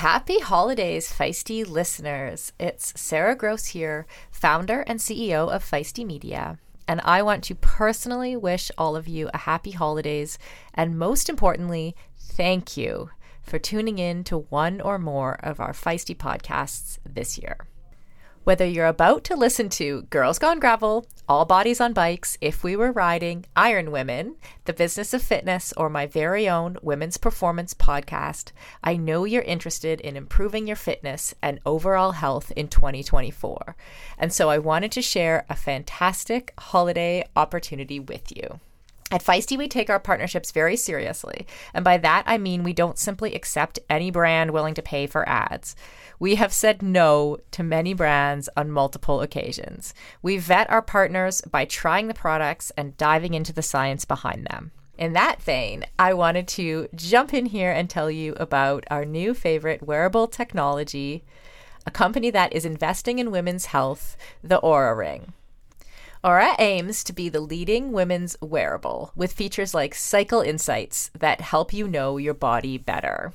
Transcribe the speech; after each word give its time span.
Happy 0.00 0.40
holidays, 0.40 1.12
Feisty 1.12 1.62
listeners. 1.68 2.54
It's 2.58 2.98
Sarah 2.98 3.36
Gross 3.36 3.66
here, 3.66 4.06
founder 4.30 4.80
and 4.86 4.98
CEO 4.98 5.52
of 5.54 5.62
Feisty 5.62 6.06
Media. 6.06 6.58
And 6.88 7.02
I 7.04 7.20
want 7.20 7.44
to 7.44 7.54
personally 7.54 8.34
wish 8.34 8.70
all 8.78 8.96
of 8.96 9.06
you 9.06 9.28
a 9.34 9.36
happy 9.44 9.72
holidays. 9.72 10.38
And 10.72 10.98
most 10.98 11.28
importantly, 11.28 11.94
thank 12.18 12.78
you 12.78 13.10
for 13.42 13.58
tuning 13.58 13.98
in 13.98 14.24
to 14.24 14.38
one 14.38 14.80
or 14.80 14.98
more 14.98 15.34
of 15.42 15.60
our 15.60 15.74
Feisty 15.74 16.16
podcasts 16.16 16.96
this 17.04 17.36
year. 17.36 17.58
Whether 18.42 18.64
you're 18.64 18.86
about 18.86 19.22
to 19.24 19.36
listen 19.36 19.68
to 19.70 20.02
Girls 20.08 20.38
Gone 20.38 20.58
Gravel, 20.58 21.06
All 21.28 21.44
Bodies 21.44 21.78
on 21.78 21.92
Bikes, 21.92 22.38
If 22.40 22.64
We 22.64 22.74
Were 22.74 22.90
Riding, 22.90 23.44
Iron 23.54 23.90
Women, 23.90 24.36
The 24.64 24.72
Business 24.72 25.12
of 25.12 25.22
Fitness, 25.22 25.74
or 25.76 25.90
my 25.90 26.06
very 26.06 26.48
own 26.48 26.78
Women's 26.80 27.18
Performance 27.18 27.74
podcast, 27.74 28.52
I 28.82 28.96
know 28.96 29.24
you're 29.24 29.42
interested 29.42 30.00
in 30.00 30.16
improving 30.16 30.66
your 30.66 30.76
fitness 30.76 31.34
and 31.42 31.60
overall 31.66 32.12
health 32.12 32.50
in 32.56 32.68
2024. 32.68 33.76
And 34.16 34.32
so 34.32 34.48
I 34.48 34.56
wanted 34.56 34.92
to 34.92 35.02
share 35.02 35.44
a 35.50 35.54
fantastic 35.54 36.54
holiday 36.58 37.26
opportunity 37.36 38.00
with 38.00 38.34
you. 38.34 38.58
At 39.12 39.24
Feisty, 39.24 39.58
we 39.58 39.66
take 39.66 39.90
our 39.90 39.98
partnerships 39.98 40.52
very 40.52 40.76
seriously. 40.76 41.46
And 41.74 41.84
by 41.84 41.98
that, 41.98 42.22
I 42.26 42.38
mean 42.38 42.62
we 42.62 42.72
don't 42.72 42.98
simply 42.98 43.34
accept 43.34 43.80
any 43.88 44.12
brand 44.12 44.52
willing 44.52 44.74
to 44.74 44.82
pay 44.82 45.08
for 45.08 45.28
ads. 45.28 45.74
We 46.20 46.36
have 46.36 46.52
said 46.52 46.80
no 46.80 47.38
to 47.50 47.64
many 47.64 47.92
brands 47.92 48.48
on 48.56 48.70
multiple 48.70 49.20
occasions. 49.20 49.94
We 50.22 50.36
vet 50.36 50.70
our 50.70 50.82
partners 50.82 51.42
by 51.50 51.64
trying 51.64 52.06
the 52.06 52.14
products 52.14 52.70
and 52.76 52.96
diving 52.96 53.34
into 53.34 53.52
the 53.52 53.62
science 53.62 54.04
behind 54.04 54.46
them. 54.46 54.70
In 54.96 55.14
that 55.14 55.42
vein, 55.42 55.86
I 55.98 56.12
wanted 56.14 56.46
to 56.48 56.86
jump 56.94 57.34
in 57.34 57.46
here 57.46 57.72
and 57.72 57.90
tell 57.90 58.10
you 58.10 58.34
about 58.34 58.84
our 58.90 59.04
new 59.04 59.34
favorite 59.34 59.82
wearable 59.82 60.28
technology, 60.28 61.24
a 61.84 61.90
company 61.90 62.30
that 62.30 62.52
is 62.52 62.64
investing 62.64 63.18
in 63.18 63.30
women's 63.32 63.66
health, 63.66 64.16
the 64.44 64.60
Oura 64.60 64.96
Ring. 64.96 65.32
Oura 66.22 66.54
aims 66.58 67.02
to 67.04 67.14
be 67.14 67.30
the 67.30 67.40
leading 67.40 67.92
women's 67.92 68.36
wearable 68.42 69.10
with 69.16 69.32
features 69.32 69.72
like 69.72 69.94
cycle 69.94 70.42
insights 70.42 71.10
that 71.18 71.40
help 71.40 71.72
you 71.72 71.88
know 71.88 72.18
your 72.18 72.34
body 72.34 72.76
better. 72.76 73.32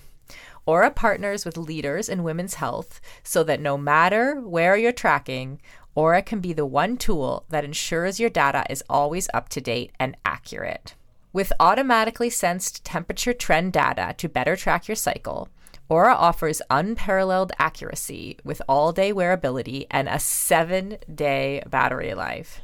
Oura 0.68 0.94
partners 0.94 1.46
with 1.46 1.58
leaders 1.58 2.08
in 2.08 2.22
women's 2.22 2.56
health 2.56 3.02
so 3.24 3.44
that 3.44 3.60
no 3.60 3.76
matter 3.76 4.40
where 4.40 4.78
you're 4.78 4.92
tracking, 4.92 5.60
Oura 5.98 6.24
can 6.24 6.42
be 6.42 6.54
the 6.54 6.66
one 6.68 6.96
tool 6.96 7.44
that 7.50 7.66
ensures 7.66 8.20
your 8.20 8.30
data 8.30 8.64
is 8.70 8.84
always 8.88 9.30
up 9.34 9.50
to 9.50 9.62
date 9.62 9.92
and 10.00 10.16
accurate. 10.24 10.94
With 11.34 11.52
automatically 11.60 12.30
sensed 12.30 12.86
temperature 12.86 13.34
trend 13.34 13.74
data 13.74 14.14
to 14.20 14.30
better 14.30 14.56
track 14.56 14.88
your 14.88 14.96
cycle, 14.96 15.50
Oura 15.90 16.14
offers 16.14 16.62
unparalleled 16.70 17.52
accuracy 17.58 18.38
with 18.44 18.62
all 18.70 18.92
day 18.92 19.12
wearability 19.12 19.88
and 19.90 20.08
a 20.08 20.20
seven 20.20 20.98
day 21.14 21.64
battery 21.68 22.14
life. 22.14 22.62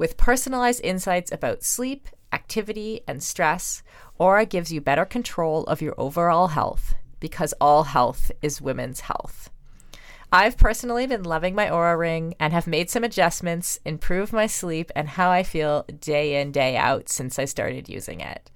With 0.00 0.16
personalized 0.16 0.80
insights 0.82 1.30
about 1.30 1.62
sleep, 1.62 2.08
activity, 2.32 3.02
and 3.06 3.22
stress, 3.22 3.82
Oura 4.18 4.48
gives 4.48 4.72
you 4.72 4.80
better 4.80 5.04
control 5.04 5.64
of 5.64 5.82
your 5.82 5.94
overall 5.98 6.46
health 6.46 6.94
because 7.20 7.52
all 7.60 7.82
health 7.82 8.32
is 8.40 8.62
women's 8.62 9.00
health. 9.00 9.50
I've 10.32 10.56
personally 10.56 11.06
been 11.06 11.24
loving 11.24 11.54
my 11.54 11.66
Oura 11.66 11.98
ring 11.98 12.34
and 12.40 12.54
have 12.54 12.66
made 12.66 12.88
some 12.88 13.04
adjustments, 13.04 13.78
improved 13.84 14.32
my 14.32 14.46
sleep 14.46 14.90
and 14.96 15.06
how 15.06 15.30
I 15.30 15.42
feel 15.42 15.84
day 16.00 16.40
in, 16.40 16.50
day 16.50 16.78
out 16.78 17.10
since 17.10 17.38
I 17.38 17.44
started 17.44 17.90
using 17.90 18.22
it. 18.22 18.50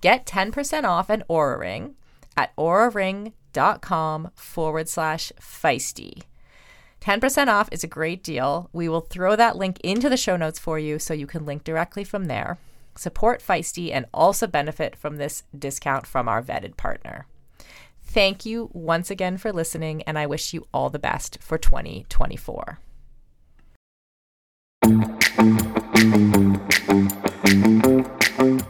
Get 0.00 0.24
10% 0.24 0.84
off 0.84 1.10
an 1.10 1.24
Oura 1.28 1.58
ring 1.58 1.94
at 2.38 2.56
ouraring.com 2.56 4.30
forward 4.34 4.88
slash 4.88 5.30
feisty. 5.38 6.22
10% 7.00 7.48
off 7.48 7.68
is 7.72 7.82
a 7.82 7.88
great 7.88 8.22
deal. 8.22 8.68
We 8.72 8.88
will 8.88 9.00
throw 9.00 9.34
that 9.36 9.56
link 9.56 9.80
into 9.80 10.08
the 10.08 10.16
show 10.16 10.36
notes 10.36 10.58
for 10.58 10.78
you 10.78 10.98
so 10.98 11.14
you 11.14 11.26
can 11.26 11.46
link 11.46 11.64
directly 11.64 12.04
from 12.04 12.26
there. 12.26 12.58
Support 12.96 13.42
Feisty 13.42 13.90
and 13.92 14.06
also 14.12 14.46
benefit 14.46 14.96
from 14.96 15.16
this 15.16 15.44
discount 15.56 16.06
from 16.06 16.28
our 16.28 16.42
vetted 16.42 16.76
partner. 16.76 17.26
Thank 18.02 18.44
you 18.44 18.70
once 18.72 19.10
again 19.10 19.38
for 19.38 19.52
listening, 19.52 20.02
and 20.02 20.18
I 20.18 20.26
wish 20.26 20.52
you 20.52 20.66
all 20.74 20.90
the 20.90 20.98
best 20.98 21.38
for 21.40 21.56
2024. 21.56 22.78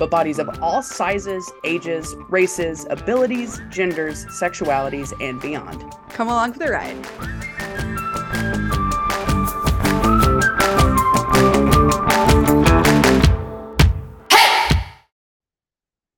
but 0.00 0.10
bodies 0.10 0.38
of 0.38 0.48
all 0.62 0.82
sizes, 0.82 1.52
ages, 1.62 2.16
races, 2.30 2.86
abilities, 2.88 3.60
genders, 3.68 4.24
sexualities, 4.26 5.12
and 5.20 5.40
beyond. 5.42 5.84
Come 6.08 6.28
along 6.28 6.54
for 6.54 6.60
the 6.60 6.70
ride. 6.70 6.96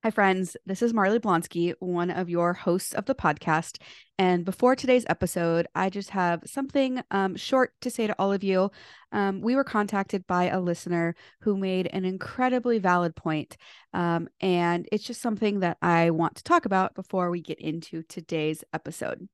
Hi, 0.05 0.11
friends. 0.11 0.57
This 0.67 0.83
is 0.83 0.93
Marley 0.93 1.21
Blonsky, 1.21 1.75
one 1.79 2.11
of 2.11 2.29
your 2.29 2.55
hosts 2.55 2.93
of 2.93 3.05
the 3.05 3.15
podcast. 3.15 3.81
And 4.19 4.45
before 4.45 4.75
today's 4.75 5.05
episode, 5.09 5.69
I 5.77 5.91
just 5.91 6.11
have 6.11 6.43
something 6.45 7.01
um, 7.13 7.37
short 7.37 7.73
to 7.83 7.91
say 7.91 8.09
to 8.09 8.17
all 8.19 8.33
of 8.33 8.43
you. 8.43 8.73
Um, 9.13 9.41
we 9.43 9.55
were 9.55 9.63
contacted 9.63 10.27
by 10.27 10.49
a 10.49 10.59
listener 10.59 11.15
who 11.43 11.57
made 11.57 11.87
an 11.93 12.05
incredibly 12.05 12.81
valid 12.81 13.15
point, 13.15 13.57
um, 13.95 14.29
and 14.41 14.89
it's 14.91 15.05
just 15.05 15.23
something 15.23 15.61
that 15.61 15.79
I 15.81 16.11
want 16.11 16.35
to 16.35 16.43
talk 16.43 16.65
about 16.65 16.97
before 16.97 17.31
we 17.31 17.41
get 17.41 17.61
into 17.61 18.03
today's 18.03 18.65
episode. 18.73 19.29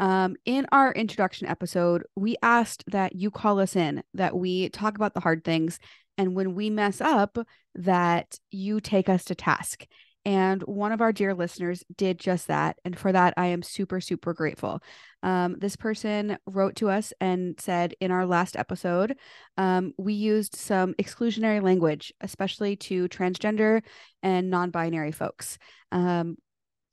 Um, 0.00 0.34
in 0.46 0.66
our 0.72 0.92
introduction 0.92 1.46
episode, 1.46 2.04
we 2.16 2.36
asked 2.42 2.84
that 2.88 3.14
you 3.14 3.30
call 3.30 3.60
us 3.60 3.76
in, 3.76 4.02
that 4.14 4.34
we 4.34 4.70
talk 4.70 4.96
about 4.96 5.12
the 5.14 5.20
hard 5.20 5.44
things, 5.44 5.78
and 6.16 6.34
when 6.34 6.54
we 6.54 6.70
mess 6.70 7.00
up, 7.00 7.38
that 7.74 8.38
you 8.50 8.80
take 8.80 9.08
us 9.08 9.24
to 9.26 9.34
task. 9.34 9.86
And 10.24 10.62
one 10.62 10.92
of 10.92 11.00
our 11.00 11.12
dear 11.12 11.34
listeners 11.34 11.82
did 11.96 12.18
just 12.18 12.48
that. 12.48 12.76
And 12.84 12.98
for 12.98 13.10
that, 13.10 13.34
I 13.36 13.46
am 13.46 13.62
super, 13.62 14.00
super 14.00 14.34
grateful. 14.34 14.82
Um, 15.22 15.56
this 15.58 15.76
person 15.76 16.36
wrote 16.46 16.76
to 16.76 16.90
us 16.90 17.12
and 17.20 17.58
said 17.58 17.94
in 18.00 18.10
our 18.10 18.26
last 18.26 18.56
episode, 18.56 19.16
um, 19.56 19.92
we 19.96 20.12
used 20.12 20.56
some 20.56 20.94
exclusionary 20.94 21.62
language, 21.62 22.12
especially 22.20 22.76
to 22.76 23.08
transgender 23.08 23.82
and 24.22 24.50
non 24.50 24.70
binary 24.70 25.12
folks. 25.12 25.58
Um, 25.90 26.36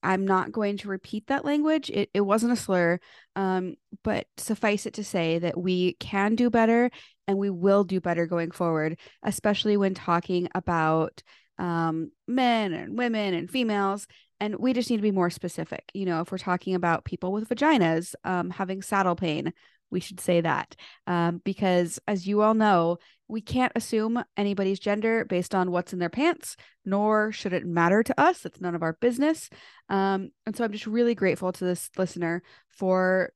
I'm 0.03 0.25
not 0.25 0.51
going 0.51 0.77
to 0.77 0.87
repeat 0.87 1.27
that 1.27 1.45
language. 1.45 1.89
It, 1.89 2.09
it 2.13 2.21
wasn't 2.21 2.53
a 2.53 2.55
slur, 2.55 2.99
um, 3.35 3.75
but 4.03 4.27
suffice 4.37 4.85
it 4.85 4.93
to 4.95 5.03
say 5.03 5.39
that 5.39 5.57
we 5.57 5.93
can 5.93 6.35
do 6.35 6.49
better 6.49 6.89
and 7.27 7.37
we 7.37 7.49
will 7.49 7.83
do 7.83 7.99
better 7.99 8.25
going 8.25 8.51
forward, 8.51 8.97
especially 9.23 9.77
when 9.77 9.93
talking 9.93 10.47
about 10.55 11.21
um, 11.59 12.11
men 12.27 12.73
and 12.73 12.97
women 12.97 13.33
and 13.33 13.49
females. 13.49 14.07
And 14.39 14.57
we 14.57 14.73
just 14.73 14.89
need 14.89 14.97
to 14.97 15.01
be 15.01 15.11
more 15.11 15.31
specific. 15.31 15.89
You 15.93 16.05
know, 16.05 16.21
if 16.21 16.31
we're 16.31 16.37
talking 16.37 16.75
about 16.75 17.05
people 17.05 17.31
with 17.31 17.49
vaginas 17.49 18.13
um, 18.23 18.51
having 18.51 18.81
saddle 18.81 19.15
pain, 19.15 19.51
we 19.89 19.99
should 19.99 20.19
say 20.19 20.41
that 20.41 20.75
um, 21.05 21.41
because 21.43 21.99
as 22.07 22.27
you 22.27 22.41
all 22.41 22.53
know 22.53 22.97
we 23.27 23.41
can't 23.41 23.71
assume 23.75 24.23
anybody's 24.37 24.79
gender 24.79 25.25
based 25.25 25.53
on 25.53 25.71
what's 25.71 25.93
in 25.93 25.99
their 25.99 26.09
pants 26.09 26.55
nor 26.85 27.31
should 27.31 27.51
it 27.51 27.65
matter 27.65 28.01
to 28.01 28.19
us. 28.19 28.45
It's 28.45 28.61
none 28.61 28.75
of 28.75 28.83
our 28.83 28.93
business. 28.93 29.49
Um, 29.89 30.29
and 30.45 30.55
so 30.55 30.63
i'm 30.63 30.71
just 30.71 30.87
really 30.87 31.15
grateful 31.15 31.51
to 31.51 31.65
this 31.65 31.89
listener 31.97 32.43
for 32.69 33.31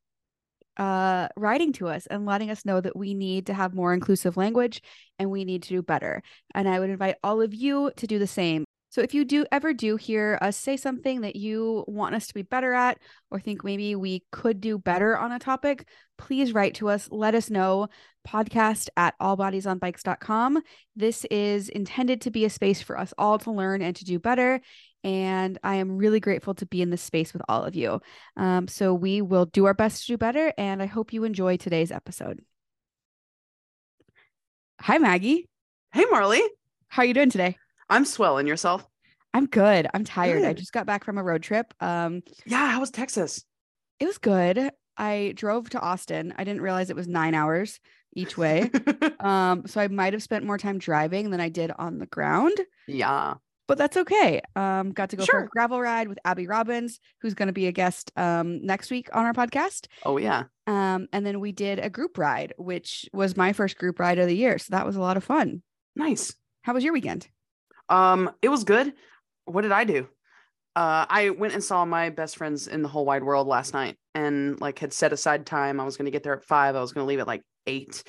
uh, 0.77 1.27
writing 1.35 1.73
to 1.73 1.87
us 1.87 2.07
and 2.07 2.25
letting 2.25 2.49
us 2.49 2.65
know 2.65 2.79
that 2.79 2.95
we 2.95 3.13
need 3.13 3.45
to 3.47 3.53
have 3.53 3.73
more 3.73 3.93
inclusive 3.93 4.37
language 4.37 4.81
and 5.19 5.29
we 5.29 5.43
need 5.43 5.63
to 5.63 5.69
do 5.69 5.81
better. 5.81 6.23
And 6.55 6.67
i 6.67 6.79
would 6.79 6.89
invite 6.89 7.15
all 7.23 7.41
of 7.41 7.53
you 7.53 7.91
to 7.97 8.07
do 8.07 8.19
the 8.19 8.27
same 8.27 8.65
so 8.91 8.99
if 8.99 9.13
you 9.13 9.23
do 9.23 9.45
ever 9.53 9.73
do 9.73 9.95
hear 9.95 10.37
us 10.41 10.57
say 10.57 10.75
something 10.75 11.21
that 11.21 11.37
you 11.37 11.85
want 11.87 12.13
us 12.13 12.27
to 12.27 12.33
be 12.33 12.41
better 12.41 12.73
at 12.73 12.99
or 13.31 13.39
think 13.39 13.63
maybe 13.63 13.95
we 13.95 14.25
could 14.33 14.59
do 14.59 14.77
better 14.77 15.17
on 15.17 15.31
a 15.31 15.39
topic, 15.39 15.87
please 16.17 16.53
write 16.53 16.75
to 16.75 16.89
us. 16.89 17.07
Let 17.09 17.33
us 17.33 17.49
know. 17.49 17.87
Podcast 18.27 18.89
at 18.97 19.17
allbodiesonbikes.com. 19.19 20.61
This 20.97 21.25
is 21.31 21.69
intended 21.69 22.19
to 22.21 22.31
be 22.31 22.43
a 22.43 22.49
space 22.49 22.81
for 22.81 22.99
us 22.99 23.13
all 23.17 23.39
to 23.39 23.51
learn 23.51 23.81
and 23.81 23.95
to 23.95 24.03
do 24.03 24.19
better. 24.19 24.59
And 25.05 25.57
I 25.63 25.75
am 25.75 25.97
really 25.97 26.19
grateful 26.19 26.53
to 26.55 26.65
be 26.65 26.81
in 26.81 26.89
this 26.89 27.01
space 27.01 27.31
with 27.31 27.41
all 27.47 27.63
of 27.63 27.75
you. 27.75 28.01
Um, 28.35 28.67
so 28.67 28.93
we 28.93 29.21
will 29.21 29.45
do 29.45 29.65
our 29.65 29.73
best 29.73 30.01
to 30.01 30.13
do 30.13 30.17
better. 30.17 30.53
And 30.57 30.83
I 30.83 30.85
hope 30.85 31.13
you 31.13 31.23
enjoy 31.23 31.55
today's 31.55 31.93
episode. 31.93 32.41
Hi, 34.81 34.97
Maggie. 34.97 35.47
Hey, 35.93 36.05
Marley. 36.11 36.43
How 36.89 37.03
are 37.03 37.05
you 37.05 37.13
doing 37.13 37.29
today? 37.29 37.60
I'm 37.91 38.05
swelling. 38.05 38.47
Yourself? 38.47 38.87
I'm 39.33 39.45
good. 39.45 39.87
I'm 39.93 40.03
tired. 40.03 40.43
I 40.43 40.53
just 40.53 40.73
got 40.73 40.85
back 40.85 41.03
from 41.03 41.17
a 41.17 41.23
road 41.23 41.43
trip. 41.43 41.73
Um, 41.79 42.23
Yeah. 42.45 42.71
How 42.71 42.79
was 42.79 42.89
Texas? 42.91 43.45
it 43.99 44.05
was 44.07 44.17
good. 44.17 44.71
I 44.97 45.33
drove 45.35 45.69
to 45.69 45.79
Austin. 45.79 46.33
I 46.37 46.43
didn't 46.43 46.61
realize 46.63 46.89
it 46.89 46.95
was 46.95 47.07
nine 47.07 47.35
hours 47.35 47.79
each 48.15 48.37
way. 48.37 48.69
um, 49.19 49.63
so 49.67 49.79
I 49.79 49.87
might 49.87 50.13
have 50.13 50.23
spent 50.23 50.43
more 50.43 50.57
time 50.57 50.79
driving 50.79 51.29
than 51.29 51.39
I 51.39 51.49
did 51.49 51.71
on 51.77 51.99
the 51.99 52.07
ground, 52.07 52.59
yeah. 52.87 53.35
but 53.67 53.77
that's 53.77 53.95
okay. 53.97 54.41
Um, 54.55 54.91
got 54.91 55.11
to 55.11 55.15
go 55.15 55.23
for 55.23 55.31
Sure. 55.31 55.39
a 55.43 55.47
gravel 55.47 55.79
ride 55.79 56.07
with 56.07 56.19
Abby 56.25 56.47
Robbins, 56.47 56.99
who's 57.21 57.35
going 57.35 57.47
to 57.47 57.53
be 57.53 57.67
a 57.67 57.71
guest 57.71 58.11
um 58.17 58.65
next 58.65 58.89
week 58.91 59.07
on 59.13 59.25
our 59.25 59.33
podcast. 59.33 59.85
Oh, 60.03 60.17
yeah. 60.17 60.43
Um, 60.67 61.07
and 61.13 61.25
then 61.25 61.39
we 61.39 61.51
did 61.51 61.79
a 61.79 61.89
group 61.89 62.17
ride, 62.17 62.53
which 62.57 63.07
was 63.13 63.37
my 63.37 63.53
first 63.53 63.77
group 63.77 63.99
ride 63.99 64.17
of 64.19 64.27
the 64.27 64.35
year. 64.35 64.57
So 64.57 64.67
that 64.71 64.85
was 64.85 64.95
a 64.97 65.01
lot 65.01 65.15
of 65.17 65.23
fun. 65.23 65.61
Nice. 65.95 66.35
How 66.63 66.73
was 66.73 66.83
your 66.83 66.93
weekend? 66.93 67.27
Um, 67.91 68.31
it 68.41 68.49
was 68.49 68.63
good. 68.63 68.93
What 69.45 69.61
did 69.61 69.71
I 69.71 69.83
do? 69.83 70.07
Uh, 70.75 71.05
I 71.09 71.31
went 71.31 71.53
and 71.53 71.63
saw 71.63 71.83
my 71.83 72.09
best 72.09 72.37
friends 72.37 72.67
in 72.67 72.81
the 72.81 72.87
whole 72.87 73.05
wide 73.05 73.23
world 73.23 73.47
last 73.47 73.73
night, 73.73 73.97
and 74.15 74.59
like 74.61 74.79
had 74.79 74.93
set 74.93 75.11
aside 75.13 75.45
time. 75.45 75.79
I 75.79 75.83
was 75.83 75.97
going 75.97 76.05
to 76.05 76.11
get 76.11 76.23
there 76.23 76.33
at 76.35 76.45
five. 76.45 76.75
I 76.75 76.81
was 76.81 76.93
going 76.93 77.03
to 77.03 77.09
leave 77.09 77.19
at 77.19 77.27
like 77.27 77.43
eight. 77.67 78.03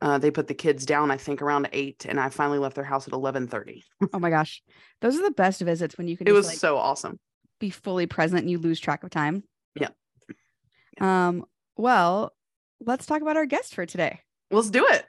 Uh, 0.00 0.18
they 0.18 0.30
put 0.30 0.46
the 0.48 0.54
kids 0.54 0.84
down, 0.84 1.10
I 1.10 1.16
think, 1.16 1.40
around 1.40 1.68
eight, 1.72 2.04
and 2.08 2.20
I 2.20 2.28
finally 2.28 2.58
left 2.58 2.74
their 2.74 2.84
house 2.84 3.06
at 3.08 3.14
eleven 3.14 3.48
thirty. 3.48 3.84
Oh 4.12 4.18
my 4.18 4.30
gosh. 4.30 4.62
Those 5.00 5.16
are 5.18 5.22
the 5.22 5.30
best 5.30 5.60
visits 5.62 5.96
when 5.96 6.08
you 6.08 6.16
can 6.16 6.26
It 6.26 6.30
just 6.30 6.36
was 6.36 6.46
like 6.48 6.58
so 6.58 6.76
awesome. 6.76 7.18
be 7.60 7.70
fully 7.70 8.06
present 8.06 8.40
and 8.42 8.50
you 8.50 8.58
lose 8.58 8.80
track 8.80 9.04
of 9.04 9.10
time. 9.10 9.42
Yeah. 9.74 9.88
Um, 11.00 11.44
well, 11.76 12.32
let's 12.84 13.06
talk 13.06 13.22
about 13.22 13.36
our 13.36 13.46
guest 13.46 13.74
for 13.74 13.86
today. 13.86 14.20
Let's 14.50 14.70
do 14.70 14.86
it. 14.86 15.06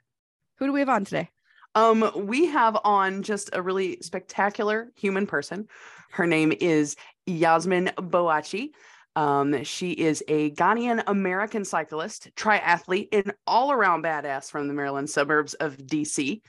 Who 0.60 0.68
do 0.68 0.72
we 0.74 0.80
have 0.80 0.90
on 0.90 1.04
today? 1.06 1.30
Um, 1.76 2.12
we 2.28 2.46
have 2.48 2.78
on 2.84 3.24
just 3.24 3.50
a 3.54 3.62
really 3.62 3.98
spectacular 4.02 4.92
human 4.96 5.26
person. 5.26 5.68
Her 6.12 6.28
name 6.28 6.54
is 6.60 6.96
Yasmin 7.26 7.92
Boakye. 7.98 8.70
Um, 9.16 9.64
she 9.64 9.92
is 9.92 10.24
a 10.28 10.52
Ghanaian 10.52 11.04
American 11.08 11.66
cyclist, 11.66 12.30
triathlete, 12.36 13.10
and 13.12 13.34
all 13.46 13.72
around 13.72 14.04
badass 14.04 14.50
from 14.50 14.68
the 14.68 14.74
Maryland 14.74 15.10
suburbs 15.10 15.54
of 15.56 15.78
DC. 15.78 16.42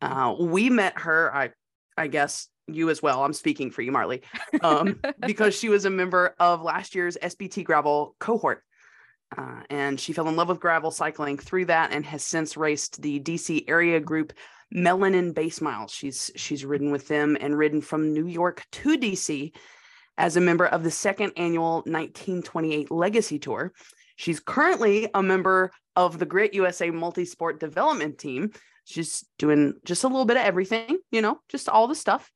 Uh, 0.00 0.34
we 0.38 0.70
met 0.70 0.98
her, 0.98 1.34
I, 1.34 1.50
I 1.96 2.06
guess 2.08 2.48
you 2.66 2.90
as 2.90 3.02
well. 3.02 3.24
I'm 3.24 3.32
speaking 3.32 3.70
for 3.70 3.82
you, 3.82 3.92
Marley, 3.92 4.22
um, 4.62 5.00
because 5.20 5.54
she 5.54 5.68
was 5.68 5.84
a 5.84 5.90
member 5.90 6.34
of 6.38 6.62
last 6.62 6.94
year's 6.94 7.16
SBT 7.20 7.64
Gravel 7.64 8.14
cohort. 8.18 8.62
Uh, 9.36 9.62
and 9.70 9.98
she 9.98 10.12
fell 10.12 10.28
in 10.28 10.36
love 10.36 10.48
with 10.48 10.60
gravel 10.60 10.92
cycling 10.92 11.36
through 11.36 11.64
that 11.64 11.92
and 11.92 12.04
has 12.06 12.22
since 12.22 12.56
raced 12.56 13.02
the 13.02 13.18
DC 13.18 13.64
area 13.66 13.98
group 13.98 14.32
Melanin 14.74 15.34
Base 15.34 15.60
Miles. 15.60 15.92
She's 15.92 16.30
she's 16.36 16.64
ridden 16.64 16.90
with 16.90 17.08
them 17.08 17.36
and 17.40 17.56
ridden 17.56 17.80
from 17.80 18.12
New 18.12 18.26
York 18.26 18.64
to 18.72 18.98
DC 18.98 19.54
as 20.16 20.36
a 20.36 20.40
member 20.40 20.66
of 20.66 20.82
the 20.82 20.90
second 20.90 21.32
annual 21.36 21.76
1928 21.86 22.90
Legacy 22.90 23.38
Tour. 23.38 23.72
She's 24.16 24.40
currently 24.40 25.08
a 25.14 25.22
member 25.22 25.70
of 25.96 26.18
the 26.18 26.26
Grit 26.26 26.54
USA 26.54 26.90
Multi-Sport 26.90 27.60
Development 27.60 28.16
Team. 28.18 28.50
She's 28.84 29.24
doing 29.38 29.74
just 29.84 30.04
a 30.04 30.08
little 30.08 30.24
bit 30.24 30.36
of 30.36 30.44
everything, 30.44 30.98
you 31.10 31.22
know, 31.22 31.38
just 31.48 31.68
all 31.68 31.88
the 31.88 31.94
stuff. 31.94 32.30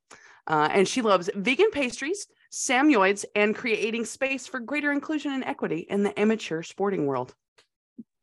Uh, 0.47 0.69
and 0.73 0.89
she 0.89 1.03
loves 1.03 1.29
vegan 1.35 1.71
pastries, 1.71 2.27
Samoyeds, 2.51 3.25
and 3.35 3.55
creating 3.55 4.07
space 4.07 4.47
for 4.47 4.61
greater 4.61 4.91
inclusion 4.91 5.33
and 5.33 5.45
equity 5.45 5.87
in 5.89 6.03
the 6.03 6.19
amateur 6.19 6.63
sporting 6.63 7.07
world. 7.07 7.35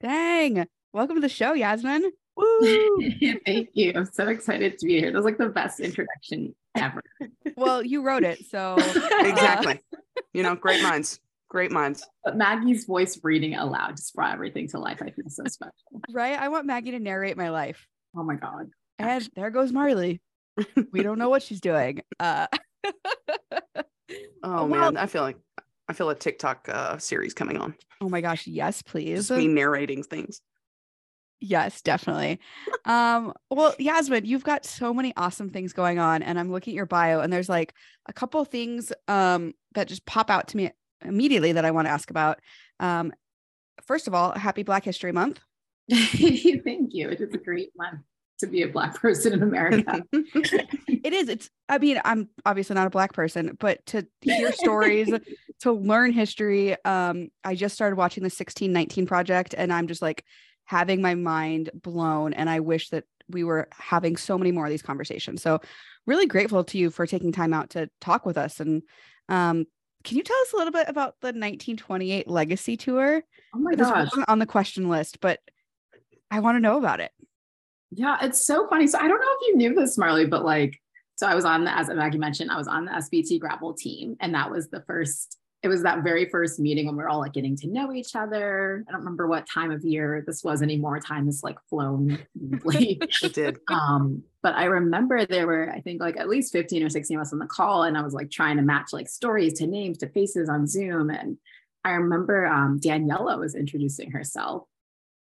Dang. 0.01 0.65
Welcome 0.91 1.15
to 1.15 1.21
the 1.21 1.29
show, 1.29 1.53
Yasmin. 1.53 2.11
Woo! 2.37 3.01
Thank 3.45 3.69
you. 3.73 3.93
I'm 3.95 4.05
so 4.05 4.27
excited 4.27 4.77
to 4.79 4.85
be 4.85 4.99
here. 4.99 5.11
That 5.11 5.17
was 5.17 5.25
like 5.25 5.37
the 5.37 5.49
best 5.49 5.79
introduction 5.79 6.53
ever. 6.75 7.01
Well, 7.57 7.81
you 7.83 8.01
wrote 8.01 8.23
it, 8.23 8.45
so 8.49 8.75
uh, 8.79 9.23
exactly. 9.23 9.79
you 10.33 10.43
know, 10.43 10.55
great 10.55 10.83
minds. 10.83 11.21
Great 11.47 11.71
minds. 11.71 12.05
But 12.25 12.35
Maggie's 12.35 12.83
voice 12.85 13.17
reading 13.23 13.55
aloud 13.55 13.95
just 13.95 14.13
brought 14.13 14.33
everything 14.33 14.67
to 14.69 14.79
life. 14.79 15.01
I 15.01 15.11
feel 15.11 15.29
so 15.29 15.43
special. 15.45 15.73
right? 16.11 16.37
I 16.37 16.49
want 16.49 16.65
Maggie 16.65 16.91
to 16.91 16.99
narrate 16.99 17.37
my 17.37 17.49
life. 17.51 17.87
Oh 18.17 18.23
my 18.23 18.35
God. 18.35 18.71
And 18.99 19.29
there 19.35 19.49
goes 19.51 19.71
Marley. 19.71 20.19
We 20.91 21.01
don't 21.01 21.17
know 21.19 21.29
what 21.29 21.43
she's 21.43 21.61
doing. 21.61 22.01
Uh 22.19 22.47
Oh 24.43 24.65
Well- 24.65 24.67
man, 24.67 24.97
I 24.97 25.05
feel 25.05 25.21
like 25.21 25.37
I 25.87 25.93
feel 25.93 26.09
a 26.09 26.15
TikTok 26.15 26.67
uh, 26.67 26.97
series 26.97 27.33
coming 27.35 27.57
on. 27.57 27.75
oh 28.01 28.09
my 28.09 28.19
gosh, 28.19 28.47
yes, 28.47 28.81
please. 28.81 29.27
Just 29.27 29.31
me 29.37 29.47
narrating 29.47 30.01
things. 30.03 30.41
Yes, 31.39 31.81
definitely. 31.81 32.39
um, 32.85 33.33
well, 33.49 33.75
Yasmin, 33.77 34.25
you've 34.25 34.43
got 34.43 34.65
so 34.65 34.93
many 34.93 35.13
awesome 35.17 35.49
things 35.49 35.73
going 35.73 35.99
on, 35.99 36.23
and 36.23 36.39
I'm 36.39 36.51
looking 36.51 36.73
at 36.73 36.75
your 36.75 36.85
bio, 36.85 37.19
and 37.19 37.31
there's 37.31 37.49
like 37.49 37.73
a 38.07 38.13
couple 38.13 38.43
things 38.45 38.91
um 39.07 39.53
that 39.73 39.87
just 39.87 40.05
pop 40.05 40.29
out 40.29 40.47
to 40.49 40.57
me 40.57 40.71
immediately 41.03 41.51
that 41.53 41.65
I 41.65 41.71
want 41.71 41.87
to 41.87 41.91
ask 41.91 42.09
about. 42.09 42.39
Um, 42.79 43.13
first 43.85 44.07
of 44.07 44.13
all, 44.13 44.31
happy 44.31 44.63
Black 44.63 44.83
History 44.83 45.11
Month. 45.11 45.39
Thank 45.91 46.93
you. 46.93 47.09
It 47.09 47.21
is 47.21 47.33
a 47.33 47.37
great 47.37 47.71
month 47.77 48.01
to 48.39 48.47
be 48.47 48.63
a 48.63 48.67
Black 48.67 48.99
person 48.99 49.33
in 49.33 49.43
America. 49.43 50.03
It 51.05 51.13
is. 51.13 51.29
It's. 51.29 51.51
I 51.69 51.77
mean, 51.77 52.01
I'm 52.03 52.29
obviously 52.47 52.73
not 52.73 52.87
a 52.87 52.89
black 52.89 53.13
person, 53.13 53.55
but 53.59 53.85
to 53.87 54.07
hear 54.21 54.51
stories, 54.51 55.07
to 55.59 55.71
learn 55.71 56.13
history. 56.13 56.75
Um, 56.83 57.29
I 57.43 57.53
just 57.53 57.75
started 57.75 57.95
watching 57.95 58.23
the 58.23 58.33
1619 58.33 59.05
Project, 59.05 59.53
and 59.55 59.71
I'm 59.71 59.85
just 59.85 60.01
like 60.01 60.25
having 60.65 61.01
my 61.01 61.15
mind 61.15 61.69
blown. 61.73 62.33
And 62.33 62.49
I 62.49 62.59
wish 62.59 62.89
that 62.89 63.05
we 63.29 63.43
were 63.43 63.67
having 63.71 64.17
so 64.17 64.37
many 64.37 64.51
more 64.51 64.65
of 64.65 64.69
these 64.69 64.81
conversations. 64.81 65.41
So, 65.41 65.61
really 66.05 66.27
grateful 66.27 66.63
to 66.63 66.77
you 66.77 66.91
for 66.91 67.07
taking 67.07 67.31
time 67.31 67.53
out 67.53 67.71
to 67.71 67.89
talk 67.99 68.25
with 68.25 68.37
us. 68.37 68.59
And 68.59 68.83
um, 69.27 69.65
can 70.03 70.17
you 70.17 70.23
tell 70.23 70.39
us 70.41 70.53
a 70.53 70.57
little 70.57 70.71
bit 70.71 70.87
about 70.87 71.15
the 71.21 71.27
1928 71.27 72.27
Legacy 72.27 72.77
Tour? 72.77 73.23
Oh 73.55 73.59
my 73.59 73.73
This 73.75 73.89
gosh. 73.89 74.05
wasn't 74.05 74.29
on 74.29 74.39
the 74.39 74.45
question 74.45 74.87
list, 74.87 75.19
but 75.19 75.39
I 76.29 76.39
want 76.41 76.57
to 76.57 76.59
know 76.59 76.77
about 76.77 76.99
it. 76.99 77.11
Yeah, 77.91 78.17
it's 78.21 78.45
so 78.45 78.67
funny. 78.67 78.87
So 78.87 78.99
I 78.99 79.07
don't 79.07 79.19
know 79.19 79.35
if 79.39 79.47
you 79.47 79.57
knew 79.57 79.73
this, 79.73 79.97
Marley, 79.97 80.27
but 80.27 80.45
like, 80.45 80.79
so 81.15 81.27
I 81.27 81.33
was 81.33 81.45
on 81.45 81.63
the, 81.63 81.75
as 81.75 81.87
Maggie 81.89 82.17
mentioned, 82.17 82.51
I 82.51 82.57
was 82.57 82.67
on 82.67 82.85
the 82.85 82.91
SBT 82.91 83.39
gravel 83.39 83.73
team. 83.73 84.15
And 84.19 84.35
that 84.35 84.51
was 84.51 84.69
the 84.69 84.83
first, 84.85 85.37
it 85.63 85.67
was 85.67 85.83
that 85.83 86.03
very 86.03 86.29
first 86.29 86.59
meeting 86.59 86.85
when 86.85 86.95
we 86.95 87.03
are 87.03 87.09
all 87.09 87.19
like 87.19 87.33
getting 87.33 87.55
to 87.57 87.67
know 87.67 87.91
each 87.91 88.15
other. 88.15 88.83
I 88.87 88.91
don't 88.91 89.01
remember 89.01 89.27
what 89.27 89.49
time 89.49 89.71
of 89.71 89.83
year 89.83 90.23
this 90.27 90.43
was 90.43 90.61
anymore. 90.61 90.99
Time 90.99 91.25
has 91.25 91.43
like 91.43 91.57
flown. 91.69 92.19
it 92.35 93.33
did. 93.33 93.57
um, 93.69 94.23
but 94.43 94.53
I 94.53 94.65
remember 94.65 95.25
there 95.25 95.47
were, 95.47 95.71
I 95.71 95.81
think 95.81 96.01
like 96.01 96.17
at 96.17 96.29
least 96.29 96.51
15 96.51 96.83
or 96.83 96.89
16 96.89 97.17
of 97.17 97.21
us 97.21 97.33
on 97.33 97.39
the 97.39 97.47
call. 97.47 97.83
And 97.83 97.97
I 97.97 98.03
was 98.03 98.13
like 98.13 98.29
trying 98.29 98.57
to 98.57 98.63
match 98.63 98.93
like 98.93 99.09
stories 99.09 99.53
to 99.53 99.65
names 99.65 99.97
to 99.99 100.09
faces 100.09 100.49
on 100.49 100.67
Zoom. 100.67 101.09
And 101.09 101.37
I 101.83 101.91
remember 101.91 102.45
um, 102.45 102.79
Daniela 102.79 103.39
was 103.39 103.55
introducing 103.55 104.11
herself 104.11 104.67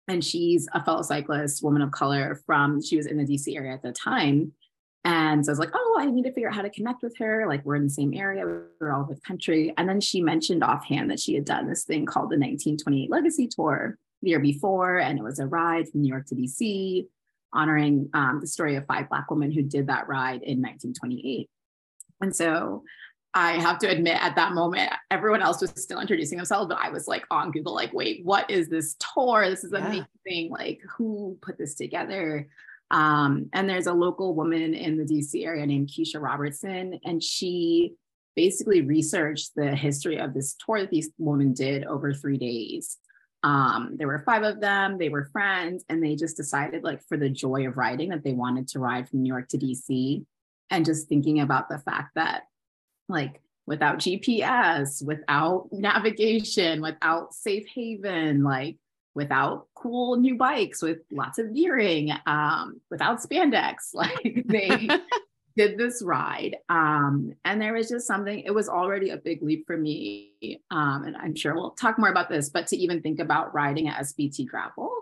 and 0.08 0.24
she's 0.24 0.68
a 0.72 0.84
fellow 0.84 1.02
cyclist, 1.02 1.62
woman 1.62 1.82
of 1.82 1.90
color 1.92 2.40
from, 2.46 2.82
she 2.82 2.96
was 2.96 3.06
in 3.06 3.16
the 3.16 3.24
DC 3.24 3.54
area 3.54 3.72
at 3.72 3.82
the 3.82 3.92
time. 3.92 4.52
And 5.04 5.44
so 5.44 5.50
I 5.50 5.52
was 5.52 5.58
like, 5.58 5.70
oh, 5.72 5.96
I 5.98 6.06
need 6.06 6.24
to 6.24 6.32
figure 6.32 6.48
out 6.48 6.54
how 6.54 6.62
to 6.62 6.70
connect 6.70 7.02
with 7.02 7.16
her. 7.18 7.46
Like 7.48 7.64
we're 7.64 7.76
in 7.76 7.84
the 7.84 7.90
same 7.90 8.12
area, 8.14 8.44
we're 8.44 8.92
all 8.92 9.02
over 9.02 9.14
the 9.14 9.20
country. 9.20 9.72
And 9.78 9.88
then 9.88 10.00
she 10.00 10.20
mentioned 10.20 10.62
offhand 10.62 11.10
that 11.10 11.20
she 11.20 11.34
had 11.34 11.46
done 11.46 11.66
this 11.66 11.84
thing 11.84 12.04
called 12.04 12.30
the 12.30 12.36
1928 12.38 13.10
Legacy 13.10 13.48
Tour 13.48 13.96
the 14.22 14.28
year 14.30 14.40
before. 14.40 14.98
And 14.98 15.18
it 15.18 15.22
was 15.22 15.38
a 15.38 15.46
ride 15.46 15.88
from 15.88 16.02
New 16.02 16.08
York 16.08 16.26
to 16.26 16.34
DC, 16.34 17.06
honoring 17.52 18.10
um, 18.12 18.40
the 18.40 18.46
story 18.46 18.76
of 18.76 18.84
five 18.86 19.08
Black 19.08 19.30
women 19.30 19.50
who 19.50 19.62
did 19.62 19.86
that 19.86 20.06
ride 20.06 20.42
in 20.42 20.60
1928. 20.60 21.48
And 22.20 22.36
so 22.36 22.84
I 23.32 23.52
have 23.52 23.78
to 23.78 23.88
admit, 23.88 24.22
at 24.22 24.34
that 24.36 24.52
moment, 24.52 24.92
everyone 25.10 25.40
else 25.40 25.60
was 25.60 25.70
still 25.76 26.00
introducing 26.00 26.36
themselves, 26.36 26.68
but 26.68 26.78
I 26.78 26.90
was 26.90 27.06
like 27.06 27.24
on 27.30 27.52
Google, 27.52 27.74
like, 27.74 27.92
wait, 27.94 28.24
what 28.24 28.50
is 28.50 28.68
this 28.68 28.96
tour? 29.14 29.48
This 29.48 29.64
is 29.64 29.72
Yeah. 29.72 30.04
amazing. 30.26 30.50
Like, 30.50 30.80
who 30.96 31.38
put 31.40 31.56
this 31.56 31.74
together? 31.74 32.48
Um, 32.90 33.48
and 33.52 33.68
there's 33.68 33.86
a 33.86 33.92
local 33.92 34.34
woman 34.34 34.74
in 34.74 34.96
the 34.96 35.04
DC 35.04 35.44
area 35.44 35.64
named 35.66 35.88
Keisha 35.88 36.20
Robertson, 36.20 36.98
and 37.04 37.22
she 37.22 37.94
basically 38.36 38.80
researched 38.80 39.52
the 39.54 39.74
history 39.74 40.18
of 40.18 40.34
this 40.34 40.54
tour 40.54 40.80
that 40.80 40.90
these 40.90 41.10
women 41.18 41.52
did 41.52 41.84
over 41.84 42.12
three 42.12 42.38
days. 42.38 42.98
Um, 43.42 43.96
there 43.96 44.06
were 44.06 44.22
five 44.26 44.42
of 44.42 44.60
them, 44.60 44.98
they 44.98 45.08
were 45.08 45.30
friends, 45.32 45.84
and 45.88 46.02
they 46.02 46.16
just 46.16 46.36
decided, 46.36 46.84
like, 46.84 47.02
for 47.08 47.16
the 47.16 47.30
joy 47.30 47.66
of 47.66 47.76
riding, 47.76 48.10
that 48.10 48.24
they 48.24 48.32
wanted 48.32 48.68
to 48.68 48.80
ride 48.80 49.08
from 49.08 49.22
New 49.22 49.28
York 49.32 49.48
to 49.48 49.58
DC. 49.58 50.24
And 50.72 50.84
just 50.84 51.08
thinking 51.08 51.40
about 51.40 51.68
the 51.68 51.78
fact 51.78 52.14
that 52.14 52.44
like 53.10 53.42
without 53.66 53.98
GPS, 53.98 55.04
without 55.04 55.68
navigation, 55.70 56.80
without 56.80 57.34
safe 57.34 57.66
haven, 57.74 58.42
like 58.42 58.76
without 59.14 59.66
cool 59.74 60.16
new 60.16 60.36
bikes 60.36 60.82
with 60.82 60.98
lots 61.10 61.38
of 61.38 61.54
gearing, 61.54 62.12
um, 62.26 62.80
without 62.90 63.20
spandex, 63.20 63.76
like 63.94 64.44
they 64.46 64.88
did 65.56 65.76
this 65.78 66.02
ride. 66.02 66.56
Um, 66.68 67.34
and 67.44 67.60
there 67.60 67.72
was 67.74 67.88
just 67.88 68.06
something, 68.06 68.40
it 68.40 68.54
was 68.54 68.68
already 68.68 69.10
a 69.10 69.16
big 69.16 69.42
leap 69.42 69.66
for 69.66 69.76
me. 69.76 70.62
Um, 70.70 71.04
and 71.04 71.16
I'm 71.16 71.34
sure 71.34 71.54
we'll 71.54 71.72
talk 71.72 71.98
more 71.98 72.08
about 72.08 72.28
this, 72.28 72.48
but 72.50 72.66
to 72.68 72.76
even 72.76 73.02
think 73.02 73.18
about 73.20 73.52
riding 73.52 73.88
at 73.88 74.00
SBT 74.00 74.46
gravel. 74.46 74.92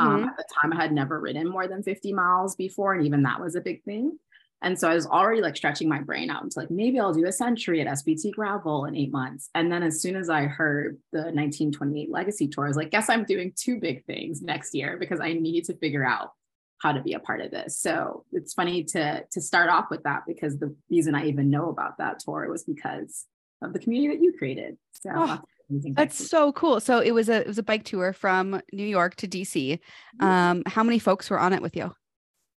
Um, 0.00 0.24
Mhm. 0.24 0.28
at 0.28 0.36
the 0.36 0.44
time, 0.60 0.72
I 0.72 0.82
had 0.82 0.92
never 0.92 1.20
ridden 1.20 1.48
more 1.48 1.68
than 1.68 1.82
50 1.82 2.12
miles 2.12 2.56
before, 2.56 2.94
and 2.94 3.06
even 3.06 3.22
that 3.22 3.40
was 3.40 3.54
a 3.54 3.60
big 3.60 3.84
thing. 3.84 4.18
And 4.64 4.78
so 4.78 4.88
I 4.88 4.94
was 4.94 5.06
already 5.06 5.42
like 5.42 5.56
stretching 5.56 5.90
my 5.90 6.00
brain 6.00 6.30
out 6.30 6.42
into 6.42 6.58
like, 6.58 6.70
maybe 6.70 6.98
I'll 6.98 7.12
do 7.12 7.26
a 7.26 7.32
century 7.32 7.82
at 7.82 7.86
SBT 7.86 8.32
gravel 8.32 8.86
in 8.86 8.96
eight 8.96 9.12
months. 9.12 9.50
And 9.54 9.70
then 9.70 9.82
as 9.82 10.00
soon 10.00 10.16
as 10.16 10.30
I 10.30 10.46
heard 10.46 10.98
the 11.12 11.18
1928 11.18 12.10
legacy 12.10 12.48
tour, 12.48 12.64
I 12.64 12.68
was 12.68 12.76
like, 12.76 12.90
guess 12.90 13.10
I'm 13.10 13.24
doing 13.24 13.52
two 13.54 13.78
big 13.78 14.06
things 14.06 14.40
next 14.40 14.74
year 14.74 14.96
because 14.98 15.20
I 15.20 15.34
need 15.34 15.66
to 15.66 15.76
figure 15.76 16.04
out 16.04 16.32
how 16.78 16.92
to 16.92 17.02
be 17.02 17.12
a 17.12 17.18
part 17.18 17.42
of 17.42 17.50
this. 17.50 17.78
So 17.78 18.24
it's 18.32 18.54
funny 18.54 18.84
to 18.84 19.24
to 19.30 19.40
start 19.40 19.68
off 19.68 19.86
with 19.90 20.02
that 20.04 20.22
because 20.26 20.58
the 20.58 20.74
reason 20.90 21.14
I 21.14 21.26
even 21.26 21.50
know 21.50 21.68
about 21.68 21.98
that 21.98 22.20
tour 22.20 22.48
was 22.48 22.64
because 22.64 23.26
of 23.62 23.74
the 23.74 23.78
community 23.78 24.16
that 24.16 24.22
you 24.22 24.32
created. 24.32 24.78
So 24.92 25.10
Oh, 25.14 25.40
that's. 25.92 26.28
So 26.28 26.52
cool. 26.52 26.80
So 26.80 27.00
it 27.00 27.12
was 27.12 27.28
a 27.28 27.40
it 27.40 27.46
was 27.46 27.58
a 27.58 27.62
bike 27.62 27.84
tour 27.84 28.12
from 28.12 28.60
New 28.72 28.86
York 28.86 29.16
to 29.16 29.28
DC. 29.28 29.78
Um, 30.20 30.62
how 30.66 30.82
many 30.82 30.98
folks 30.98 31.28
were 31.28 31.38
on 31.38 31.52
it 31.52 31.62
with 31.62 31.76
you? 31.76 31.94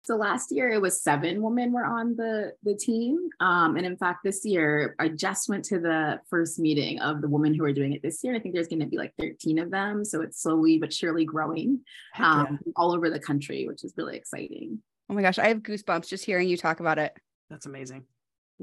So 0.04 0.16
last 0.16 0.52
year 0.52 0.70
it 0.70 0.82
was 0.82 1.02
seven 1.02 1.40
women 1.40 1.72
were 1.72 1.84
on 1.84 2.14
the 2.14 2.52
the 2.62 2.74
team, 2.74 3.30
um, 3.40 3.76
and 3.76 3.86
in 3.86 3.96
fact 3.96 4.20
this 4.22 4.44
year 4.44 4.94
I 4.98 5.08
just 5.08 5.48
went 5.48 5.64
to 5.66 5.78
the 5.78 6.20
first 6.28 6.58
meeting 6.58 7.00
of 7.00 7.22
the 7.22 7.28
women 7.28 7.54
who 7.54 7.64
are 7.64 7.72
doing 7.72 7.94
it 7.94 8.02
this 8.02 8.22
year. 8.22 8.34
I 8.34 8.38
think 8.38 8.54
there's 8.54 8.68
going 8.68 8.80
to 8.80 8.86
be 8.86 8.98
like 8.98 9.14
13 9.18 9.58
of 9.58 9.70
them, 9.70 10.04
so 10.04 10.20
it's 10.20 10.42
slowly 10.42 10.78
but 10.78 10.92
surely 10.92 11.24
growing 11.24 11.80
Heck 12.12 12.26
yeah. 12.26 12.42
um, 12.42 12.58
all 12.76 12.94
over 12.94 13.08
the 13.08 13.18
country, 13.18 13.66
which 13.66 13.82
is 13.82 13.94
really 13.96 14.16
exciting. 14.16 14.80
Oh 15.08 15.14
my 15.14 15.22
gosh, 15.22 15.38
I 15.38 15.48
have 15.48 15.58
goosebumps 15.58 16.08
just 16.08 16.24
hearing 16.24 16.48
you 16.48 16.56
talk 16.56 16.80
about 16.80 16.98
it. 16.98 17.16
That's 17.48 17.66
amazing. 17.66 18.04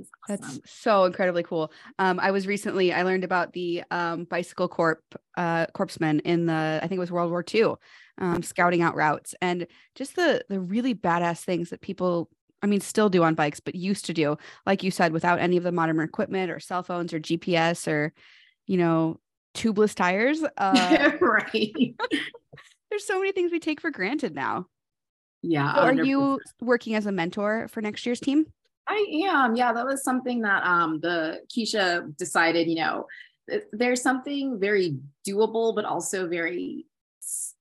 It's 0.01 0.27
That's 0.27 0.59
so 0.65 1.05
incredibly 1.05 1.43
cool. 1.43 1.71
Um, 1.99 2.19
I 2.19 2.31
was 2.31 2.47
recently 2.47 2.93
I 2.93 3.03
learned 3.03 3.23
about 3.23 3.53
the 3.53 3.83
um, 3.91 4.25
bicycle 4.25 4.67
corp 4.67 5.03
uh, 5.37 5.67
corpsmen 5.67 6.21
in 6.21 6.45
the 6.45 6.79
I 6.81 6.87
think 6.87 6.97
it 6.97 6.99
was 6.99 7.11
World 7.11 7.31
War 7.31 7.43
II, 7.53 7.75
um, 8.17 8.43
scouting 8.43 8.81
out 8.81 8.95
routes 8.95 9.35
and 9.41 9.67
just 9.95 10.15
the 10.15 10.43
the 10.49 10.59
really 10.59 10.95
badass 10.95 11.43
things 11.43 11.69
that 11.69 11.81
people 11.81 12.29
I 12.61 12.67
mean 12.67 12.81
still 12.81 13.09
do 13.09 13.23
on 13.23 13.35
bikes, 13.35 13.59
but 13.59 13.75
used 13.75 14.05
to 14.05 14.13
do, 14.13 14.37
like 14.65 14.83
you 14.83 14.91
said, 14.91 15.13
without 15.13 15.39
any 15.39 15.57
of 15.57 15.63
the 15.63 15.71
modern 15.71 15.99
equipment 15.99 16.51
or 16.51 16.59
cell 16.59 16.83
phones 16.83 17.13
or 17.13 17.19
GPS 17.19 17.87
or 17.87 18.13
you 18.67 18.77
know 18.77 19.19
tubeless 19.53 19.95
tires. 19.95 20.43
Uh, 20.57 21.11
right. 21.21 21.95
there's 22.89 23.05
so 23.05 23.19
many 23.19 23.31
things 23.31 23.51
we 23.51 23.59
take 23.59 23.81
for 23.81 23.89
granted 23.89 24.35
now. 24.35 24.67
Yeah. 25.41 25.73
So 25.73 25.81
are 25.81 25.93
you 25.93 26.39
working 26.61 26.95
as 26.95 27.05
a 27.05 27.11
mentor 27.11 27.67
for 27.69 27.81
next 27.81 28.05
year's 28.05 28.19
team? 28.19 28.45
I 28.91 29.05
am. 29.25 29.55
Yeah, 29.55 29.71
that 29.73 29.85
was 29.85 30.03
something 30.03 30.41
that 30.41 30.63
um 30.65 30.99
the 30.99 31.41
Keisha 31.49 32.15
decided, 32.17 32.67
you 32.67 32.75
know, 32.75 33.07
there's 33.71 34.01
something 34.01 34.59
very 34.59 34.97
doable 35.27 35.73
but 35.75 35.85
also 35.85 36.27
very 36.27 36.85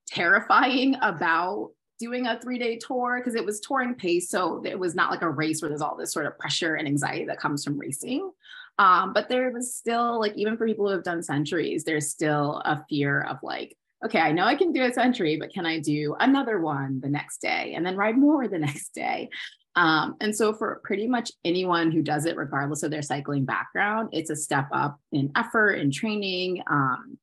terrifying 0.07 0.95
about 1.01 1.71
doing 1.99 2.25
a 2.27 2.35
3-day 2.35 2.77
tour 2.77 3.19
because 3.19 3.35
it 3.35 3.45
was 3.45 3.59
touring 3.59 3.93
pace 3.93 4.29
so 4.29 4.61
it 4.65 4.77
was 4.77 4.95
not 4.95 5.11
like 5.11 5.21
a 5.21 5.29
race 5.29 5.61
where 5.61 5.69
there's 5.69 5.81
all 5.81 5.95
this 5.95 6.11
sort 6.11 6.25
of 6.25 6.37
pressure 6.39 6.75
and 6.75 6.87
anxiety 6.87 7.25
that 7.25 7.39
comes 7.39 7.63
from 7.63 7.77
racing. 7.77 8.31
Um 8.77 9.13
but 9.13 9.29
there 9.29 9.51
was 9.51 9.75
still 9.75 10.19
like 10.19 10.35
even 10.35 10.57
for 10.57 10.67
people 10.67 10.87
who 10.87 10.93
have 10.93 11.03
done 11.03 11.23
centuries 11.23 11.83
there's 11.83 12.09
still 12.09 12.61
a 12.65 12.83
fear 12.89 13.21
of 13.23 13.37
like 13.43 13.77
okay, 14.03 14.19
I 14.19 14.31
know 14.31 14.45
I 14.45 14.55
can 14.55 14.71
do 14.71 14.83
a 14.83 14.91
century, 14.91 15.37
but 15.37 15.53
can 15.53 15.65
I 15.67 15.79
do 15.79 16.15
another 16.19 16.59
one 16.59 16.99
the 17.01 17.09
next 17.09 17.39
day 17.39 17.73
and 17.75 17.85
then 17.85 17.95
ride 17.95 18.17
more 18.17 18.47
the 18.47 18.57
next 18.69 18.95
day? 18.95 19.29
Um, 19.75 20.15
and 20.19 20.35
so 20.35 20.53
for 20.53 20.81
pretty 20.83 21.07
much 21.07 21.31
anyone 21.45 21.91
who 21.91 22.01
does 22.01 22.25
it, 22.25 22.35
regardless 22.35 22.83
of 22.83 22.91
their 22.91 23.01
cycling 23.01 23.45
background, 23.45 24.09
it's 24.11 24.29
a 24.29 24.35
step 24.35 24.67
up 24.73 24.99
in 25.11 25.31
effort 25.35 25.73
and 25.75 25.93
training 25.93 26.61
um, 26.69 27.17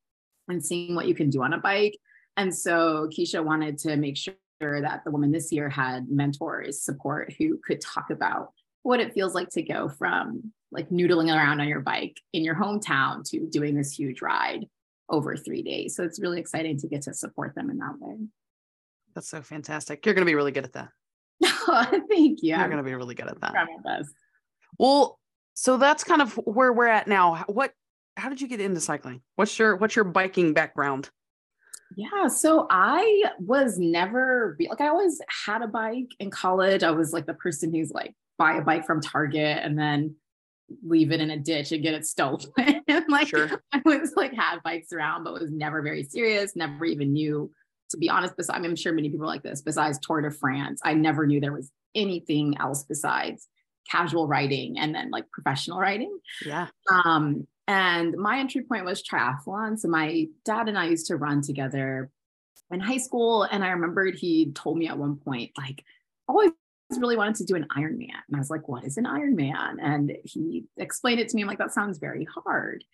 and 0.48 0.64
seeing 0.64 0.94
what 0.94 1.06
you 1.06 1.14
can 1.14 1.30
do 1.30 1.42
on 1.42 1.52
a 1.52 1.58
bike. 1.58 1.98
And 2.36 2.54
so 2.54 3.08
Keisha 3.08 3.44
wanted 3.44 3.78
to 3.78 3.96
make 3.96 4.16
sure 4.16 4.34
that 4.60 5.02
the 5.04 5.10
woman 5.10 5.30
this 5.30 5.52
year 5.52 5.68
had 5.68 6.08
mentors, 6.08 6.82
support 6.82 7.34
who 7.38 7.58
could 7.58 7.80
talk 7.80 8.10
about 8.10 8.52
what 8.82 9.00
it 9.00 9.12
feels 9.12 9.34
like 9.34 9.50
to 9.50 9.62
go 9.62 9.88
from 9.88 10.52
like 10.70 10.88
noodling 10.90 11.34
around 11.34 11.60
on 11.60 11.68
your 11.68 11.80
bike 11.80 12.20
in 12.32 12.44
your 12.44 12.54
hometown 12.54 13.28
to 13.30 13.46
doing 13.46 13.74
this 13.74 13.98
huge 13.98 14.22
ride 14.22 14.66
over 15.10 15.36
three 15.36 15.62
days. 15.62 15.96
So 15.96 16.04
it's 16.04 16.20
really 16.20 16.40
exciting 16.40 16.78
to 16.78 16.88
get 16.88 17.02
to 17.02 17.14
support 17.14 17.54
them 17.54 17.70
in 17.70 17.78
that 17.78 17.98
way. 17.98 18.16
That's 19.14 19.28
so 19.28 19.42
fantastic. 19.42 20.04
You're 20.04 20.14
going 20.14 20.26
to 20.26 20.30
be 20.30 20.34
really 20.34 20.52
good 20.52 20.64
at 20.64 20.74
that. 20.74 20.90
No, 21.68 21.84
thank 22.10 22.42
you. 22.42 22.50
You're 22.50 22.58
I'm 22.58 22.70
going 22.70 22.82
to 22.82 22.88
be 22.88 22.94
really 22.94 23.14
good 23.14 23.28
at 23.28 23.40
that. 23.40 23.52
my 23.54 23.66
best. 23.84 24.10
Well, 24.78 25.18
so 25.54 25.76
that's 25.76 26.04
kind 26.04 26.22
of 26.22 26.34
where 26.44 26.72
we're 26.72 26.86
at 26.86 27.06
now. 27.08 27.44
What 27.46 27.72
how 28.16 28.28
did 28.28 28.40
you 28.40 28.48
get 28.48 28.60
into 28.60 28.80
cycling? 28.80 29.22
What's 29.36 29.58
your 29.58 29.76
what's 29.76 29.94
your 29.96 30.04
biking 30.04 30.52
background? 30.54 31.10
Yeah, 31.96 32.28
so 32.28 32.66
I 32.70 33.24
was 33.38 33.78
never 33.78 34.56
like 34.68 34.80
I 34.80 34.88
always 34.88 35.20
had 35.46 35.62
a 35.62 35.66
bike 35.68 36.10
in 36.18 36.30
college. 36.30 36.82
I 36.82 36.90
was 36.90 37.12
like 37.12 37.26
the 37.26 37.34
person 37.34 37.72
who's 37.74 37.90
like 37.92 38.14
buy 38.36 38.56
a 38.56 38.62
bike 38.62 38.86
from 38.86 39.00
Target 39.00 39.58
and 39.62 39.78
then 39.78 40.14
leave 40.84 41.12
it 41.12 41.20
in 41.20 41.30
a 41.30 41.38
ditch 41.38 41.72
and 41.72 41.82
get 41.82 41.94
it 41.94 42.06
stolen. 42.06 42.50
and 42.88 43.04
like 43.08 43.28
Sure. 43.28 43.62
I 43.72 43.80
was 43.84 44.12
like 44.16 44.34
had 44.34 44.62
bikes 44.62 44.92
around, 44.92 45.24
but 45.24 45.32
was 45.34 45.50
never 45.50 45.80
very 45.82 46.04
serious. 46.04 46.54
Never 46.54 46.84
even 46.84 47.12
knew, 47.12 47.50
to 47.90 47.96
be 47.96 48.08
honest. 48.08 48.36
Besides, 48.36 48.64
I'm 48.64 48.76
sure 48.76 48.92
many 48.92 49.10
people 49.10 49.24
are 49.24 49.28
like 49.28 49.42
this. 49.42 49.62
Besides 49.62 49.98
Tour 50.00 50.22
de 50.22 50.30
France, 50.30 50.80
I 50.84 50.94
never 50.94 51.26
knew 51.26 51.40
there 51.40 51.52
was 51.52 51.70
anything 51.94 52.56
else 52.60 52.84
besides 52.84 53.48
casual 53.90 54.26
writing 54.26 54.78
and 54.78 54.94
then 54.94 55.10
like 55.10 55.30
professional 55.30 55.78
writing. 55.78 56.18
Yeah. 56.44 56.68
Um, 56.92 57.46
and 57.66 58.16
my 58.16 58.38
entry 58.38 58.62
point 58.62 58.84
was 58.84 59.02
triathlon. 59.02 59.78
So 59.78 59.88
my 59.88 60.26
dad 60.44 60.68
and 60.68 60.78
I 60.78 60.86
used 60.86 61.06
to 61.08 61.16
run 61.16 61.42
together 61.42 62.10
in 62.70 62.80
high 62.80 62.98
school. 62.98 63.42
And 63.44 63.64
I 63.64 63.70
remembered 63.70 64.14
he 64.14 64.52
told 64.52 64.78
me 64.78 64.88
at 64.88 64.98
one 64.98 65.16
point, 65.16 65.52
like, 65.56 65.84
always 66.26 66.50
really 66.96 67.16
wanted 67.16 67.36
to 67.36 67.44
do 67.44 67.54
an 67.54 67.66
Ironman. 67.76 68.08
And 68.28 68.36
I 68.36 68.38
was 68.38 68.50
like, 68.50 68.68
what 68.68 68.84
is 68.84 68.96
an 68.96 69.04
Ironman? 69.04 69.76
And 69.82 70.12
he 70.24 70.64
explained 70.76 71.20
it 71.20 71.28
to 71.28 71.36
me. 71.36 71.42
I'm 71.42 71.48
like, 71.48 71.58
that 71.58 71.72
sounds 71.72 71.98
very 71.98 72.26
hard. 72.44 72.84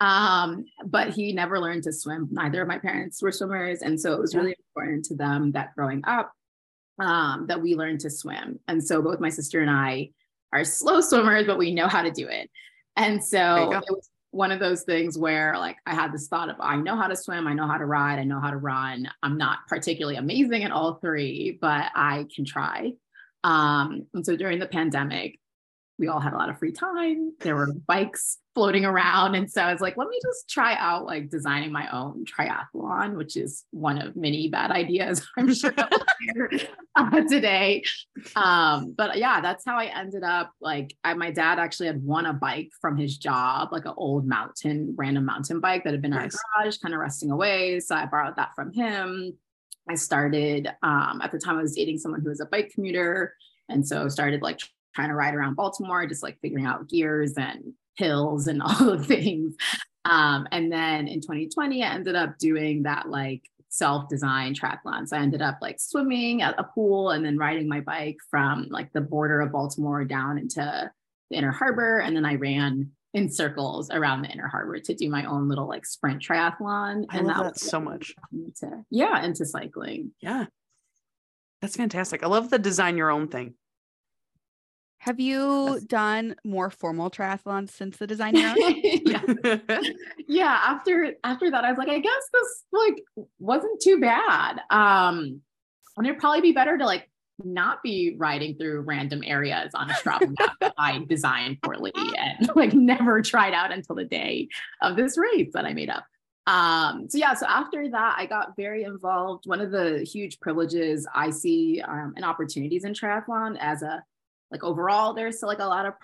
Um, 0.00 0.64
but 0.86 1.10
he 1.10 1.32
never 1.32 1.58
learned 1.58 1.82
to 1.84 1.92
swim. 1.92 2.28
Neither 2.30 2.62
of 2.62 2.68
my 2.68 2.78
parents 2.78 3.20
were 3.20 3.32
swimmers. 3.32 3.82
And 3.82 4.00
so 4.00 4.12
it 4.12 4.20
was 4.20 4.32
Yeah. 4.32 4.40
really 4.40 4.56
important 4.70 5.04
to 5.06 5.16
them 5.16 5.52
that 5.52 5.74
growing 5.74 6.02
up, 6.06 6.32
um, 6.98 7.46
that 7.48 7.60
we 7.60 7.74
learned 7.74 8.00
to 8.00 8.10
swim. 8.10 8.60
And 8.68 8.82
so 8.82 9.02
both 9.02 9.20
my 9.20 9.28
sister 9.30 9.60
and 9.60 9.70
I 9.70 10.10
are 10.52 10.64
slow 10.64 11.00
swimmers, 11.00 11.46
but 11.46 11.58
we 11.58 11.74
know 11.74 11.88
how 11.88 12.02
to 12.02 12.10
do 12.10 12.28
it. 12.28 12.50
And 12.96 13.22
so 13.22 13.72
it 13.72 13.84
was 13.90 14.10
one 14.30 14.52
of 14.52 14.60
those 14.60 14.82
things 14.82 15.16
where 15.16 15.56
like 15.56 15.76
I 15.86 15.94
had 15.94 16.12
this 16.12 16.28
thought 16.28 16.50
of 16.50 16.56
I 16.60 16.76
know 16.76 16.96
how 16.96 17.08
to 17.08 17.16
swim, 17.16 17.46
I 17.46 17.54
know 17.54 17.66
how 17.66 17.78
to 17.78 17.86
ride, 17.86 18.18
I 18.18 18.24
know 18.24 18.40
how 18.40 18.50
to 18.50 18.56
run. 18.56 19.08
I'm 19.22 19.38
not 19.38 19.60
particularly 19.68 20.16
amazing 20.16 20.64
at 20.64 20.70
all 20.70 20.94
three, 20.94 21.58
but 21.60 21.90
I 21.94 22.26
can 22.34 22.44
try. 22.44 22.92
Um, 23.44 24.06
and 24.14 24.26
so 24.26 24.36
during 24.36 24.58
the 24.58 24.66
pandemic, 24.66 25.38
we 25.98 26.08
all 26.08 26.20
had 26.20 26.32
a 26.32 26.36
lot 26.36 26.50
of 26.50 26.58
free 26.58 26.72
time. 26.72 27.32
There 27.40 27.56
were 27.56 27.72
bikes 27.72 28.38
floating 28.58 28.84
around. 28.84 29.36
And 29.36 29.48
so 29.48 29.62
I 29.62 29.70
was 29.70 29.80
like, 29.80 29.96
let 29.96 30.08
me 30.08 30.18
just 30.20 30.50
try 30.50 30.74
out 30.74 31.06
like 31.06 31.30
designing 31.30 31.70
my 31.70 31.88
own 31.96 32.24
triathlon, 32.24 33.16
which 33.16 33.36
is 33.36 33.64
one 33.70 34.02
of 34.02 34.16
many 34.16 34.48
bad 34.48 34.72
ideas 34.72 35.24
I'm 35.38 35.54
sure 35.54 35.70
that 35.70 35.88
we'll 35.92 36.48
hear 36.50 36.50
uh, 36.96 37.20
today. 37.28 37.84
Um, 38.34 38.96
but 38.98 39.16
yeah, 39.16 39.40
that's 39.40 39.64
how 39.64 39.78
I 39.78 39.84
ended 39.84 40.24
up. 40.24 40.50
Like, 40.60 40.92
I, 41.04 41.14
my 41.14 41.30
dad 41.30 41.60
actually 41.60 41.86
had 41.86 42.02
won 42.02 42.26
a 42.26 42.32
bike 42.32 42.70
from 42.80 42.96
his 42.96 43.16
job, 43.16 43.68
like 43.70 43.84
an 43.84 43.94
old 43.96 44.26
mountain, 44.26 44.92
random 44.98 45.24
mountain 45.24 45.60
bike 45.60 45.84
that 45.84 45.92
had 45.92 46.02
been 46.02 46.12
in 46.12 46.18
Nice. 46.18 46.36
our 46.56 46.64
garage, 46.64 46.78
kind 46.78 46.94
of 46.94 46.98
resting 46.98 47.30
away. 47.30 47.78
So 47.78 47.94
I 47.94 48.06
borrowed 48.06 48.34
that 48.38 48.56
from 48.56 48.72
him. 48.72 49.38
I 49.88 49.94
started 49.94 50.66
um, 50.82 51.20
at 51.22 51.30
the 51.30 51.38
time 51.38 51.58
I 51.58 51.62
was 51.62 51.76
dating 51.76 51.98
someone 51.98 52.22
who 52.22 52.28
was 52.28 52.40
a 52.40 52.46
bike 52.46 52.72
commuter. 52.74 53.34
And 53.68 53.86
so 53.86 54.08
started 54.08 54.42
like 54.42 54.58
trying 54.96 55.10
to 55.10 55.14
ride 55.14 55.36
around 55.36 55.54
Baltimore, 55.54 56.08
just 56.08 56.24
like 56.24 56.40
figuring 56.42 56.66
out 56.66 56.88
gears 56.88 57.34
and 57.36 57.72
hills 57.98 58.46
and 58.46 58.62
all 58.64 58.96
the 58.96 59.04
things. 59.04 59.54
Um, 60.04 60.48
and 60.52 60.72
then 60.72 61.06
in 61.06 61.20
2020, 61.20 61.82
I 61.82 61.92
ended 61.92 62.16
up 62.16 62.38
doing 62.38 62.84
that 62.84 63.08
like 63.10 63.42
self-designed 63.68 64.58
triathlon. 64.58 65.06
So 65.06 65.16
I 65.16 65.20
ended 65.20 65.42
up 65.42 65.58
like 65.60 65.78
swimming 65.78 66.40
at 66.40 66.58
a 66.58 66.64
pool 66.64 67.10
and 67.10 67.24
then 67.24 67.36
riding 67.36 67.68
my 67.68 67.80
bike 67.80 68.16
from 68.30 68.68
like 68.70 68.92
the 68.92 69.02
border 69.02 69.40
of 69.42 69.52
Baltimore 69.52 70.04
down 70.04 70.38
into 70.38 70.90
the 71.30 71.36
inner 71.36 71.52
harbor. 71.52 71.98
And 71.98 72.16
then 72.16 72.24
I 72.24 72.36
ran 72.36 72.92
in 73.14 73.30
circles 73.30 73.90
around 73.90 74.22
the 74.22 74.28
inner 74.28 74.48
harbor 74.48 74.78
to 74.78 74.94
do 74.94 75.10
my 75.10 75.24
own 75.24 75.48
little 75.48 75.68
like 75.68 75.84
sprint 75.84 76.22
triathlon. 76.22 77.04
I 77.10 77.18
and 77.18 77.26
love 77.26 77.36
that 77.38 77.52
was 77.54 77.62
so 77.62 77.80
much. 77.80 78.14
got 78.16 78.32
me 78.32 78.52
To, 78.60 78.84
yeah, 78.90 79.22
into 79.24 79.44
cycling. 79.44 80.12
Yeah. 80.20 80.46
That's 81.60 81.76
fantastic. 81.76 82.22
I 82.22 82.28
love 82.28 82.50
the 82.50 82.58
design 82.58 82.96
your 82.96 83.10
own 83.10 83.28
thing. 83.28 83.54
Have 84.98 85.20
you 85.20 85.74
Yes. 85.74 85.84
done 85.84 86.34
more 86.44 86.70
formal 86.70 87.10
triathlons 87.10 87.70
since 87.70 87.96
the 87.96 88.06
design 88.06 88.36
era? 88.36 88.54
yeah. 88.82 89.22
yeah 90.28 90.60
after 90.66 91.14
after 91.24 91.50
that 91.50 91.64
i 91.64 91.70
was 91.70 91.78
like 91.78 91.88
i 91.88 91.98
guess 91.98 92.28
this 92.32 92.64
like 92.72 93.02
wasn't 93.38 93.80
too 93.80 93.98
bad 93.98 94.60
um 94.70 95.40
and 95.96 96.06
it'd 96.06 96.18
probably 96.18 96.40
be 96.42 96.52
better 96.52 96.76
to 96.76 96.84
like 96.84 97.08
not 97.44 97.82
be 97.82 98.14
riding 98.18 98.56
through 98.56 98.80
random 98.80 99.22
areas 99.24 99.70
on 99.74 99.88
a 99.88 99.94
Strava 99.94 100.28
map 100.38 100.56
that 100.60 100.74
I 100.76 101.04
designed 101.08 101.62
poorly 101.62 101.92
and 101.94 102.50
like 102.56 102.72
never 102.74 103.22
tried 103.22 103.54
out 103.54 103.72
until 103.72 103.94
the 103.94 104.04
day 104.04 104.48
of 104.82 104.96
this 104.96 105.16
race 105.16 105.50
that 105.54 105.64
I 105.64 105.72
made 105.72 105.88
up. 105.88 106.04
Um, 106.48 107.08
so 107.08 107.16
yeah, 107.16 107.34
so 107.34 107.46
after 107.46 107.88
that, 107.90 108.16
I 108.18 108.26
got 108.26 108.56
very 108.56 108.82
involved. 108.82 109.44
One 109.46 109.60
of 109.60 109.70
the 109.70 110.00
huge 110.02 110.40
privileges 110.40 111.06
I 111.14 111.30
see 111.30 111.80
um, 111.86 112.12
and 112.16 112.24
opportunities 112.24 112.84
in 112.84 112.92
triathlon 112.92 113.56
as 113.60 113.82
a 113.82 114.02
like 114.50 114.64
overall, 114.64 115.14
there's 115.14 115.36
still 115.36 115.48
like 115.48 115.58
a 115.58 115.64
lot 115.64 115.86
of 115.86 115.94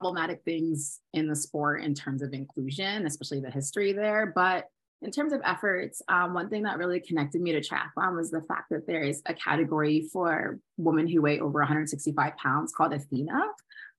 problematic 0.00 0.42
things 0.44 1.00
in 1.12 1.28
the 1.28 1.36
sport 1.36 1.82
in 1.82 1.94
terms 1.94 2.22
of 2.22 2.32
inclusion, 2.32 3.06
especially 3.06 3.40
the 3.40 3.50
history 3.50 3.92
there. 3.92 4.32
But 4.34 4.68
in 5.02 5.10
terms 5.10 5.32
of 5.32 5.40
efforts, 5.44 6.02
um, 6.08 6.34
one 6.34 6.48
thing 6.48 6.62
that 6.62 6.78
really 6.78 7.00
connected 7.00 7.40
me 7.40 7.52
to 7.52 7.60
triathlon 7.60 8.16
was 8.16 8.30
the 8.30 8.42
fact 8.42 8.70
that 8.70 8.86
there 8.86 9.02
is 9.02 9.22
a 9.26 9.34
category 9.34 10.08
for 10.12 10.58
women 10.78 11.06
who 11.06 11.20
weigh 11.20 11.40
over 11.40 11.58
165 11.58 12.36
pounds 12.36 12.72
called 12.72 12.92
Athena. 12.92 13.40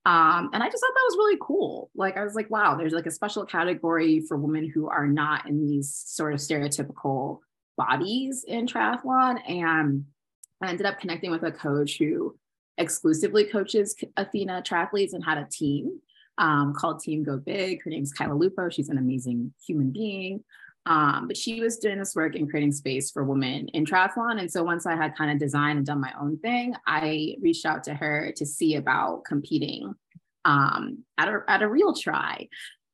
Um, 0.08 0.52
and 0.54 0.62
I 0.62 0.70
just 0.70 0.84
thought 0.84 0.94
that 0.94 1.08
was 1.10 1.18
really 1.18 1.38
cool. 1.42 1.90
Like 1.96 2.18
I 2.18 2.24
was 2.24 2.36
like, 2.36 2.50
wow, 2.52 2.76
there's 2.76 2.94
like 2.94 3.08
a 3.08 3.12
special 3.12 3.46
category 3.46 4.20
for 4.20 4.38
women 4.38 4.70
who 4.70 4.88
are 4.88 5.08
not 5.08 5.48
in 5.48 5.68
these 5.68 5.94
sort 5.94 6.34
of 6.34 6.40
stereotypical 6.40 7.40
bodies 7.76 8.46
in 8.48 8.68
triathlon. 8.68 9.40
And 9.50 10.06
I 10.62 10.70
ended 10.70 10.86
up 10.86 11.00
connecting 11.00 11.32
with 11.32 11.44
a 11.44 11.52
coach 11.52 11.98
who 11.98 12.38
exclusively 12.78 13.46
coaches 13.46 13.96
Athena 14.18 14.64
triathletes 14.66 15.14
and 15.14 15.24
had 15.24 15.38
a 15.38 15.48
team 15.50 16.00
um, 16.38 16.74
called 16.74 17.00
Team 17.00 17.24
Go 17.24 17.38
Big. 17.38 17.84
Her 17.84 17.90
name's 17.90 18.12
Kyla 18.12 18.34
Lupo. 18.34 18.70
She's 18.70 18.90
an 18.90 18.98
amazing 18.98 19.54
human 19.66 19.92
being. 19.92 20.44
Um, 20.88 21.28
but 21.28 21.36
she 21.36 21.62
was 21.62 21.80
doing 21.80 21.98
this 21.98 22.16
work 22.16 22.36
in 22.36 22.48
creating 22.48 22.72
space 22.72 23.10
for 23.10 23.24
women 23.24 23.70
in 23.70 23.86
triathlon. 23.86 24.40
And 24.40 24.52
so 24.52 24.64
once 24.64 24.86
I 24.86 24.96
had 24.96 25.16
kind 25.16 25.32
of 25.32 25.40
designed 25.40 25.78
and 25.78 25.86
done 25.86 26.00
my 26.00 26.14
own 26.20 26.38
thing, 26.38 26.76
I 26.86 27.38
reached 27.42 27.66
out 27.66 27.84
to 27.86 27.94
her 27.96 28.32
to 28.36 28.46
see 28.46 28.76
about 28.76 29.26
competing 29.26 29.96
um, 30.44 31.04
at, 31.18 31.28
a, 31.28 31.44
at 31.48 31.64
a 31.64 31.68
real 31.68 31.94
tri. 31.94 32.48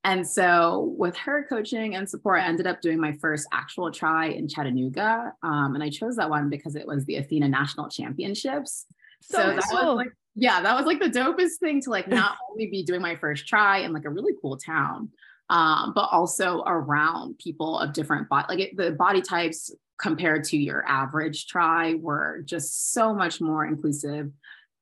And 0.03 0.25
so 0.27 0.93
with 0.97 1.15
her 1.17 1.45
coaching 1.47 1.95
and 1.95 2.09
support, 2.09 2.39
I 2.39 2.45
ended 2.45 2.65
up 2.65 2.81
doing 2.81 2.99
my 2.99 3.13
first 3.13 3.45
actual 3.51 3.91
tri 3.91 4.27
in 4.27 4.47
Chattanooga. 4.47 5.33
Um, 5.43 5.75
and 5.75 5.83
I 5.83 5.89
chose 5.89 6.15
that 6.15 6.29
one 6.29 6.49
because 6.49 6.75
it 6.75 6.87
was 6.87 7.05
the 7.05 7.17
Athena 7.17 7.49
National 7.49 7.89
Championships. 7.89 8.85
So, 9.21 9.37
so 9.37 9.55
that 9.55 9.63
cool. 9.69 9.95
was 9.95 10.05
like, 10.05 10.13
yeah, 10.35 10.61
that 10.61 10.75
was 10.75 10.85
like 10.85 10.99
the 10.99 11.09
dopest 11.09 11.59
thing 11.59 11.81
to 11.81 11.89
like 11.89 12.07
not 12.07 12.37
only 12.49 12.67
be 12.67 12.83
doing 12.83 13.01
my 13.01 13.15
first 13.15 13.47
tri 13.47 13.79
in 13.79 13.93
like 13.93 14.05
a 14.05 14.09
really 14.09 14.33
cool 14.41 14.57
town, 14.57 15.09
um, 15.49 15.91
but 15.93 16.07
also 16.11 16.63
around 16.65 17.37
people 17.37 17.77
of 17.79 17.93
different 17.93 18.29
body, 18.29 18.45
like 18.49 18.59
it, 18.59 18.77
the 18.77 18.91
body 18.91 19.21
types 19.21 19.73
compared 19.99 20.43
to 20.45 20.57
your 20.57 20.83
average 20.87 21.47
tri 21.47 21.95
were 21.95 22.41
just 22.45 22.93
so 22.93 23.13
much 23.13 23.41
more 23.41 23.65
inclusive. 23.65 24.31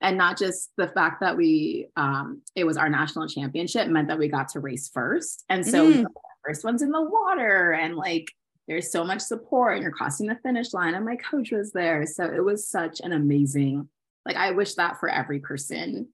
And 0.01 0.17
not 0.17 0.37
just 0.37 0.71
the 0.77 0.87
fact 0.87 1.19
that 1.19 1.35
we, 1.35 1.89
um, 1.97 2.41
it 2.55 2.63
was 2.63 2.77
our 2.77 2.87
national 2.87 3.27
championship 3.27 3.87
meant 3.87 4.07
that 4.07 4.19
we 4.19 4.29
got 4.29 4.47
to 4.49 4.61
race 4.61 4.89
first. 4.93 5.43
And 5.49 5.65
so 5.65 5.91
mm. 5.91 6.05
first 6.45 6.63
one's 6.63 6.81
in 6.81 6.91
the 6.91 7.01
water 7.01 7.73
and 7.73 7.97
like 7.97 8.31
there's 8.67 8.91
so 8.91 9.03
much 9.03 9.19
support 9.19 9.73
and 9.73 9.83
you're 9.83 9.91
crossing 9.91 10.27
the 10.27 10.35
finish 10.35 10.73
line 10.73 10.93
and 10.93 11.03
my 11.03 11.17
coach 11.17 11.51
was 11.51 11.73
there. 11.73 12.05
So 12.05 12.23
it 12.23 12.43
was 12.43 12.67
such 12.67 13.01
an 13.01 13.11
amazing, 13.11 13.89
like 14.29 14.37
I 14.37 14.51
wish 14.51 14.75
that 14.75 14.99
for 14.99 15.09
every 15.09 15.39
person 15.39 16.07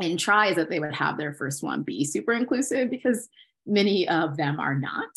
in 0.00 0.16
tris 0.18 0.56
that 0.56 0.68
they 0.68 0.78
would 0.78 0.94
have 0.94 1.16
their 1.16 1.32
first 1.32 1.62
one 1.62 1.82
be 1.82 2.04
super 2.04 2.32
inclusive 2.32 2.90
because 2.90 3.28
Many 3.66 4.08
of 4.08 4.36
them 4.36 4.60
are 4.60 4.78
not. 4.78 5.08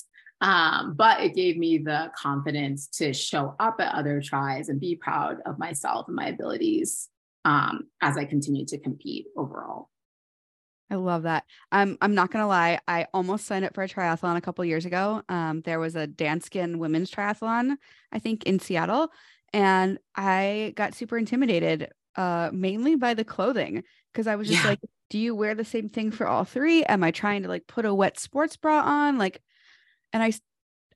Um, 0.42 0.94
but 0.96 1.22
it 1.22 1.36
gave 1.36 1.58
me 1.58 1.78
the 1.80 2.12
confidence 2.16 2.88
to 2.94 3.14
show 3.14 3.56
up 3.60 3.76
at 3.80 3.94
other 3.94 4.22
tris 4.22 4.70
and 4.70 4.80
be 4.80 4.96
proud 4.96 5.38
of 5.46 5.60
myself 5.60 6.08
and 6.08 6.16
my 6.16 6.28
abilities 6.28 7.10
um, 7.46 7.88
as 8.02 8.18
I 8.18 8.26
continue 8.26 8.66
to 8.68 8.78
compete 8.80 9.28
overall. 9.38 9.90
I 10.92 10.96
love 10.96 11.24
that. 11.24 11.44
I'm 11.72 12.00
I'm 12.02 12.16
not 12.16 12.32
gonna 12.32 12.48
lie. 12.48 12.80
I 12.88 13.06
almost 13.14 13.46
signed 13.46 13.64
up 13.64 13.76
for 13.76 13.84
a 13.84 13.88
triathlon 13.88 14.38
a 14.38 14.42
couple 14.42 14.66
years 14.66 14.86
ago. 14.86 15.22
Um, 15.30 15.62
there 15.62 15.80
was 15.80 15.96
a 15.96 16.08
Danskin 16.08 16.78
women's 16.78 17.12
triathlon, 17.12 17.76
I 18.12 18.18
think, 18.18 18.44
in 18.46 18.60
Seattle, 18.60 19.12
and 19.54 20.00
I 20.16 20.74
got 20.76 20.96
super 20.96 21.18
intimidated, 21.18 21.89
uh, 22.15 22.50
mainly 22.54 22.95
by 22.95 23.13
the 23.13 23.24
clothing 23.24 23.84
because 24.12 24.28
I 24.28 24.36
was 24.36 24.48
just 24.48 24.63
yeah. 24.63 24.69
like, 24.69 24.80
do 25.10 25.17
you 25.17 25.36
wear 25.36 25.56
the 25.56 25.65
same 25.65 25.89
thing 25.89 26.12
for 26.12 26.28
all 26.28 26.43
three? 26.43 26.84
Am 26.84 27.04
I 27.04 27.12
trying 27.12 27.43
to 27.43 27.50
like 27.50 27.67
put 27.67 27.86
a 27.86 27.93
wet 27.93 28.19
sports 28.19 28.58
bra 28.58 28.82
on? 28.82 29.17
Like, 29.17 29.41
and 30.13 30.22
I, 30.22 30.34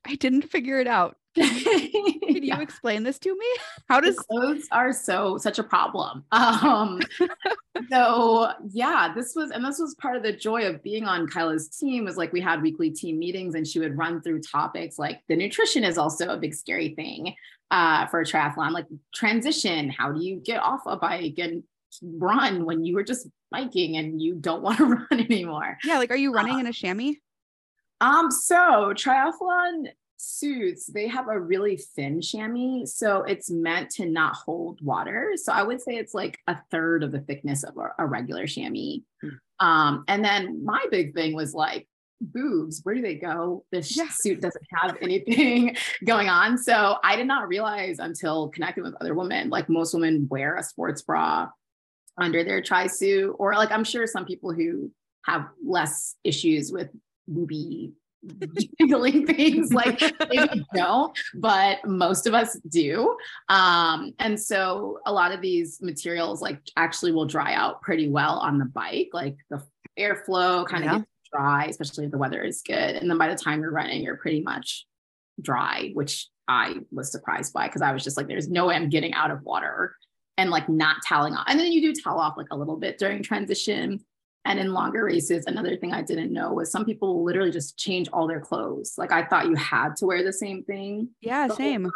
I 0.04 0.14
didn't 0.16 0.42
figure 0.42 0.80
it 0.80 0.86
out. 0.86 1.16
Can 1.34 2.42
you 2.42 2.54
explain 2.60 3.02
this 3.02 3.18
to 3.20 3.36
me? 3.36 3.46
How 3.88 4.00
does 4.00 4.16
the 4.16 4.24
clothes 4.24 4.68
are 4.72 4.92
so 4.92 5.38
such 5.38 5.58
a 5.58 5.64
problem? 5.64 6.24
Um, 6.64 7.00
so 7.90 8.52
yeah, 8.70 9.12
this 9.14 9.34
was 9.34 9.50
and 9.50 9.64
this 9.64 9.78
was 9.78 9.94
part 9.96 10.16
of 10.16 10.22
the 10.22 10.32
joy 10.32 10.66
of 10.66 10.82
being 10.82 11.04
on 11.04 11.26
Kyla's 11.26 11.68
team 11.68 12.04
was 12.04 12.16
like 12.16 12.32
we 12.32 12.40
had 12.40 12.62
weekly 12.62 12.90
team 12.90 13.18
meetings 13.18 13.54
and 13.54 13.66
she 13.66 13.78
would 13.78 13.96
run 13.98 14.22
through 14.22 14.40
topics 14.40 14.98
like 14.98 15.20
the 15.28 15.36
nutrition 15.36 15.84
is 15.84 15.98
also 15.98 16.28
a 16.28 16.36
big 16.36 16.54
scary 16.54 16.94
thing 16.94 17.34
uh, 17.70 18.06
for 18.06 18.20
a 18.20 18.24
triathlon, 18.24 18.70
like 18.70 18.86
transition. 19.14 19.90
How 19.90 20.12
do 20.12 20.24
you 20.24 20.36
get 20.36 20.62
off 20.62 20.82
a 20.86 20.96
bike 20.96 21.38
and 21.38 21.64
run 22.02 22.64
when 22.64 22.84
you 22.84 22.94
were 22.94 23.04
just 23.04 23.28
biking 23.54 23.96
and 23.96 24.20
you 24.20 24.34
don't 24.34 24.62
want 24.62 24.78
to 24.78 24.84
run 24.84 25.06
anymore. 25.12 25.78
Yeah, 25.84 25.98
like 25.98 26.10
are 26.10 26.16
you 26.16 26.32
running 26.32 26.56
uh, 26.56 26.60
in 26.60 26.66
a 26.66 26.72
chamois? 26.72 27.14
Um, 28.00 28.30
so 28.30 28.92
triathlon 28.94 29.88
suits, 30.24 30.86
they 30.86 31.08
have 31.08 31.28
a 31.28 31.38
really 31.38 31.76
thin 31.76 32.20
chamois. 32.20 32.86
So 32.86 33.22
it's 33.22 33.50
meant 33.50 33.90
to 33.90 34.06
not 34.06 34.34
hold 34.34 34.80
water. 34.82 35.32
So 35.36 35.52
I 35.52 35.62
would 35.62 35.80
say 35.80 35.96
it's 35.96 36.14
like 36.14 36.38
a 36.46 36.56
third 36.70 37.02
of 37.02 37.12
the 37.12 37.20
thickness 37.20 37.62
of 37.62 37.76
a, 37.76 37.90
a 37.98 38.06
regular 38.06 38.46
chamois. 38.46 38.98
Hmm. 39.20 39.28
Um, 39.60 40.04
and 40.08 40.24
then 40.24 40.64
my 40.64 40.84
big 40.90 41.14
thing 41.14 41.34
was 41.34 41.54
like, 41.54 41.88
boobs, 42.20 42.80
where 42.82 42.94
do 42.94 43.02
they 43.02 43.14
go? 43.14 43.64
This 43.70 43.96
yeah. 43.96 44.08
suit 44.08 44.40
doesn't 44.40 44.66
have 44.80 44.96
anything 45.02 45.76
going 46.04 46.28
on. 46.28 46.58
So 46.58 46.96
I 47.04 47.16
did 47.16 47.26
not 47.26 47.48
realize 47.48 47.98
until 47.98 48.48
connecting 48.48 48.84
with 48.84 48.94
other 49.00 49.14
women, 49.14 49.50
like 49.50 49.68
most 49.68 49.94
women 49.94 50.26
wear 50.30 50.56
a 50.56 50.62
sports 50.62 51.02
bra 51.02 51.48
under 52.18 52.44
their 52.44 52.62
tri 52.62 52.86
suit, 52.86 53.34
or 53.38 53.54
like 53.54 53.72
I'm 53.72 53.84
sure 53.84 54.06
some 54.06 54.24
people 54.24 54.52
who 54.52 54.90
have 55.24 55.48
less 55.64 56.16
issues 56.22 56.70
with 56.70 56.88
movie 57.26 57.92
jiggling 58.78 59.26
things 59.26 59.72
like 59.72 60.00
maybe 60.30 60.64
don't 60.74 61.16
but 61.34 61.78
most 61.84 62.26
of 62.26 62.34
us 62.34 62.58
do 62.68 63.16
um 63.48 64.12
and 64.18 64.38
so 64.38 64.98
a 65.06 65.12
lot 65.12 65.32
of 65.32 65.40
these 65.40 65.80
materials 65.82 66.40
like 66.40 66.60
actually 66.76 67.12
will 67.12 67.26
dry 67.26 67.54
out 67.54 67.82
pretty 67.82 68.08
well 68.08 68.38
on 68.38 68.58
the 68.58 68.64
bike 68.64 69.10
like 69.12 69.36
the 69.50 69.62
airflow 69.98 70.66
kind 70.66 70.84
yeah. 70.84 70.96
of 70.96 70.98
gets 71.00 71.28
dry 71.32 71.66
especially 71.66 72.04
if 72.04 72.10
the 72.10 72.18
weather 72.18 72.42
is 72.42 72.62
good 72.62 72.96
and 72.96 73.10
then 73.10 73.18
by 73.18 73.28
the 73.28 73.36
time 73.36 73.60
you're 73.60 73.70
running 73.70 74.02
you're 74.02 74.16
pretty 74.16 74.40
much 74.40 74.86
dry 75.40 75.90
which 75.94 76.28
i 76.48 76.76
was 76.90 77.10
surprised 77.10 77.52
by 77.52 77.66
because 77.66 77.82
i 77.82 77.92
was 77.92 78.04
just 78.04 78.16
like 78.16 78.26
there's 78.26 78.48
no 78.48 78.66
way 78.66 78.74
i'm 78.74 78.88
getting 78.88 79.12
out 79.14 79.30
of 79.30 79.42
water 79.42 79.94
and 80.36 80.50
like 80.50 80.68
not 80.68 80.96
toweling 81.06 81.34
off. 81.34 81.44
And 81.48 81.58
then 81.58 81.72
you 81.72 81.80
do 81.80 82.00
towel 82.00 82.18
off 82.18 82.36
like 82.36 82.48
a 82.50 82.56
little 82.56 82.76
bit 82.76 82.98
during 82.98 83.22
transition. 83.22 84.04
And 84.44 84.58
in 84.58 84.72
longer 84.72 85.04
races, 85.04 85.46
another 85.46 85.76
thing 85.76 85.92
I 85.92 86.02
didn't 86.02 86.32
know 86.32 86.52
was 86.52 86.70
some 86.70 86.84
people 86.84 87.24
literally 87.24 87.50
just 87.50 87.78
change 87.78 88.08
all 88.12 88.26
their 88.26 88.40
clothes. 88.40 88.94
Like 88.98 89.10
I 89.10 89.24
thought 89.24 89.46
you 89.46 89.54
had 89.54 89.96
to 89.96 90.06
wear 90.06 90.22
the 90.22 90.32
same 90.32 90.62
thing. 90.64 91.08
Yeah, 91.20 91.48
same. 91.48 91.90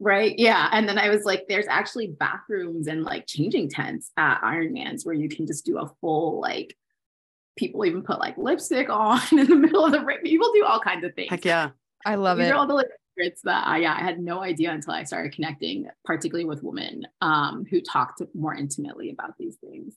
Right. 0.00 0.38
Yeah. 0.38 0.68
And 0.70 0.88
then 0.88 0.98
I 0.98 1.08
was 1.08 1.24
like, 1.24 1.46
there's 1.48 1.66
actually 1.66 2.08
bathrooms 2.08 2.86
and 2.86 3.02
like 3.02 3.26
changing 3.26 3.70
tents 3.70 4.12
at 4.16 4.40
Ironmans 4.42 5.04
where 5.04 5.14
you 5.14 5.28
can 5.28 5.46
just 5.46 5.64
do 5.64 5.78
a 5.78 5.90
full 6.00 6.40
like 6.40 6.76
people 7.56 7.84
even 7.84 8.02
put 8.02 8.20
like 8.20 8.38
lipstick 8.38 8.88
on 8.90 9.20
in 9.32 9.46
the 9.46 9.56
middle 9.56 9.84
of 9.84 9.92
the 9.92 10.04
race. 10.04 10.20
People 10.22 10.52
do 10.52 10.64
all 10.64 10.80
kinds 10.80 11.04
of 11.04 11.14
things. 11.14 11.30
Heck 11.30 11.44
yeah. 11.44 11.70
I 12.04 12.14
love 12.14 12.38
it. 12.38 12.42
These 12.42 12.50
it. 12.50 12.54
Are 12.54 12.58
all 12.58 12.66
the 12.66 12.74
like, 12.74 12.86
secrets 13.16 13.40
that 13.42 13.66
I, 13.66 13.78
yeah, 13.78 13.96
I 13.98 14.04
had 14.04 14.20
no 14.20 14.40
idea 14.40 14.70
until 14.70 14.92
I 14.92 15.02
started 15.02 15.32
connecting, 15.32 15.88
particularly 16.04 16.44
with 16.44 16.62
women 16.62 17.06
um, 17.20 17.66
who 17.68 17.80
talked 17.80 18.22
more 18.34 18.54
intimately 18.54 19.10
about 19.10 19.36
these 19.38 19.56
things. 19.56 19.94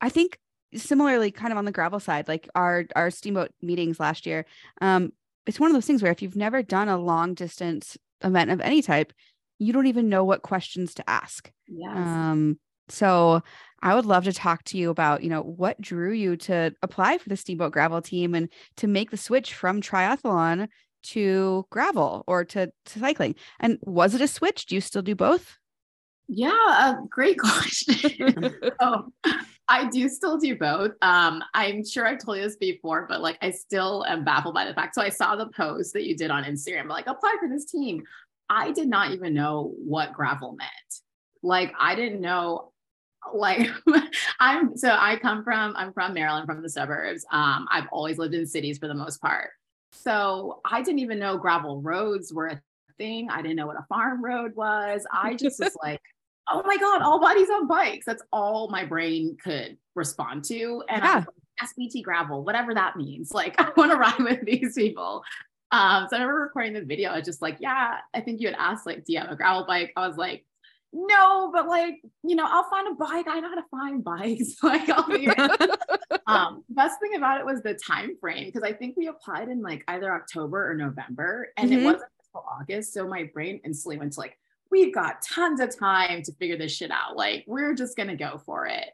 I 0.00 0.08
think 0.08 0.38
similarly, 0.76 1.30
kind 1.30 1.52
of 1.52 1.58
on 1.58 1.64
the 1.64 1.72
gravel 1.72 2.00
side, 2.00 2.28
like 2.28 2.48
our 2.54 2.84
our 2.96 3.10
steamboat 3.10 3.50
meetings 3.62 4.00
last 4.00 4.26
year, 4.26 4.46
um, 4.80 5.12
it's 5.46 5.60
one 5.60 5.70
of 5.70 5.74
those 5.74 5.86
things 5.86 6.02
where 6.02 6.12
if 6.12 6.22
you've 6.22 6.36
never 6.36 6.62
done 6.62 6.88
a 6.88 6.98
long 6.98 7.34
distance 7.34 7.96
event 8.22 8.50
of 8.50 8.60
any 8.60 8.82
type, 8.82 9.12
you 9.58 9.72
don't 9.72 9.86
even 9.86 10.08
know 10.08 10.24
what 10.24 10.42
questions 10.42 10.94
to 10.94 11.08
ask. 11.08 11.50
Yes. 11.66 11.96
Um, 11.96 12.58
so 12.88 13.42
I 13.82 13.94
would 13.94 14.06
love 14.06 14.24
to 14.24 14.32
talk 14.32 14.64
to 14.64 14.78
you 14.78 14.90
about, 14.90 15.22
you 15.22 15.30
know, 15.30 15.42
what 15.42 15.80
drew 15.80 16.12
you 16.12 16.36
to 16.36 16.74
apply 16.82 17.18
for 17.18 17.28
the 17.28 17.36
steamboat 17.36 17.72
gravel 17.72 18.02
team 18.02 18.34
and 18.34 18.48
to 18.76 18.86
make 18.86 19.10
the 19.10 19.16
switch 19.16 19.54
from 19.54 19.80
triathlon 19.80 20.68
to 21.04 21.66
gravel 21.70 22.24
or 22.26 22.44
to, 22.46 22.70
to 22.86 22.98
cycling? 22.98 23.34
And 23.60 23.78
was 23.82 24.14
it 24.14 24.20
a 24.20 24.28
switch? 24.28 24.66
Do 24.66 24.74
you 24.74 24.80
still 24.80 25.02
do 25.02 25.14
both? 25.14 25.58
Yeah, 26.28 26.52
uh, 26.68 26.94
great 27.08 27.38
question. 27.38 28.54
oh, 28.80 29.12
I 29.68 29.88
do 29.88 30.08
still 30.08 30.36
do 30.36 30.56
both. 30.56 30.92
Um, 31.00 31.42
I'm 31.54 31.84
sure 31.84 32.06
I've 32.06 32.18
told 32.18 32.36
you 32.36 32.44
this 32.44 32.56
before, 32.56 33.06
but 33.08 33.22
like 33.22 33.38
I 33.40 33.50
still 33.50 34.04
am 34.06 34.24
baffled 34.24 34.54
by 34.54 34.66
the 34.66 34.74
fact. 34.74 34.94
So 34.94 35.02
I 35.02 35.08
saw 35.08 35.36
the 35.36 35.48
post 35.48 35.94
that 35.94 36.04
you 36.04 36.16
did 36.16 36.30
on 36.30 36.44
Instagram, 36.44 36.88
like 36.88 37.06
apply 37.06 37.36
for 37.40 37.48
this 37.48 37.64
team. 37.64 38.04
I 38.50 38.72
did 38.72 38.88
not 38.88 39.12
even 39.12 39.32
know 39.32 39.74
what 39.78 40.12
gravel 40.12 40.52
meant. 40.52 40.70
Like 41.42 41.72
I 41.78 41.94
didn't 41.94 42.20
know 42.20 42.72
like 43.32 43.70
I'm 44.40 44.76
so 44.76 44.90
I 44.90 45.16
come 45.16 45.42
from 45.44 45.74
I'm 45.76 45.94
from 45.94 46.12
Maryland 46.12 46.46
from 46.46 46.62
the 46.62 46.68
suburbs. 46.68 47.24
Um 47.30 47.66
I've 47.70 47.88
always 47.90 48.18
lived 48.18 48.34
in 48.34 48.46
cities 48.46 48.78
for 48.78 48.86
the 48.86 48.94
most 48.94 49.20
part. 49.20 49.50
So 49.92 50.60
I 50.64 50.82
didn't 50.82 50.98
even 50.98 51.18
know 51.18 51.38
gravel 51.38 51.80
roads 51.80 52.32
were 52.32 52.48
a 52.48 52.60
thing. 52.98 53.28
I 53.30 53.42
didn't 53.42 53.56
know 53.56 53.66
what 53.66 53.78
a 53.78 53.86
farm 53.88 54.24
road 54.24 54.54
was. 54.54 55.06
I 55.10 55.34
just 55.34 55.60
was 55.60 55.76
like, 55.82 56.00
oh 56.48 56.62
my 56.64 56.76
God, 56.76 57.02
all 57.02 57.20
bodies 57.20 57.48
on 57.50 57.66
bikes. 57.66 58.06
That's 58.06 58.22
all 58.32 58.68
my 58.68 58.84
brain 58.84 59.36
could 59.42 59.76
respond 59.94 60.44
to. 60.44 60.82
And 60.88 61.02
yeah. 61.02 61.24
SBT 61.62 62.02
gravel, 62.02 62.44
whatever 62.44 62.74
that 62.74 62.96
means. 62.96 63.30
Like, 63.34 63.60
I 63.60 63.70
want 63.76 63.90
to 63.90 63.96
ride 63.96 64.18
with 64.18 64.44
these 64.44 64.74
people. 64.74 65.22
Um, 65.70 66.06
so 66.08 66.16
I 66.16 66.20
remember 66.20 66.40
recording 66.42 66.72
the 66.74 66.82
video. 66.82 67.10
I 67.10 67.16
was 67.16 67.24
just 67.24 67.42
like, 67.42 67.56
yeah, 67.60 67.98
I 68.14 68.20
think 68.20 68.40
you 68.40 68.48
had 68.48 68.56
asked, 68.58 68.86
like, 68.86 69.04
do 69.04 69.12
you 69.12 69.18
have 69.18 69.30
a 69.30 69.36
gravel 69.36 69.64
bike? 69.66 69.92
I 69.96 70.06
was 70.06 70.16
like, 70.16 70.44
no, 70.94 71.50
but 71.52 71.66
like, 71.66 72.00
you 72.22 72.36
know, 72.36 72.46
I'll 72.48 72.70
find 72.70 72.86
a 72.86 72.94
bike. 72.94 73.26
I 73.28 73.40
know 73.40 73.48
how 73.48 73.56
to 73.56 73.64
find 73.68 74.04
bikes. 74.04 74.54
like 74.62 74.88
I'll 74.88 75.02
figure 75.02 75.34
um, 76.28 76.62
best 76.68 77.00
thing 77.00 77.16
about 77.16 77.40
it 77.40 77.46
was 77.46 77.62
the 77.62 77.74
time 77.74 78.16
frame 78.20 78.46
because 78.46 78.62
I 78.62 78.72
think 78.72 78.96
we 78.96 79.08
applied 79.08 79.48
in 79.48 79.60
like 79.60 79.82
either 79.88 80.14
October 80.14 80.70
or 80.70 80.74
November 80.74 81.48
and 81.56 81.68
mm-hmm. 81.68 81.80
it 81.80 81.84
wasn't 81.84 82.10
until 82.26 82.46
August. 82.48 82.94
So 82.94 83.08
my 83.08 83.24
brain 83.24 83.60
instantly 83.64 83.98
went 83.98 84.12
to 84.12 84.20
like, 84.20 84.38
we've 84.70 84.94
got 84.94 85.22
tons 85.22 85.60
of 85.60 85.76
time 85.78 86.22
to 86.22 86.32
figure 86.34 86.58
this 86.58 86.72
shit 86.72 86.90
out. 86.90 87.16
Like 87.16 87.44
we're 87.46 87.74
just 87.74 87.96
gonna 87.96 88.16
go 88.16 88.40
for 88.44 88.66
it. 88.66 88.88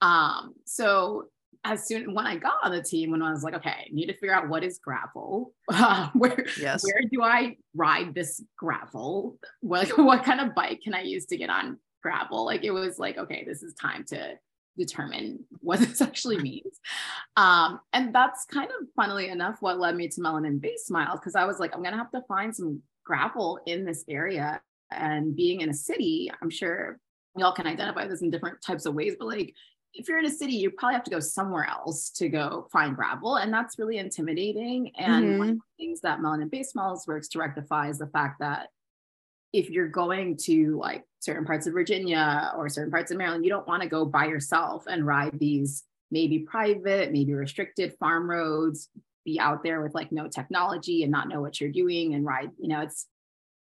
Um, 0.00 0.54
so 0.64 1.28
as 1.64 1.86
soon 1.86 2.14
when 2.14 2.26
I 2.26 2.36
got 2.36 2.56
on 2.62 2.72
the 2.72 2.82
team, 2.82 3.10
when 3.10 3.22
I 3.22 3.30
was 3.30 3.42
like, 3.42 3.54
okay, 3.54 3.70
I 3.70 3.86
need 3.90 4.06
to 4.06 4.12
figure 4.14 4.34
out 4.34 4.48
what 4.48 4.62
is 4.62 4.78
gravel, 4.78 5.52
uh, 5.72 6.10
where 6.14 6.44
yes. 6.60 6.84
where 6.84 7.02
do 7.10 7.22
I 7.22 7.56
ride 7.74 8.14
this 8.14 8.42
gravel? 8.56 9.38
Like, 9.62 9.96
what 9.96 10.24
kind 10.24 10.40
of 10.40 10.54
bike 10.54 10.82
can 10.82 10.94
I 10.94 11.02
use 11.02 11.26
to 11.26 11.36
get 11.36 11.50
on 11.50 11.78
gravel? 12.02 12.44
Like, 12.44 12.64
it 12.64 12.70
was 12.70 12.98
like, 12.98 13.16
okay, 13.16 13.44
this 13.46 13.62
is 13.62 13.72
time 13.74 14.04
to 14.08 14.34
determine 14.76 15.44
what 15.60 15.80
this 15.80 16.02
actually 16.02 16.38
means. 16.38 16.80
Um, 17.36 17.80
and 17.92 18.14
that's 18.14 18.44
kind 18.44 18.68
of 18.68 18.86
funnily 18.94 19.28
enough 19.28 19.56
what 19.60 19.78
led 19.78 19.96
me 19.96 20.08
to 20.08 20.20
Melanin 20.20 20.60
Base 20.60 20.90
Miles 20.90 21.18
because 21.18 21.34
I 21.34 21.46
was 21.46 21.58
like, 21.58 21.74
I'm 21.74 21.82
gonna 21.82 21.96
have 21.96 22.10
to 22.12 22.22
find 22.28 22.54
some 22.54 22.82
gravel 23.04 23.58
in 23.66 23.84
this 23.86 24.04
area. 24.08 24.60
And 24.90 25.34
being 25.34 25.60
in 25.60 25.70
a 25.70 25.74
city, 25.74 26.30
I'm 26.42 26.50
sure 26.50 26.98
y'all 27.36 27.52
can 27.52 27.66
identify 27.66 28.06
this 28.06 28.22
in 28.22 28.30
different 28.30 28.62
types 28.62 28.86
of 28.86 28.94
ways, 28.94 29.16
but 29.18 29.28
like 29.28 29.54
if 29.94 30.08
you're 30.08 30.18
in 30.18 30.26
a 30.26 30.30
city, 30.30 30.54
you 30.54 30.70
probably 30.70 30.94
have 30.94 31.04
to 31.04 31.10
go 31.10 31.20
somewhere 31.20 31.68
else 31.68 32.10
to 32.10 32.28
go 32.28 32.66
find 32.72 32.96
gravel. 32.96 33.36
And 33.36 33.52
that's 33.52 33.78
really 33.78 33.98
intimidating. 33.98 34.90
And 34.96 35.24
mm-hmm. 35.24 35.38
one 35.38 35.48
of 35.50 35.56
the 35.56 35.84
things 35.84 36.00
that 36.00 36.18
Melanin 36.18 36.50
Base 36.50 36.74
Miles 36.74 37.06
works 37.06 37.28
to 37.28 37.38
rectify 37.38 37.88
is 37.88 37.98
the 37.98 38.08
fact 38.08 38.40
that 38.40 38.68
if 39.52 39.70
you're 39.70 39.88
going 39.88 40.36
to 40.36 40.76
like 40.80 41.04
certain 41.20 41.44
parts 41.44 41.68
of 41.68 41.74
Virginia 41.74 42.52
or 42.56 42.68
certain 42.68 42.90
parts 42.90 43.12
of 43.12 43.18
Maryland, 43.18 43.44
you 43.44 43.50
don't 43.50 43.68
want 43.68 43.82
to 43.82 43.88
go 43.88 44.04
by 44.04 44.26
yourself 44.26 44.84
and 44.88 45.06
ride 45.06 45.38
these 45.38 45.84
maybe 46.10 46.40
private, 46.40 47.12
maybe 47.12 47.32
restricted 47.34 47.94
farm 48.00 48.28
roads, 48.28 48.88
be 49.24 49.38
out 49.38 49.62
there 49.62 49.80
with 49.80 49.94
like 49.94 50.10
no 50.10 50.28
technology 50.28 51.04
and 51.04 51.12
not 51.12 51.28
know 51.28 51.40
what 51.40 51.60
you're 51.60 51.70
doing 51.70 52.14
and 52.14 52.26
ride, 52.26 52.50
you 52.58 52.68
know, 52.68 52.80
it's 52.80 53.06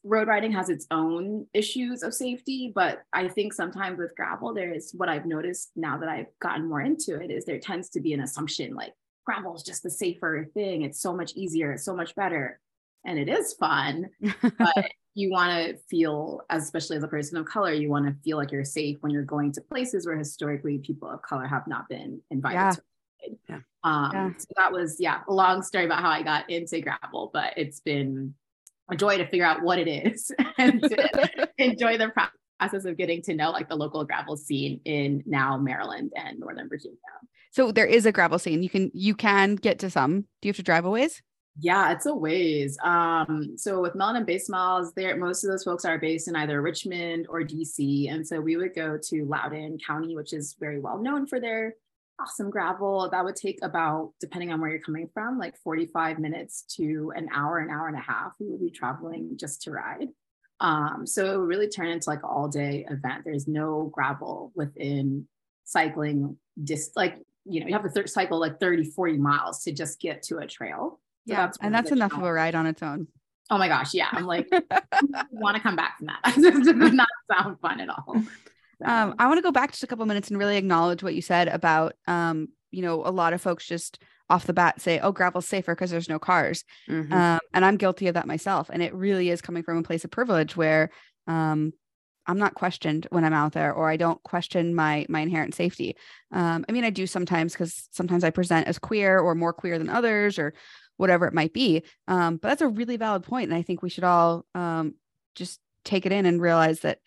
road 0.04 0.28
riding 0.28 0.52
has 0.52 0.68
its 0.68 0.86
own 0.90 1.46
issues 1.52 2.02
of 2.02 2.14
safety, 2.14 2.72
but 2.74 3.02
I 3.12 3.28
think 3.28 3.52
sometimes 3.52 3.98
with 3.98 4.16
gravel, 4.16 4.54
there 4.54 4.72
is 4.72 4.92
what 4.96 5.08
I've 5.08 5.26
noticed 5.26 5.72
now 5.76 5.98
that 5.98 6.08
I've 6.08 6.26
gotten 6.40 6.68
more 6.68 6.80
into 6.80 7.20
it 7.20 7.30
is 7.30 7.44
there 7.44 7.58
tends 7.58 7.90
to 7.90 8.00
be 8.00 8.14
an 8.14 8.20
assumption 8.20 8.74
like 8.74 8.94
gravel 9.24 9.54
is 9.54 9.62
just 9.62 9.82
the 9.82 9.90
safer 9.90 10.48
thing. 10.54 10.82
It's 10.82 11.00
so 11.00 11.14
much 11.14 11.34
easier, 11.34 11.72
it's 11.72 11.84
so 11.84 11.94
much 11.94 12.14
better. 12.14 12.60
And 13.04 13.18
it 13.18 13.28
is 13.28 13.54
fun, 13.54 14.10
but 14.58 14.90
you 15.14 15.30
want 15.30 15.52
to 15.52 15.76
feel, 15.88 16.42
especially 16.50 16.96
as 16.96 17.02
a 17.02 17.08
person 17.08 17.36
of 17.38 17.46
color, 17.46 17.72
you 17.72 17.88
want 17.88 18.06
to 18.06 18.14
feel 18.22 18.36
like 18.36 18.52
you're 18.52 18.64
safe 18.64 18.98
when 19.00 19.12
you're 19.12 19.22
going 19.22 19.52
to 19.52 19.60
places 19.60 20.06
where 20.06 20.16
historically 20.16 20.78
people 20.78 21.08
of 21.08 21.22
color 21.22 21.46
have 21.46 21.66
not 21.66 21.88
been 21.88 22.20
invited 22.30 22.56
yeah. 22.56 22.70
to. 22.70 22.82
Yeah. 23.48 23.58
Um, 23.84 24.10
yeah. 24.12 24.30
So 24.38 24.46
that 24.56 24.72
was, 24.72 24.96
yeah, 24.98 25.20
a 25.28 25.32
long 25.32 25.62
story 25.62 25.84
about 25.84 26.00
how 26.00 26.10
I 26.10 26.22
got 26.22 26.48
into 26.50 26.80
gravel, 26.80 27.30
but 27.32 27.54
it's 27.56 27.80
been 27.80 28.34
joy 28.96 29.18
to 29.18 29.26
figure 29.26 29.44
out 29.44 29.62
what 29.62 29.78
it 29.78 29.88
is 29.88 30.30
and 30.58 30.82
enjoy 31.58 31.98
the 31.98 32.12
process 32.58 32.84
of 32.84 32.96
getting 32.96 33.22
to 33.22 33.34
know 33.34 33.50
like 33.50 33.68
the 33.68 33.76
local 33.76 34.04
gravel 34.04 34.36
scene 34.36 34.80
in 34.84 35.22
now 35.26 35.56
Maryland 35.56 36.12
and 36.16 36.38
Northern 36.38 36.68
Virginia. 36.68 36.96
So 37.52 37.72
there 37.72 37.86
is 37.86 38.06
a 38.06 38.12
gravel 38.12 38.38
scene. 38.38 38.62
You 38.62 38.70
can 38.70 38.90
you 38.94 39.14
can 39.14 39.56
get 39.56 39.80
to 39.80 39.90
some. 39.90 40.20
Do 40.20 40.48
you 40.48 40.50
have 40.50 40.56
to 40.56 40.62
drive 40.62 40.84
a 40.84 40.90
ways? 40.90 41.22
Yeah, 41.58 41.92
it's 41.92 42.06
a 42.06 42.14
ways. 42.14 42.78
Um, 42.82 43.54
so 43.56 43.82
with 43.82 43.94
Melanin 43.94 44.24
Base 44.24 44.48
Miles, 44.48 44.92
there 44.94 45.16
most 45.16 45.44
of 45.44 45.50
those 45.50 45.64
folks 45.64 45.84
are 45.84 45.98
based 45.98 46.28
in 46.28 46.36
either 46.36 46.62
Richmond 46.62 47.26
or 47.28 47.42
DC. 47.42 48.10
And 48.10 48.26
so 48.26 48.40
we 48.40 48.56
would 48.56 48.74
go 48.74 48.98
to 49.08 49.24
Loudoun 49.24 49.78
County, 49.84 50.14
which 50.14 50.32
is 50.32 50.56
very 50.58 50.78
well 50.78 50.98
known 50.98 51.26
for 51.26 51.40
their 51.40 51.74
awesome 52.20 52.50
gravel. 52.50 53.08
That 53.10 53.24
would 53.24 53.36
take 53.36 53.58
about, 53.62 54.12
depending 54.20 54.52
on 54.52 54.60
where 54.60 54.70
you're 54.70 54.80
coming 54.80 55.08
from, 55.12 55.38
like 55.38 55.56
45 55.58 56.18
minutes 56.18 56.62
to 56.76 57.12
an 57.16 57.28
hour, 57.34 57.58
an 57.58 57.70
hour 57.70 57.88
and 57.88 57.96
a 57.96 58.00
half. 58.00 58.32
We 58.38 58.48
would 58.50 58.60
be 58.60 58.70
traveling 58.70 59.36
just 59.36 59.62
to 59.62 59.70
ride. 59.70 60.08
Um, 60.60 61.06
so 61.06 61.24
it 61.24 61.38
would 61.38 61.48
really 61.48 61.68
turn 61.68 61.88
into 61.88 62.10
like 62.10 62.22
all 62.22 62.48
day 62.48 62.86
event. 62.90 63.24
There's 63.24 63.48
no 63.48 63.90
gravel 63.94 64.52
within 64.54 65.26
cycling, 65.64 66.36
just 66.62 66.96
like, 66.96 67.16
you 67.46 67.60
know, 67.60 67.66
you 67.66 67.72
have 67.72 67.82
to 67.84 67.90
th- 67.90 68.08
cycle 68.08 68.38
like 68.38 68.60
30, 68.60 68.84
40 68.84 69.16
miles 69.16 69.64
to 69.64 69.72
just 69.72 70.00
get 70.00 70.22
to 70.24 70.38
a 70.38 70.46
trail. 70.46 71.00
So 71.26 71.34
yeah. 71.34 71.46
That's 71.46 71.58
and 71.62 71.74
that's 71.74 71.92
enough 71.92 72.12
of 72.12 72.22
a 72.22 72.32
ride 72.32 72.54
on 72.54 72.66
its 72.66 72.82
own. 72.82 73.08
Oh 73.48 73.58
my 73.58 73.68
gosh. 73.68 73.94
Yeah. 73.94 74.08
I'm 74.12 74.26
like, 74.26 74.48
want 75.30 75.56
to 75.56 75.62
come 75.62 75.76
back 75.76 75.98
from 75.98 76.08
that. 76.08 76.20
It 76.36 76.64
does 76.64 76.92
not 76.92 77.08
sound 77.32 77.58
fun 77.60 77.80
at 77.80 77.88
all. 77.88 78.22
Um, 78.84 79.14
I 79.18 79.26
want 79.26 79.38
to 79.38 79.42
go 79.42 79.52
back 79.52 79.72
just 79.72 79.82
a 79.82 79.86
couple 79.86 80.06
minutes 80.06 80.28
and 80.28 80.38
really 80.38 80.56
acknowledge 80.56 81.02
what 81.02 81.14
you 81.14 81.22
said 81.22 81.48
about, 81.48 81.94
um, 82.06 82.48
you 82.70 82.82
know, 82.82 83.04
a 83.04 83.10
lot 83.10 83.32
of 83.32 83.40
folks 83.40 83.66
just 83.66 84.02
off 84.28 84.46
the 84.46 84.52
bat 84.52 84.80
say, 84.80 85.00
"Oh, 85.00 85.12
gravel's 85.12 85.48
safer 85.48 85.74
because 85.74 85.90
there's 85.90 86.08
no 86.08 86.18
cars," 86.18 86.64
mm-hmm. 86.88 87.12
um, 87.12 87.40
and 87.52 87.64
I'm 87.64 87.76
guilty 87.76 88.06
of 88.06 88.14
that 88.14 88.26
myself. 88.26 88.70
And 88.72 88.82
it 88.82 88.94
really 88.94 89.30
is 89.30 89.42
coming 89.42 89.62
from 89.62 89.78
a 89.78 89.82
place 89.82 90.04
of 90.04 90.10
privilege 90.10 90.56
where 90.56 90.90
um, 91.26 91.72
I'm 92.26 92.38
not 92.38 92.54
questioned 92.54 93.08
when 93.10 93.24
I'm 93.24 93.32
out 93.32 93.52
there, 93.52 93.72
or 93.72 93.90
I 93.90 93.96
don't 93.96 94.22
question 94.22 94.74
my 94.74 95.04
my 95.08 95.20
inherent 95.20 95.54
safety. 95.54 95.96
Um, 96.30 96.64
I 96.68 96.72
mean, 96.72 96.84
I 96.84 96.90
do 96.90 97.06
sometimes 97.06 97.52
because 97.52 97.88
sometimes 97.90 98.22
I 98.22 98.30
present 98.30 98.68
as 98.68 98.78
queer 98.78 99.18
or 99.18 99.34
more 99.34 99.52
queer 99.52 99.78
than 99.78 99.88
others, 99.90 100.38
or 100.38 100.54
whatever 100.96 101.26
it 101.26 101.34
might 101.34 101.52
be. 101.52 101.82
Um, 102.08 102.36
but 102.36 102.48
that's 102.48 102.62
a 102.62 102.68
really 102.68 102.98
valid 102.98 103.24
point, 103.24 103.50
and 103.50 103.58
I 103.58 103.62
think 103.62 103.82
we 103.82 103.90
should 103.90 104.04
all 104.04 104.44
um, 104.54 104.94
just 105.34 105.58
take 105.84 106.04
it 106.06 106.12
in 106.12 106.26
and 106.26 106.42
realize 106.42 106.80
that, 106.80 106.98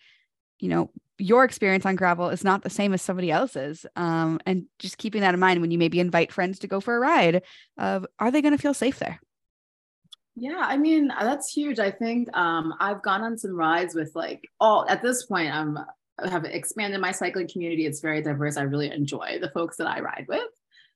you 0.58 0.68
know, 0.68 0.90
your 1.18 1.44
experience 1.44 1.86
on 1.86 1.96
gravel 1.96 2.28
is 2.28 2.44
not 2.44 2.62
the 2.62 2.70
same 2.70 2.92
as 2.92 3.02
somebody 3.02 3.30
else's 3.30 3.86
um, 3.96 4.40
and 4.46 4.66
just 4.78 4.98
keeping 4.98 5.20
that 5.20 5.34
in 5.34 5.40
mind 5.40 5.60
when 5.60 5.70
you 5.70 5.78
maybe 5.78 6.00
invite 6.00 6.32
friends 6.32 6.58
to 6.58 6.66
go 6.66 6.80
for 6.80 6.96
a 6.96 7.00
ride 7.00 7.42
of 7.78 8.06
are 8.18 8.30
they 8.30 8.42
going 8.42 8.56
to 8.56 8.62
feel 8.62 8.74
safe 8.74 8.98
there? 8.98 9.20
Yeah 10.36 10.62
i 10.62 10.76
mean 10.76 11.08
that's 11.08 11.52
huge. 11.52 11.78
I 11.78 11.90
think 11.90 12.34
um, 12.36 12.74
i've 12.80 13.02
gone 13.02 13.22
on 13.22 13.38
some 13.38 13.54
rides 13.54 13.94
with 13.94 14.12
like 14.14 14.48
all 14.60 14.84
at 14.88 15.02
this 15.02 15.26
point 15.26 15.54
i'm 15.54 15.78
have 16.24 16.44
expanded 16.44 17.00
my 17.00 17.10
cycling 17.10 17.48
community. 17.48 17.86
It's 17.86 18.00
very 18.00 18.22
diverse. 18.22 18.56
I 18.56 18.62
really 18.62 18.90
enjoy 18.90 19.38
the 19.40 19.50
folks 19.50 19.76
that 19.78 19.88
i 19.88 20.00
ride 20.00 20.26
with. 20.28 20.46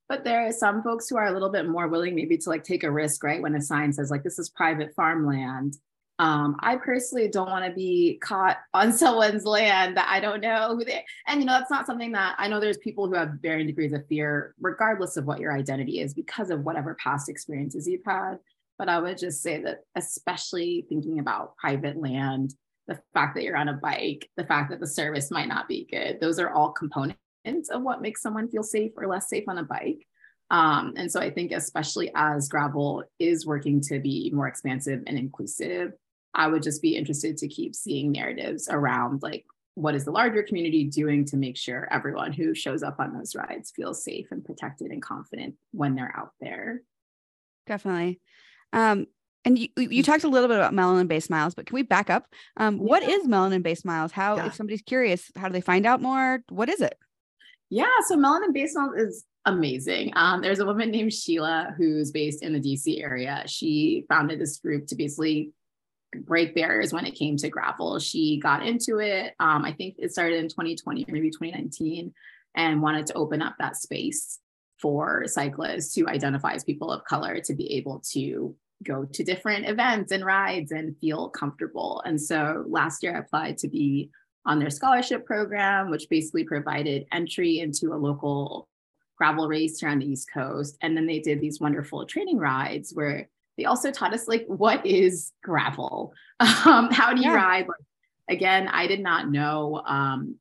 But 0.08 0.24
there 0.24 0.46
are 0.46 0.52
some 0.52 0.82
folks 0.82 1.08
who 1.08 1.16
are 1.16 1.26
a 1.26 1.32
little 1.32 1.50
bit 1.50 1.68
more 1.68 1.88
willing 1.88 2.14
maybe 2.14 2.38
to 2.38 2.48
like 2.48 2.64
take 2.64 2.82
a 2.82 2.90
risk 2.90 3.22
right 3.22 3.42
when 3.42 3.54
a 3.54 3.60
sign 3.60 3.92
says 3.92 4.10
like 4.10 4.22
this 4.22 4.38
is 4.38 4.48
private 4.48 4.94
farmland 4.94 5.76
um, 6.20 6.56
I 6.60 6.76
personally 6.76 7.28
don't 7.28 7.50
want 7.50 7.64
to 7.64 7.70
be 7.70 8.18
caught 8.22 8.58
on 8.74 8.92
someone's 8.94 9.44
land 9.44 9.96
that 9.96 10.08
I 10.10 10.20
don't 10.20 10.40
know 10.40 10.76
who 10.76 10.84
they 10.84 11.04
and 11.26 11.40
you 11.40 11.46
know 11.46 11.58
that's 11.58 11.70
not 11.70 11.86
something 11.86 12.12
that 12.12 12.34
I 12.38 12.48
know 12.48 12.60
there's 12.60 12.78
people 12.78 13.06
who 13.06 13.14
have 13.14 13.38
varying 13.40 13.66
degrees 13.66 13.92
of 13.92 14.06
fear 14.06 14.54
regardless 14.60 15.16
of 15.16 15.26
what 15.26 15.40
your 15.40 15.52
identity 15.52 16.00
is 16.00 16.14
because 16.14 16.50
of 16.50 16.64
whatever 16.64 16.96
past 17.02 17.28
experiences 17.28 17.86
you've 17.86 18.04
had 18.04 18.38
but 18.78 18.88
I 18.88 19.00
would 19.00 19.18
just 19.18 19.42
say 19.42 19.62
that 19.62 19.80
especially 19.96 20.86
thinking 20.88 21.18
about 21.18 21.56
private 21.56 21.96
land 21.96 22.54
the 22.86 22.98
fact 23.12 23.34
that 23.34 23.44
you're 23.44 23.56
on 23.56 23.68
a 23.68 23.74
bike 23.74 24.28
the 24.36 24.46
fact 24.46 24.70
that 24.70 24.80
the 24.80 24.86
service 24.86 25.30
might 25.30 25.48
not 25.48 25.68
be 25.68 25.86
good 25.90 26.20
those 26.20 26.38
are 26.38 26.50
all 26.50 26.72
components 26.72 27.18
of 27.70 27.82
what 27.82 28.02
makes 28.02 28.22
someone 28.22 28.48
feel 28.48 28.62
safe 28.62 28.92
or 28.96 29.06
less 29.06 29.28
safe 29.28 29.44
on 29.48 29.58
a 29.58 29.62
bike. 29.62 30.06
Um, 30.50 30.94
and 30.96 31.10
so 31.10 31.20
I 31.20 31.30
think 31.30 31.52
especially 31.52 32.10
as 32.14 32.48
gravel 32.48 33.04
is 33.18 33.46
working 33.46 33.80
to 33.82 34.00
be 34.00 34.30
more 34.32 34.48
expansive 34.48 35.02
and 35.06 35.18
inclusive 35.18 35.92
I 36.38 36.46
would 36.46 36.62
just 36.62 36.80
be 36.80 36.96
interested 36.96 37.36
to 37.38 37.48
keep 37.48 37.74
seeing 37.74 38.12
narratives 38.12 38.68
around 38.70 39.22
like 39.22 39.44
what 39.74 39.94
is 39.94 40.04
the 40.04 40.10
larger 40.10 40.42
community 40.42 40.84
doing 40.84 41.24
to 41.26 41.36
make 41.36 41.56
sure 41.56 41.88
everyone 41.90 42.32
who 42.32 42.54
shows 42.54 42.82
up 42.82 42.98
on 42.98 43.12
those 43.12 43.34
rides 43.34 43.72
feels 43.74 44.02
safe 44.02 44.28
and 44.30 44.44
protected 44.44 44.90
and 44.90 45.02
confident 45.02 45.56
when 45.72 45.94
they're 45.94 46.14
out 46.16 46.30
there. 46.40 46.82
Definitely. 47.66 48.20
Um, 48.72 49.06
and 49.44 49.58
you, 49.58 49.68
you 49.76 50.02
talked 50.02 50.24
a 50.24 50.28
little 50.28 50.48
bit 50.48 50.58
about 50.58 50.72
melanin 50.72 51.08
Base 51.08 51.30
miles, 51.30 51.54
but 51.54 51.66
can 51.66 51.74
we 51.74 51.82
back 51.82 52.08
up? 52.10 52.26
Um, 52.56 52.76
yeah. 52.76 52.82
What 52.82 53.02
is 53.02 53.26
melanin 53.26 53.62
Base 53.62 53.84
miles? 53.84 54.12
How, 54.12 54.36
yeah. 54.36 54.46
if 54.46 54.54
somebody's 54.54 54.82
curious, 54.82 55.30
how 55.36 55.48
do 55.48 55.52
they 55.52 55.60
find 55.60 55.86
out 55.86 56.00
more? 56.00 56.40
What 56.48 56.68
is 56.68 56.80
it? 56.80 56.96
Yeah, 57.70 57.86
so 58.06 58.16
Melanin 58.16 58.52
Base 58.52 58.74
miles 58.74 58.96
is 58.96 59.24
amazing. 59.44 60.12
Um, 60.16 60.40
there's 60.40 60.58
a 60.58 60.66
woman 60.66 60.90
named 60.90 61.12
Sheila 61.12 61.74
who's 61.76 62.10
based 62.10 62.42
in 62.42 62.52
the 62.52 62.60
DC 62.60 63.02
area. 63.02 63.44
She 63.46 64.04
founded 64.08 64.40
this 64.40 64.58
group 64.58 64.86
to 64.88 64.96
basically 64.96 65.52
break 66.16 66.54
barriers 66.54 66.92
when 66.92 67.06
it 67.06 67.14
came 67.14 67.36
to 67.36 67.48
gravel. 67.48 67.98
She 67.98 68.38
got 68.38 68.66
into 68.66 68.98
it. 68.98 69.34
Um, 69.40 69.64
I 69.64 69.72
think 69.72 69.96
it 69.98 70.12
started 70.12 70.38
in 70.38 70.48
2020 70.48 71.06
maybe 71.08 71.30
2019 71.30 72.12
and 72.54 72.82
wanted 72.82 73.06
to 73.06 73.14
open 73.14 73.42
up 73.42 73.56
that 73.58 73.76
space 73.76 74.38
for 74.80 75.24
cyclists 75.26 75.94
to 75.94 76.06
identify 76.08 76.52
as 76.52 76.64
people 76.64 76.90
of 76.90 77.04
color 77.04 77.40
to 77.40 77.54
be 77.54 77.72
able 77.74 78.00
to 78.12 78.54
go 78.84 79.04
to 79.04 79.24
different 79.24 79.68
events 79.68 80.12
and 80.12 80.24
rides 80.24 80.70
and 80.70 80.96
feel 80.98 81.28
comfortable. 81.28 82.02
And 82.04 82.20
so 82.20 82.64
last 82.68 83.02
year 83.02 83.16
I 83.16 83.20
applied 83.20 83.58
to 83.58 83.68
be 83.68 84.10
on 84.46 84.58
their 84.58 84.70
scholarship 84.70 85.26
program, 85.26 85.90
which 85.90 86.08
basically 86.08 86.44
provided 86.44 87.06
entry 87.12 87.58
into 87.58 87.92
a 87.92 87.96
local 87.96 88.68
gravel 89.16 89.48
race 89.48 89.82
on 89.82 89.98
the 89.98 90.06
East 90.06 90.28
Coast. 90.32 90.78
And 90.80 90.96
then 90.96 91.06
they 91.06 91.18
did 91.18 91.40
these 91.40 91.60
wonderful 91.60 92.06
training 92.06 92.38
rides 92.38 92.92
where 92.94 93.28
they 93.58 93.66
also 93.66 93.90
taught 93.90 94.14
us 94.14 94.26
like 94.26 94.46
what 94.46 94.86
is 94.86 95.32
gravel? 95.42 96.14
Um, 96.64 96.88
how 96.92 97.12
do 97.12 97.20
you 97.20 97.30
yeah. 97.30 97.34
ride? 97.34 97.66
Like, 97.66 97.76
again 98.28 98.68
i 98.68 98.86
did 98.86 99.00
not 99.00 99.30
know 99.30 99.82
um, 99.86 100.36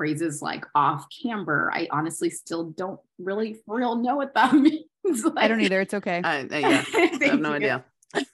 phrases 0.00 0.40
like 0.40 0.64
off 0.74 1.06
camber. 1.22 1.70
I 1.74 1.86
honestly 1.90 2.30
still 2.30 2.70
don't 2.70 2.98
really 3.18 3.60
real 3.66 3.96
know 3.96 4.16
what 4.16 4.32
that 4.32 4.54
means 4.54 4.86
like, 5.04 5.36
i 5.36 5.46
don't 5.46 5.60
either. 5.60 5.80
It's 5.82 5.92
okay. 5.92 6.22
Uh, 6.22 6.44
yeah. 6.50 6.84
I 6.94 7.18
have 7.24 7.40
no 7.40 7.52
idea. 7.52 7.84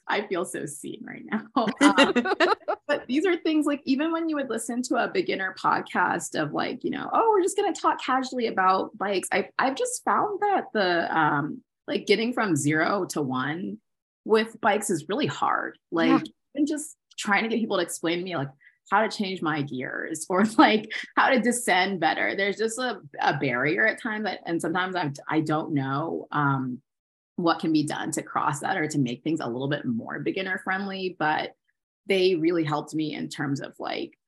I 0.07 0.27
feel 0.29 0.45
so 0.45 0.65
seen 0.65 1.05
right 1.05 1.25
now. 1.29 1.43
Um, 1.81 2.13
but 2.87 3.07
these 3.09 3.27
are 3.27 3.37
things 3.37 3.67
like 3.67 3.83
even 3.85 4.13
when 4.13 4.29
you 4.29 4.37
would 4.37 4.49
listen 4.49 4.81
to 4.83 4.97
a 4.97 5.09
beginner 5.09 5.57
podcast 5.61 6.41
of 6.41 6.53
like, 6.53 6.85
you 6.85 6.91
know, 6.91 7.11
oh, 7.13 7.31
we're 7.31 7.43
just 7.43 7.57
going 7.57 7.73
to 7.75 7.81
talk 7.81 8.01
casually 8.01 8.47
about 8.47 8.97
bikes. 8.97 9.29
I, 9.33 9.49
I've 9.59 9.75
just 9.75 10.05
found 10.05 10.41
that 10.41 10.67
the 10.73 11.19
um, 11.19 11.63
like 11.89 12.07
getting 12.07 12.33
from 12.33 12.55
zero 12.55 13.07
to 13.07 13.23
one 13.23 13.79
with 14.27 14.61
bikes 14.61 14.91
is 14.91 15.09
really 15.09 15.27
hard. 15.27 15.79
Like 15.93 16.09
yeah. 16.09 16.21
even 16.55 16.67
just 16.67 16.97
trying 17.17 17.45
to 17.45 17.49
get 17.49 17.61
people 17.61 17.77
to 17.77 17.83
explain 17.83 18.19
to 18.19 18.25
me 18.25 18.37
like 18.37 18.51
how 18.91 19.03
to 19.03 19.09
change 19.09 19.41
my 19.41 19.63
gears 19.63 20.27
or 20.29 20.45
like 20.59 20.91
how 21.17 21.31
to 21.31 21.41
descend 21.41 22.01
better. 22.01 22.35
There's 22.37 22.59
just 22.59 22.79
a, 22.79 23.01
a 23.21 23.39
barrier 23.39 23.87
at 23.87 24.03
times 24.03 24.25
that, 24.25 24.41
and 24.45 24.61
sometimes 24.61 24.97
I, 24.97 25.13
I 25.29 25.41
don't 25.41 25.73
know 25.73 26.27
um, 26.33 26.83
what 27.37 27.61
can 27.61 27.73
be 27.73 27.85
done 27.85 28.11
to 28.13 28.23
cross 28.23 28.61
that 28.61 28.77
or 28.77 28.89
to 28.89 28.99
make 28.99 29.23
things 29.23 29.41
a 29.41 29.49
little 29.49 29.69
bit 29.69 29.85
more 29.85 30.19
beginner 30.19 30.61
friendly. 30.65 31.15
But 31.19 31.53
they 32.09 32.35
really 32.35 32.65
helped 32.65 32.95
me 32.95 33.15
in 33.15 33.29
terms 33.29 33.61
of 33.61 33.75
like 33.79 34.19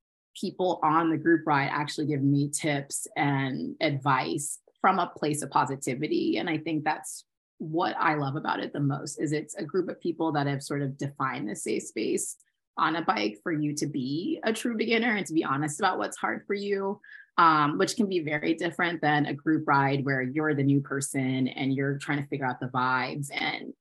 people 0.41 0.79
on 0.85 1.11
the 1.11 1.19
group 1.19 1.45
ride 1.45 1.71
actually 1.73 2.07
give 2.07 2.23
me 2.23 2.51
tips 2.51 3.09
and 3.17 3.75
advice 3.81 4.61
from 4.81 5.01
a 5.01 5.13
place 5.17 5.43
of 5.43 5.51
positivity. 5.51 6.37
And 6.39 6.49
I 6.49 6.59
think 6.59 6.85
that's 6.85 7.25
what 7.59 7.97
I 7.99 8.15
love 8.15 8.37
about 8.37 8.61
it 8.61 8.73
the 8.73 8.81
most 8.81 9.19
is 9.19 9.33
it's 9.33 9.57
a 9.57 9.65
group 9.65 9.89
of 9.89 10.01
people 10.01 10.33
that 10.33 10.47
have 10.47 10.63
sort 10.63 10.83
of 10.83 10.97
defined 10.97 11.49
the 11.49 11.57
safe 11.57 11.83
space 11.83 12.37
on 12.77 12.97
a 12.97 13.03
bike 13.03 13.41
for 13.43 13.53
you 13.53 13.75
to 13.75 13.87
be 13.87 14.41
a 14.45 14.53
true 14.53 14.77
beginner 14.77 15.17
and 15.17 15.27
to 15.27 15.35
be 15.35 15.45
honest 15.45 15.81
about 15.81 15.99
what's 15.99 16.17
hard 16.17 16.45
for 16.47 16.55
you, 16.55 17.01
um, 17.37 17.77
which 17.77 17.97
can 17.97 18.09
be 18.09 18.21
very 18.21 18.55
different 18.55 19.01
than 19.01 19.27
a 19.27 19.35
group 19.35 19.67
ride 19.67 20.05
where 20.05 20.23
you're 20.23 20.55
the 20.55 20.63
new 20.63 20.81
person 20.81 21.49
and 21.49 21.75
you're 21.75 21.99
trying 21.99 22.23
to 22.23 22.29
figure 22.29 22.47
out 22.47 22.61
the 22.61 22.69
vibes 22.69 23.29
and 23.33 23.73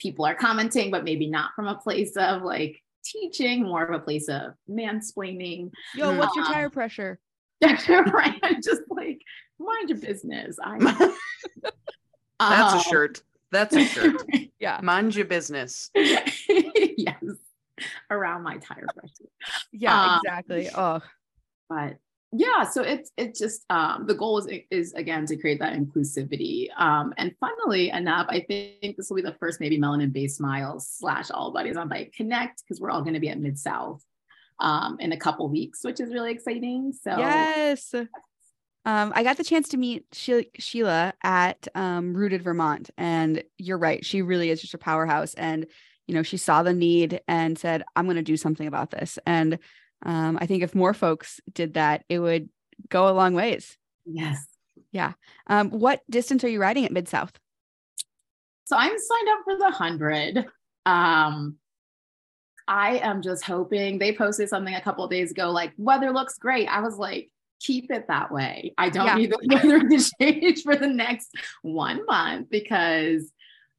people 0.00 0.24
are 0.24 0.34
commenting, 0.34 0.90
but 0.90 1.04
maybe 1.04 1.28
not 1.28 1.50
from 1.54 1.66
a 1.68 1.76
place 1.76 2.16
of 2.16 2.42
like 2.42 2.82
teaching, 3.04 3.62
more 3.62 3.84
of 3.84 3.94
a 3.94 4.02
place 4.02 4.28
of 4.28 4.52
mansplaining. 4.68 5.70
Yo, 5.94 6.16
what's 6.16 6.36
um, 6.36 6.42
your 6.42 6.52
tire 6.52 6.70
pressure? 6.70 7.18
right. 7.62 8.40
Just 8.62 8.82
like 8.90 9.20
mind 9.58 9.88
your 9.88 9.98
business. 9.98 10.56
I'm 10.62 10.80
That's 12.38 12.74
a 12.74 12.76
oh. 12.76 12.90
shirt. 12.90 13.22
That's 13.52 13.76
a 13.76 13.84
shirt. 13.84 14.22
yeah. 14.60 14.80
Mind 14.82 15.14
your 15.14 15.26
business. 15.26 15.90
yes. 15.94 17.22
Around 18.10 18.42
my 18.42 18.56
tire 18.58 18.86
pressure. 18.94 19.30
Yeah, 19.72 20.14
um, 20.14 20.20
exactly. 20.24 20.68
Oh. 20.74 21.00
But 21.68 21.98
yeah, 22.32 22.64
so 22.64 22.82
it's 22.82 23.10
it's 23.16 23.38
just 23.38 23.64
um 23.70 24.06
the 24.06 24.14
goal 24.14 24.38
is 24.38 24.48
is 24.70 24.92
again 24.94 25.26
to 25.26 25.36
create 25.36 25.60
that 25.60 25.74
inclusivity. 25.74 26.68
Um 26.76 27.12
and 27.18 27.34
funnily 27.38 27.90
enough, 27.90 28.26
I 28.28 28.40
think 28.40 28.96
this 28.96 29.08
will 29.08 29.16
be 29.16 29.22
the 29.22 29.36
first 29.38 29.60
maybe 29.60 29.78
Melanin 29.78 30.12
Base 30.12 30.40
Miles 30.40 30.88
slash 30.88 31.30
All 31.30 31.52
Bodies 31.52 31.76
on 31.76 31.88
Bike 31.88 32.12
connect 32.16 32.62
because 32.62 32.80
we're 32.80 32.90
all 32.90 33.02
going 33.02 33.14
to 33.14 33.20
be 33.20 33.28
at 33.28 33.38
Mid 33.38 33.58
South 33.58 34.02
um 34.60 34.96
in 35.00 35.12
a 35.12 35.16
couple 35.16 35.48
weeks, 35.48 35.84
which 35.84 36.00
is 36.00 36.12
really 36.12 36.32
exciting. 36.32 36.92
So 36.92 37.16
yes, 37.16 37.94
um, 38.86 39.12
I 39.16 39.24
got 39.24 39.36
the 39.36 39.44
chance 39.44 39.68
to 39.70 39.76
meet 39.76 40.06
she- 40.12 40.50
Sheila 40.58 41.12
at 41.24 41.66
um, 41.74 42.14
Rooted 42.14 42.42
Vermont, 42.42 42.88
and 42.96 43.42
you're 43.58 43.78
right. 43.78 44.04
She 44.04 44.22
really 44.22 44.48
is 44.48 44.60
just 44.60 44.74
a 44.74 44.78
powerhouse. 44.78 45.34
And, 45.34 45.66
you 46.06 46.14
know, 46.14 46.22
she 46.22 46.36
saw 46.36 46.62
the 46.62 46.72
need 46.72 47.20
and 47.26 47.58
said, 47.58 47.82
I'm 47.96 48.04
going 48.06 48.16
to 48.16 48.22
do 48.22 48.36
something 48.36 48.68
about 48.68 48.92
this. 48.92 49.18
And 49.26 49.58
um, 50.04 50.38
I 50.40 50.46
think 50.46 50.62
if 50.62 50.72
more 50.72 50.94
folks 50.94 51.40
did 51.52 51.74
that, 51.74 52.04
it 52.08 52.20
would 52.20 52.48
go 52.88 53.08
a 53.08 53.10
long 53.10 53.34
ways. 53.34 53.76
Yes. 54.04 54.38
Yeah. 54.92 55.14
Um, 55.48 55.70
what 55.70 56.02
distance 56.08 56.44
are 56.44 56.48
you 56.48 56.60
riding 56.60 56.84
at 56.84 56.92
Mid 56.92 57.08
South? 57.08 57.32
So 58.66 58.76
I'm 58.76 58.96
signed 58.96 59.28
up 59.30 59.38
for 59.44 59.56
the 59.56 59.64
100. 59.64 60.46
Um, 60.86 61.56
I 62.68 62.98
am 62.98 63.20
just 63.20 63.44
hoping 63.44 63.98
they 63.98 64.12
posted 64.12 64.48
something 64.48 64.74
a 64.74 64.80
couple 64.80 65.06
days 65.08 65.32
ago 65.32 65.50
like 65.50 65.72
weather 65.76 66.12
looks 66.12 66.38
great. 66.38 66.68
I 66.68 66.80
was 66.80 66.96
like, 66.96 67.30
keep 67.60 67.90
it 67.90 68.06
that 68.08 68.30
way. 68.30 68.74
I 68.78 68.90
don't 68.90 69.06
yeah. 69.06 69.14
need 69.14 69.30
the 69.30 69.48
weather 69.50 69.88
to 69.88 70.10
change 70.20 70.62
for 70.62 70.76
the 70.76 70.88
next 70.88 71.30
one 71.62 72.04
month 72.06 72.50
because 72.50 73.32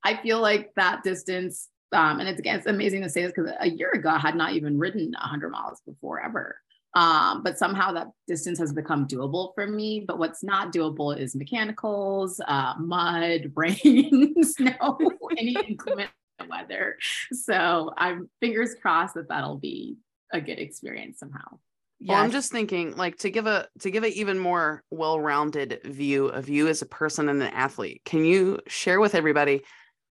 I 0.03 0.15
feel 0.17 0.41
like 0.41 0.71
that 0.75 1.03
distance, 1.03 1.69
um, 1.91 2.19
and 2.19 2.29
it's 2.29 2.39
again, 2.39 2.57
it's 2.57 2.67
amazing 2.67 3.03
to 3.03 3.09
say 3.09 3.23
this 3.23 3.33
because 3.35 3.51
a 3.59 3.69
year 3.69 3.91
ago 3.91 4.09
I 4.09 4.19
had 4.19 4.35
not 4.35 4.53
even 4.53 4.77
ridden 4.77 5.11
100 5.11 5.49
miles 5.49 5.81
before 5.85 6.23
ever. 6.23 6.57
Um, 6.93 7.43
but 7.43 7.59
somehow 7.59 7.91
that 7.93 8.07
distance 8.27 8.57
has 8.57 8.73
become 8.73 9.07
doable 9.07 9.53
for 9.53 9.67
me. 9.67 10.03
But 10.07 10.17
what's 10.17 10.43
not 10.43 10.73
doable 10.73 11.17
is 11.17 11.35
mechanicals, 11.35 12.41
uh, 12.47 12.73
mud, 12.79 13.51
rain, 13.55 14.35
snow, 14.43 14.97
any 15.37 15.55
inclement 15.67 16.09
weather. 16.49 16.97
So 17.31 17.93
I'm 17.97 18.29
fingers 18.39 18.75
crossed 18.81 19.15
that 19.15 19.29
that'll 19.29 19.57
be 19.57 19.97
a 20.33 20.41
good 20.41 20.59
experience 20.59 21.19
somehow. 21.19 21.59
Yes. 21.99 22.13
Well, 22.13 22.23
I'm 22.23 22.31
just 22.31 22.51
thinking 22.51 22.95
like 22.95 23.17
to 23.19 23.29
give 23.29 23.47
a 23.47 23.67
to 23.79 23.89
give 23.89 24.03
an 24.03 24.11
even 24.11 24.37
more 24.37 24.83
well-rounded 24.91 25.79
view 25.83 26.27
of 26.27 26.47
you 26.47 26.67
as 26.67 26.81
a 26.81 26.85
person 26.85 27.27
and 27.27 27.41
an 27.41 27.49
athlete. 27.49 28.01
Can 28.05 28.23
you 28.23 28.59
share 28.67 28.99
with 28.99 29.15
everybody 29.15 29.63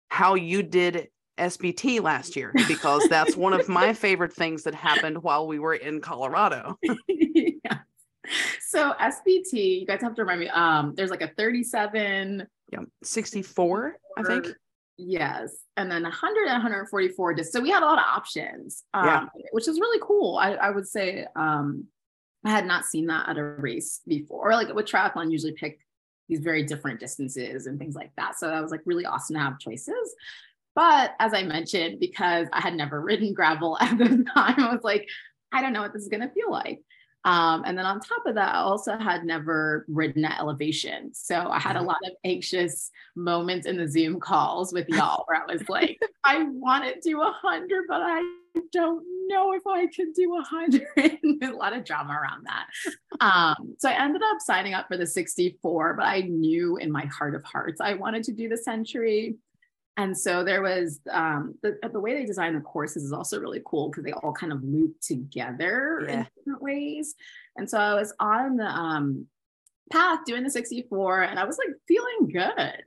how 0.10 0.36
you 0.36 0.64
did 0.64 1.10
SBT 1.38 2.02
last 2.02 2.36
year 2.36 2.54
because 2.68 3.08
that's 3.10 3.36
one 3.36 3.54
of 3.54 3.68
my 3.68 3.94
favorite 3.94 4.34
things 4.34 4.64
that 4.64 4.76
happened 4.76 5.22
while 5.24 5.48
we 5.48 5.60
were 5.60 5.74
in 5.74 6.00
Colorado. 6.00 6.78
yeah. 7.08 7.80
So 8.62 8.94
SBT, 8.94 9.82
you 9.82 9.86
guys 9.86 10.02
have 10.02 10.16
to 10.16 10.22
remind 10.22 10.40
me 10.40 10.50
um 10.50 10.94
there's 10.96 11.10
like 11.10 11.22
a 11.22 11.32
37 11.36 12.48
yeah, 12.72 12.80
64, 13.04 13.98
I 14.18 14.24
think. 14.24 14.48
Yes. 14.98 15.56
And 15.76 15.90
then 15.92 16.04
100 16.04 16.42
and 16.44 16.54
144. 16.54 17.44
So 17.44 17.62
we 17.62 17.70
had 17.70 17.84
a 17.84 17.86
lot 17.86 17.98
of 17.98 18.06
options, 18.06 18.84
um, 18.94 19.06
yeah. 19.06 19.26
which 19.52 19.68
is 19.68 19.80
really 19.80 20.00
cool. 20.02 20.38
I, 20.38 20.54
I 20.54 20.70
would 20.70 20.88
say 20.88 21.26
um, 21.36 21.86
I 22.46 22.52
had 22.52 22.66
not 22.66 22.86
seen 22.86 23.08
that 23.08 23.30
at 23.30 23.38
a 23.38 23.44
race 23.44 24.02
before. 24.08 24.52
Or 24.52 24.54
like 24.54 24.74
with 24.74 24.86
triathlon, 24.86 25.32
usually 25.32 25.54
pick 25.54 25.80
these 26.30 26.40
very 26.40 26.64
different 26.64 27.00
distances 27.00 27.68
and 27.68 27.80
things 27.80 27.96
like 27.96 28.12
that. 28.18 28.38
So 28.38 28.48
that 28.48 28.62
was 28.62 28.72
like 28.72 28.82
really 28.86 29.06
awesome 29.06 29.36
to 29.36 29.42
have 29.42 29.60
choices. 29.60 30.16
But 30.76 31.12
as 31.20 31.34
I 31.34 31.44
mentioned, 31.44 32.00
because 32.00 32.48
I 32.54 32.62
had 32.62 32.76
never 32.76 33.02
ridden 33.02 33.34
gravel 33.34 33.78
at 33.80 33.98
the 33.98 34.06
time, 34.36 34.60
I 34.60 34.74
was 34.74 34.84
like, 34.84 35.08
I 35.52 35.62
don't 35.62 35.74
know 35.74 35.82
what 35.82 35.94
this 35.94 36.04
is 36.04 36.10
going 36.10 36.28
to 36.28 36.34
feel 36.34 36.52
like. 36.52 36.82
Um, 37.26 37.64
and 37.66 37.78
then 37.78 37.86
on 37.86 38.00
top 38.00 38.26
of 38.26 38.36
that, 38.36 38.54
I 38.54 38.60
also 38.60 38.98
had 38.98 39.24
never 39.24 39.86
ridden 39.88 40.26
at 40.26 40.40
elevation. 40.40 41.14
So 41.14 41.50
I 41.50 41.60
had 41.60 41.78
a 41.78 41.82
lot 41.82 42.00
of 42.06 42.12
anxious 42.26 42.92
moments 43.16 43.66
in 43.66 43.78
the 43.78 43.88
Zoom 43.88 44.20
calls 44.20 44.74
with 44.74 44.90
y'all 44.90 45.24
where 45.28 45.42
I 45.42 45.52
was 45.52 45.68
like, 45.70 46.00
I 46.26 46.44
want 46.44 46.84
to 46.84 47.00
do 47.00 47.22
a 47.22 47.32
hundred, 47.32 47.86
but 47.88 48.02
I 48.02 48.22
don't 48.72 49.06
know 49.28 49.54
if 49.54 49.66
I 49.66 49.88
can 49.88 50.12
do 50.12 50.38
a 50.38 50.42
hundred. 50.42 50.88
a 51.42 51.52
lot 51.52 51.74
of 51.74 51.86
drama 51.86 52.14
around 52.14 52.46
that. 52.46 52.68
Um, 53.22 53.76
so 53.80 53.90
I 53.90 54.04
ended 54.04 54.22
up 54.22 54.38
signing 54.40 54.74
up 54.74 54.88
for 54.88 54.98
the 54.98 55.08
64, 55.08 55.96
but 55.96 56.06
I 56.06 56.22
knew 56.22 56.78
in 56.78 56.92
my 56.92 57.06
heart 57.06 57.36
of 57.36 57.44
hearts 57.46 57.80
I 57.80 57.94
wanted 57.94 58.24
to 58.24 58.34
do 58.34 58.50
the 58.50 58.58
century. 58.58 59.36
And 59.96 60.18
so 60.18 60.44
there 60.44 60.62
was 60.62 61.00
um, 61.12 61.56
the, 61.62 61.78
the 61.92 62.00
way 62.00 62.16
they 62.16 62.26
design 62.26 62.56
the 62.56 62.62
courses 62.62 63.04
is 63.04 63.14
also 63.14 63.40
really 63.40 63.62
cool 63.66 63.90
because 63.90 64.04
they 64.04 64.12
all 64.12 64.34
kind 64.34 64.52
of 64.52 64.64
loop 64.64 65.00
together 65.02 66.04
yeah. 66.08 66.14
in 66.14 66.28
different 66.36 66.62
ways. 66.62 67.16
And 67.58 67.70
so 67.70 67.78
I 67.78 67.94
was 67.94 68.14
on 68.20 68.58
the 68.58 68.66
um, 68.66 69.28
path 69.92 70.20
doing 70.26 70.44
the 70.44 70.50
64 70.50 71.24
and 71.24 71.40
I 71.40 71.46
was 71.46 71.60
like 71.60 71.76
feeling 71.88 72.32
good. 72.32 72.84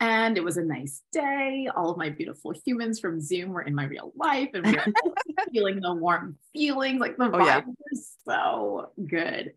And 0.00 0.38
it 0.38 0.44
was 0.44 0.56
a 0.56 0.62
nice 0.62 1.02
day. 1.12 1.68
All 1.74 1.90
of 1.90 1.98
my 1.98 2.08
beautiful 2.08 2.54
humans 2.64 3.00
from 3.00 3.20
Zoom 3.20 3.50
were 3.50 3.62
in 3.62 3.74
my 3.74 3.84
real 3.84 4.12
life 4.16 4.50
and 4.54 4.64
we 4.64 4.72
were 4.72 4.86
feeling 5.52 5.80
the 5.80 5.92
warm 5.92 6.38
feelings. 6.54 7.00
Like 7.00 7.18
the 7.18 7.24
oh, 7.24 7.30
vibe 7.30 7.44
yeah. 7.44 7.62
was 7.90 8.12
so 8.26 8.92
good 9.06 9.52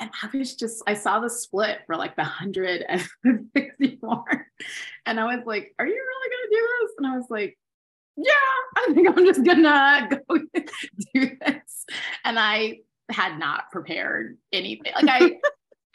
and 0.00 0.10
I 0.22 0.36
was 0.36 0.56
just, 0.56 0.82
I 0.86 0.94
saw 0.94 1.20
the 1.20 1.30
split 1.30 1.80
for 1.86 1.96
like 1.96 2.16
the 2.16 2.22
100 2.22 2.84
and 2.88 3.06
64. 3.56 4.46
And 5.06 5.20
I 5.20 5.36
was 5.36 5.44
like, 5.46 5.74
are 5.78 5.86
you 5.86 5.92
really 5.92 6.30
going 6.30 6.48
to 6.48 6.56
do 6.56 6.68
this? 6.80 6.92
And 6.98 7.06
I 7.06 7.16
was 7.16 7.26
like, 7.30 7.58
yeah, 8.16 8.32
I 8.76 8.92
think 8.92 9.08
I'm 9.08 9.24
just 9.24 9.44
gonna 9.44 10.08
go 10.28 10.38
do 11.14 11.36
this. 11.40 11.84
And 12.24 12.38
I 12.38 12.78
had 13.10 13.38
not 13.38 13.70
prepared 13.72 14.36
anything. 14.52 14.92
Like 14.94 15.08
I 15.08 15.36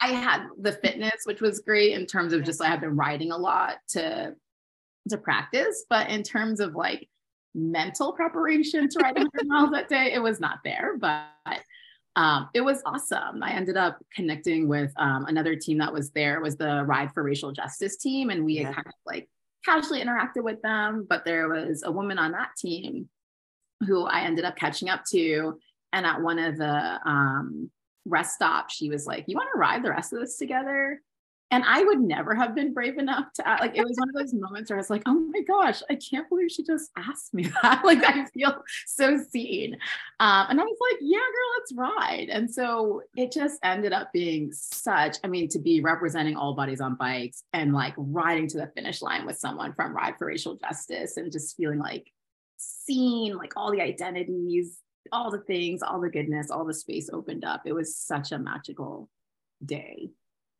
I 0.00 0.08
had 0.08 0.46
the 0.60 0.72
fitness, 0.72 1.22
which 1.24 1.40
was 1.40 1.60
great 1.60 1.92
in 1.92 2.06
terms 2.06 2.32
of 2.32 2.44
just 2.44 2.60
I 2.60 2.66
have 2.66 2.80
been 2.80 2.96
riding 2.96 3.32
a 3.32 3.36
lot 3.36 3.76
to 3.90 4.34
to 5.08 5.18
practice, 5.18 5.84
but 5.88 6.10
in 6.10 6.22
terms 6.22 6.60
of 6.60 6.74
like 6.74 7.08
mental 7.54 8.12
preparation 8.12 8.88
to 8.88 8.98
ride 8.98 9.16
100 9.16 9.30
miles 9.46 9.70
that 9.70 9.88
day, 9.88 10.12
it 10.12 10.18
was 10.18 10.40
not 10.40 10.58
there. 10.64 10.96
But 10.98 11.26
um, 12.16 12.48
it 12.54 12.62
was 12.62 12.82
awesome. 12.86 13.42
I 13.42 13.52
ended 13.52 13.76
up 13.76 13.98
connecting 14.14 14.68
with 14.68 14.90
um, 14.96 15.26
another 15.26 15.54
team 15.54 15.78
that 15.78 15.92
was 15.92 16.10
there. 16.10 16.40
Was 16.40 16.56
the 16.56 16.82
Ride 16.84 17.12
for 17.12 17.22
Racial 17.22 17.52
Justice 17.52 17.98
team, 17.98 18.30
and 18.30 18.44
we 18.44 18.54
yeah. 18.54 18.68
had 18.68 18.74
kind 18.76 18.86
of 18.86 18.94
like 19.04 19.28
casually 19.64 20.02
interacted 20.02 20.42
with 20.42 20.62
them. 20.62 21.06
But 21.08 21.26
there 21.26 21.48
was 21.48 21.82
a 21.84 21.92
woman 21.92 22.18
on 22.18 22.32
that 22.32 22.50
team 22.56 23.10
who 23.86 24.04
I 24.06 24.22
ended 24.22 24.46
up 24.46 24.56
catching 24.56 24.88
up 24.88 25.04
to, 25.10 25.58
and 25.92 26.06
at 26.06 26.22
one 26.22 26.38
of 26.38 26.56
the 26.56 27.00
um, 27.04 27.70
rest 28.06 28.36
stops, 28.36 28.74
she 28.74 28.88
was 28.88 29.06
like, 29.06 29.24
"You 29.28 29.36
want 29.36 29.50
to 29.52 29.58
ride 29.58 29.82
the 29.82 29.90
rest 29.90 30.14
of 30.14 30.20
this 30.20 30.38
together?" 30.38 31.02
And 31.52 31.62
I 31.64 31.84
would 31.84 32.00
never 32.00 32.34
have 32.34 32.56
been 32.56 32.74
brave 32.74 32.98
enough 32.98 33.32
to 33.34 33.42
like 33.60 33.76
it 33.76 33.84
was 33.84 33.96
one 33.98 34.08
of 34.08 34.14
those 34.14 34.34
moments 34.34 34.68
where 34.68 34.78
I 34.78 34.80
was 34.80 34.90
like, 34.90 35.02
oh 35.06 35.14
my 35.32 35.42
gosh, 35.42 35.80
I 35.88 35.94
can't 35.94 36.28
believe 36.28 36.50
she 36.50 36.64
just 36.64 36.90
asked 36.96 37.32
me 37.32 37.44
that. 37.62 37.84
like 37.84 38.02
I 38.04 38.24
feel 38.26 38.62
so 38.86 39.16
seen. 39.16 39.74
Um, 40.18 40.46
and 40.50 40.60
I 40.60 40.64
was 40.64 40.78
like, 40.90 40.98
yeah, 41.00 41.18
girl, 41.18 41.54
let's 41.58 41.72
ride. 41.74 42.28
And 42.30 42.52
so 42.52 43.02
it 43.16 43.30
just 43.30 43.60
ended 43.62 43.92
up 43.92 44.12
being 44.12 44.50
such, 44.52 45.18
I 45.22 45.28
mean, 45.28 45.48
to 45.50 45.60
be 45.60 45.80
representing 45.80 46.36
all 46.36 46.54
bodies 46.54 46.80
on 46.80 46.96
bikes 46.96 47.44
and 47.52 47.72
like 47.72 47.94
riding 47.96 48.48
to 48.48 48.58
the 48.58 48.72
finish 48.74 49.00
line 49.00 49.24
with 49.24 49.38
someone 49.38 49.72
from 49.74 49.94
Ride 49.94 50.18
for 50.18 50.26
Racial 50.26 50.56
Justice 50.56 51.16
and 51.16 51.30
just 51.30 51.56
feeling 51.56 51.78
like 51.78 52.10
seen, 52.56 53.36
like 53.36 53.52
all 53.56 53.70
the 53.70 53.82
identities, 53.82 54.78
all 55.12 55.30
the 55.30 55.38
things, 55.38 55.82
all 55.82 56.00
the 56.00 56.10
goodness, 56.10 56.50
all 56.50 56.64
the 56.64 56.74
space 56.74 57.08
opened 57.12 57.44
up. 57.44 57.62
It 57.66 57.72
was 57.72 57.96
such 57.96 58.32
a 58.32 58.38
magical 58.38 59.08
day. 59.64 60.10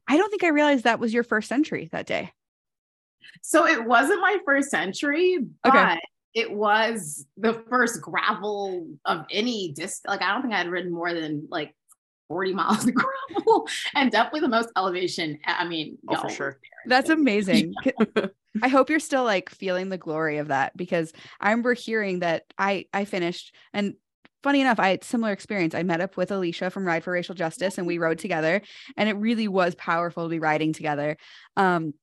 I 0.08 0.16
don't 0.16 0.30
think 0.30 0.44
I 0.44 0.48
realized 0.48 0.84
that 0.84 1.00
was 1.00 1.12
your 1.12 1.24
first 1.24 1.48
century 1.48 1.88
that 1.92 2.06
day. 2.06 2.32
So 3.42 3.66
it 3.66 3.84
wasn't 3.84 4.20
my 4.20 4.38
first 4.44 4.70
century, 4.70 5.38
but 5.62 5.74
okay. 5.74 6.00
it 6.34 6.50
was 6.50 7.26
the 7.36 7.54
first 7.68 8.00
gravel 8.00 8.86
of 9.04 9.26
any 9.30 9.72
disc. 9.72 10.02
Like 10.06 10.22
I 10.22 10.32
don't 10.32 10.42
think 10.42 10.54
I 10.54 10.58
had 10.58 10.68
ridden 10.68 10.92
more 10.92 11.12
than 11.12 11.48
like 11.50 11.74
40 12.28 12.54
miles 12.54 12.86
of 12.86 12.94
gravel 13.34 13.68
and 13.94 14.10
definitely 14.10 14.40
the 14.40 14.48
most 14.48 14.70
elevation. 14.76 15.38
I 15.44 15.66
mean, 15.66 15.98
oh, 16.08 16.16
for 16.16 16.28
sure. 16.28 16.58
That's 16.86 17.10
amazing. 17.10 17.74
I 18.62 18.68
hope 18.68 18.90
you're 18.90 19.00
still 19.00 19.24
like 19.24 19.50
feeling 19.50 19.88
the 19.88 19.98
glory 19.98 20.38
of 20.38 20.48
that 20.48 20.76
because 20.76 21.12
I 21.40 21.50
remember 21.50 21.74
hearing 21.74 22.20
that 22.20 22.44
I 22.58 22.86
I 22.92 23.04
finished 23.04 23.54
and 23.72 23.94
funny 24.46 24.60
enough, 24.60 24.78
I 24.78 24.90
had 24.90 25.02
similar 25.02 25.32
experience. 25.32 25.74
I 25.74 25.82
met 25.82 26.00
up 26.00 26.16
with 26.16 26.30
Alicia 26.30 26.70
from 26.70 26.86
Ride 26.86 27.02
for 27.02 27.10
Racial 27.10 27.34
Justice 27.34 27.78
and 27.78 27.86
we 27.86 27.98
rode 27.98 28.20
together 28.20 28.62
and 28.96 29.08
it 29.08 29.14
really 29.14 29.48
was 29.48 29.74
powerful 29.74 30.22
to 30.22 30.28
be 30.28 30.38
riding 30.38 30.72
together. 30.72 31.16
Um, 31.56 31.94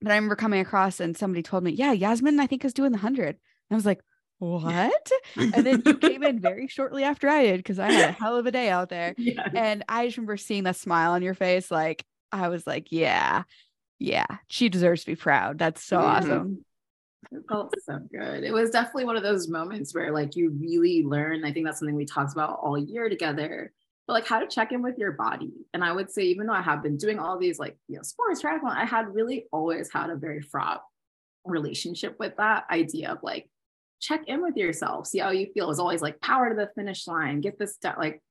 but 0.00 0.12
I 0.12 0.14
remember 0.14 0.36
coming 0.36 0.60
across 0.60 1.00
and 1.00 1.16
somebody 1.16 1.42
told 1.42 1.64
me, 1.64 1.72
yeah, 1.72 1.90
Yasmin, 1.90 2.38
I 2.38 2.46
think 2.46 2.64
is 2.64 2.74
doing 2.74 2.92
the 2.92 2.98
hundred. 2.98 3.38
I 3.72 3.74
was 3.74 3.84
like, 3.84 4.02
what? 4.38 5.10
and 5.36 5.66
then 5.66 5.82
you 5.84 5.96
came 5.96 6.22
in 6.22 6.38
very 6.38 6.68
shortly 6.68 7.02
after 7.02 7.28
I 7.28 7.42
did 7.42 7.56
because 7.56 7.80
I 7.80 7.90
had 7.90 8.10
a 8.10 8.12
hell 8.20 8.36
of 8.36 8.46
a 8.46 8.52
day 8.52 8.68
out 8.68 8.88
there. 8.88 9.16
Yes. 9.18 9.50
And 9.52 9.82
I 9.88 10.06
just 10.06 10.16
remember 10.16 10.36
seeing 10.36 10.62
that 10.64 10.76
smile 10.76 11.10
on 11.10 11.22
your 11.22 11.34
face. 11.34 11.72
Like, 11.72 12.04
I 12.30 12.50
was 12.50 12.68
like, 12.68 12.92
yeah, 12.92 13.42
yeah, 13.98 14.26
she 14.46 14.68
deserves 14.68 15.00
to 15.00 15.10
be 15.10 15.16
proud. 15.16 15.58
That's 15.58 15.82
so 15.82 15.98
mm-hmm. 15.98 16.06
awesome. 16.06 16.64
It 17.32 17.42
felt 17.48 17.74
so 17.84 17.98
good. 18.10 18.44
It 18.44 18.52
was 18.52 18.70
definitely 18.70 19.04
one 19.04 19.16
of 19.16 19.22
those 19.22 19.48
moments 19.48 19.94
where 19.94 20.12
like 20.12 20.36
you 20.36 20.50
really 20.50 21.02
learn. 21.04 21.44
I 21.44 21.52
think 21.52 21.66
that's 21.66 21.78
something 21.78 21.94
we 21.94 22.06
talked 22.06 22.32
about 22.32 22.58
all 22.62 22.78
year 22.78 23.08
together, 23.08 23.72
but 24.06 24.14
like 24.14 24.26
how 24.26 24.40
to 24.40 24.48
check 24.48 24.72
in 24.72 24.82
with 24.82 24.98
your 24.98 25.12
body. 25.12 25.52
And 25.74 25.84
I 25.84 25.92
would 25.92 26.10
say, 26.10 26.22
even 26.24 26.46
though 26.46 26.54
I 26.54 26.62
have 26.62 26.82
been 26.82 26.96
doing 26.96 27.18
all 27.18 27.38
these 27.38 27.58
like, 27.58 27.76
you 27.88 27.96
know, 27.96 28.02
sports, 28.02 28.42
triathlon, 28.42 28.76
I 28.76 28.84
had 28.84 29.14
really 29.14 29.46
always 29.52 29.92
had 29.92 30.10
a 30.10 30.16
very 30.16 30.40
fraught 30.40 30.82
relationship 31.44 32.16
with 32.18 32.36
that 32.38 32.64
idea 32.70 33.12
of 33.12 33.18
like, 33.22 33.48
check 34.00 34.22
in 34.26 34.42
with 34.42 34.56
yourself, 34.56 35.06
see 35.06 35.18
how 35.18 35.30
you 35.30 35.46
feel. 35.52 35.66
It 35.66 35.68
was 35.68 35.78
always 35.78 36.02
like 36.02 36.20
power 36.20 36.48
to 36.48 36.54
the 36.54 36.70
finish 36.74 37.06
line, 37.06 37.40
get 37.40 37.58
this 37.58 37.76
done, 37.76 37.96
like 37.98 38.22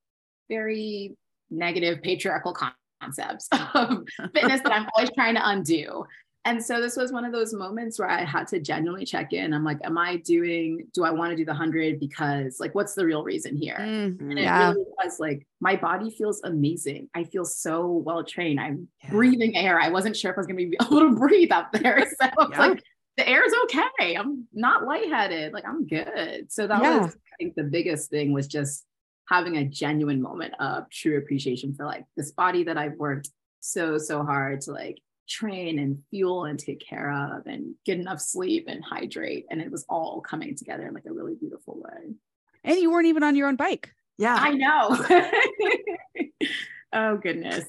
very 0.50 1.16
negative 1.50 2.02
patriarchal 2.02 2.56
concepts 3.02 3.48
of 3.74 4.04
fitness 4.34 4.62
that 4.62 4.74
I'm 4.74 4.88
always 4.96 5.12
trying 5.16 5.36
to 5.36 5.48
undo. 5.48 6.06
And 6.50 6.66
so 6.66 6.82
this 6.82 6.98
was 6.98 7.12
one 7.12 7.26
of 7.26 7.32
those 7.32 7.54
moments 7.54 8.00
where 8.00 8.10
I 8.10 8.24
had 8.24 8.48
to 8.48 8.60
genuinely 8.60 9.06
check 9.06 9.34
in. 9.34 9.54
I'm 9.54 9.64
like, 9.64 9.78
am 9.84 10.00
I 10.00 10.16
doing, 10.16 10.88
do 10.96 11.04
I 11.04 11.12
want 11.12 11.30
to 11.30 11.36
do 11.36 11.46
the 11.46 11.52
100 11.52 12.00
because, 12.00 12.60
like, 12.60 12.74
what's 12.74 12.96
the 12.96 13.06
real 13.06 13.24
reason 13.24 13.56
here? 13.56 13.78
Mm, 13.80 14.20
and 14.20 14.40
it 14.40 14.42
yeah. 14.42 14.72
really 14.72 14.84
was 14.98 15.20
like, 15.20 15.46
my 15.60 15.76
body 15.76 16.10
feels 16.10 16.42
amazing. 16.44 17.08
I 17.14 17.26
feel 17.26 17.46
so 17.46 17.86
well 17.86 18.24
trained. 18.24 18.60
I'm 18.60 18.88
yeah. 19.04 19.12
breathing 19.12 19.56
air. 19.56 19.80
I 19.80 19.90
wasn't 19.90 20.18
sure 20.18 20.32
if 20.32 20.38
I 20.38 20.40
was 20.40 20.48
going 20.48 20.58
to 20.58 20.70
be 20.70 20.78
able 20.82 21.02
to 21.02 21.16
breathe 21.16 21.52
up 21.52 21.72
there. 21.72 22.00
So 22.20 22.28
yeah. 22.50 22.60
like, 22.60 22.84
the 23.18 23.30
air 23.30 23.46
is 23.46 23.54
okay. 23.66 24.16
I'm 24.16 24.48
not 24.52 24.86
lightheaded. 24.86 25.54
Like, 25.54 25.68
I'm 25.68 25.86
good. 25.86 26.52
So 26.52 26.66
that 26.66 26.82
was, 26.82 27.16
I 27.16 27.36
think, 27.38 27.54
the 27.54 27.64
biggest 27.64 28.10
thing 28.10 28.34
was 28.34 28.48
just 28.48 28.86
having 29.28 29.58
a 29.58 29.66
genuine 29.66 30.20
moment 30.20 30.56
of 30.60 30.90
true 30.90 31.20
appreciation 31.20 31.76
for 31.76 31.86
like 31.86 32.06
this 32.18 32.32
body 32.32 32.64
that 32.64 32.78
I've 32.78 32.96
worked 32.96 33.30
so, 33.60 34.00
so 34.00 34.24
hard 34.24 34.62
to 34.62 34.72
like 34.72 34.98
train 35.30 35.80
and 35.80 36.02
fuel 36.10 36.46
and 36.46 36.60
take 36.60 36.80
care 36.80 37.12
of 37.12 37.46
and 37.46 37.76
get 37.86 38.00
enough 38.00 38.20
sleep 38.20 38.66
and 38.68 38.84
hydrate. 38.84 39.46
And 39.50 39.62
it 39.62 39.72
was 39.72 39.86
all 39.88 40.22
coming 40.22 40.56
together 40.56 40.88
in 40.88 40.94
like 40.94 41.06
a 41.06 41.14
really 41.14 41.36
beautiful 41.36 41.80
way. 41.80 42.16
And 42.64 42.80
you 42.80 42.92
weren't 42.92 43.08
even 43.08 43.24
on 43.24 43.36
your 43.36 43.48
own 43.48 43.56
bike. 43.56 43.94
Yeah. 44.18 44.36
I 44.36 44.54
know. 44.54 46.30
oh, 46.94 47.18
goodness. 47.18 47.66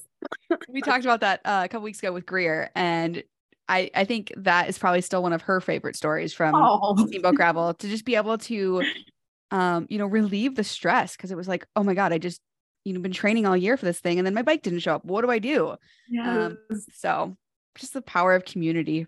we 0.68 0.80
talked 0.80 1.04
about 1.04 1.20
that 1.20 1.40
uh, 1.44 1.62
a 1.64 1.68
couple 1.68 1.84
weeks 1.84 2.00
ago 2.00 2.12
with 2.12 2.26
Greer. 2.26 2.70
And 2.74 3.22
I, 3.68 3.90
I 3.94 4.04
think 4.04 4.32
that 4.36 4.68
is 4.68 4.78
probably 4.78 5.00
still 5.02 5.22
one 5.22 5.32
of 5.32 5.42
her 5.42 5.60
favorite 5.60 5.96
stories 5.96 6.32
from 6.32 6.54
oh. 6.56 7.06
Steamboat 7.06 7.36
Gravel 7.36 7.74
to 7.74 7.88
just 7.88 8.04
be 8.04 8.16
able 8.16 8.38
to, 8.38 8.82
um, 9.52 9.86
you 9.88 9.98
know, 9.98 10.06
relieve 10.06 10.56
the 10.56 10.64
stress 10.64 11.14
because 11.16 11.30
it 11.30 11.36
was 11.36 11.46
like, 11.46 11.66
oh 11.76 11.84
my 11.84 11.94
God, 11.94 12.12
I 12.12 12.18
just, 12.18 12.40
you 12.84 12.94
know, 12.94 13.00
been 13.00 13.12
training 13.12 13.46
all 13.46 13.56
year 13.56 13.76
for 13.76 13.84
this 13.84 14.00
thing 14.00 14.18
and 14.18 14.26
then 14.26 14.34
my 14.34 14.42
bike 14.42 14.62
didn't 14.62 14.80
show 14.80 14.96
up. 14.96 15.04
What 15.04 15.22
do 15.22 15.30
I 15.30 15.38
do? 15.38 15.76
Yeah. 16.08 16.46
Um, 16.46 16.58
so 16.94 17.36
just 17.76 17.92
the 17.92 18.02
power 18.02 18.34
of 18.34 18.44
community. 18.44 19.06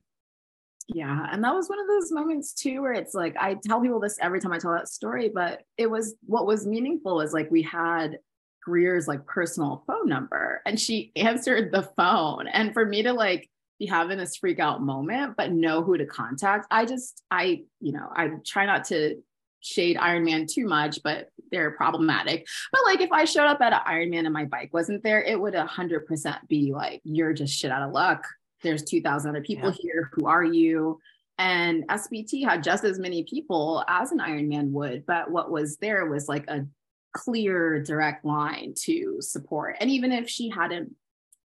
Yeah. 0.88 1.26
And 1.30 1.42
that 1.44 1.54
was 1.54 1.68
one 1.68 1.80
of 1.80 1.86
those 1.86 2.12
moments 2.12 2.52
too, 2.52 2.82
where 2.82 2.92
it's 2.92 3.14
like, 3.14 3.36
I 3.38 3.54
tell 3.54 3.80
people 3.80 4.00
this 4.00 4.18
every 4.20 4.40
time 4.40 4.52
I 4.52 4.58
tell 4.58 4.72
that 4.72 4.88
story, 4.88 5.30
but 5.32 5.62
it 5.76 5.90
was 5.90 6.14
what 6.26 6.46
was 6.46 6.66
meaningful 6.66 7.20
is 7.20 7.32
like 7.32 7.50
we 7.50 7.62
had 7.62 8.18
Greer's 8.62 9.08
like 9.08 9.26
personal 9.26 9.84
phone 9.86 10.08
number 10.08 10.60
and 10.66 10.78
she 10.78 11.12
answered 11.16 11.72
the 11.72 11.88
phone. 11.96 12.46
And 12.48 12.72
for 12.72 12.84
me 12.84 13.02
to 13.02 13.12
like 13.12 13.48
be 13.78 13.86
having 13.86 14.18
this 14.18 14.36
freak 14.36 14.58
out 14.58 14.82
moment, 14.82 15.34
but 15.36 15.52
know 15.52 15.82
who 15.82 15.96
to 15.96 16.06
contact, 16.06 16.66
I 16.70 16.84
just, 16.84 17.22
I, 17.30 17.62
you 17.80 17.92
know, 17.92 18.08
I 18.14 18.30
try 18.44 18.66
not 18.66 18.84
to 18.86 19.22
shade 19.60 19.96
Ironman 19.96 20.48
too 20.52 20.66
much, 20.66 20.98
but 21.04 21.28
they're 21.52 21.70
problematic. 21.70 22.46
But 22.72 22.82
like 22.84 23.00
if 23.00 23.12
I 23.12 23.24
showed 23.24 23.46
up 23.46 23.60
at 23.60 23.72
an 23.72 23.80
Ironman 23.86 24.24
and 24.24 24.32
my 24.32 24.44
bike 24.44 24.70
wasn't 24.72 25.04
there, 25.04 25.22
it 25.22 25.40
would 25.40 25.54
100% 25.54 26.48
be 26.48 26.72
like, 26.72 27.00
you're 27.04 27.32
just 27.32 27.56
shit 27.56 27.70
out 27.70 27.82
of 27.82 27.92
luck 27.92 28.26
there's 28.62 28.82
2000 28.84 29.30
other 29.30 29.42
people 29.42 29.70
yeah. 29.70 29.76
here 29.80 30.10
who 30.12 30.26
are 30.26 30.44
you 30.44 30.98
and 31.38 31.86
sbt 31.88 32.44
had 32.44 32.62
just 32.62 32.84
as 32.84 32.98
many 32.98 33.24
people 33.24 33.84
as 33.88 34.12
an 34.12 34.18
ironman 34.18 34.70
would 34.70 35.04
but 35.06 35.30
what 35.30 35.50
was 35.50 35.76
there 35.78 36.06
was 36.06 36.28
like 36.28 36.48
a 36.48 36.66
clear 37.14 37.82
direct 37.82 38.24
line 38.24 38.72
to 38.76 39.18
support 39.20 39.76
and 39.80 39.90
even 39.90 40.12
if 40.12 40.28
she 40.28 40.48
hadn't 40.48 40.94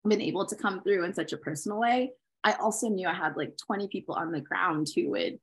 been 0.07 0.21
able 0.21 0.45
to 0.45 0.55
come 0.55 0.81
through 0.81 1.03
in 1.03 1.13
such 1.13 1.33
a 1.33 1.37
personal 1.37 1.79
way 1.79 2.11
i 2.43 2.53
also 2.53 2.87
knew 2.87 3.07
i 3.07 3.13
had 3.13 3.35
like 3.35 3.57
20 3.65 3.87
people 3.87 4.15
on 4.15 4.31
the 4.31 4.39
ground 4.39 4.87
who 4.95 5.09
would 5.09 5.39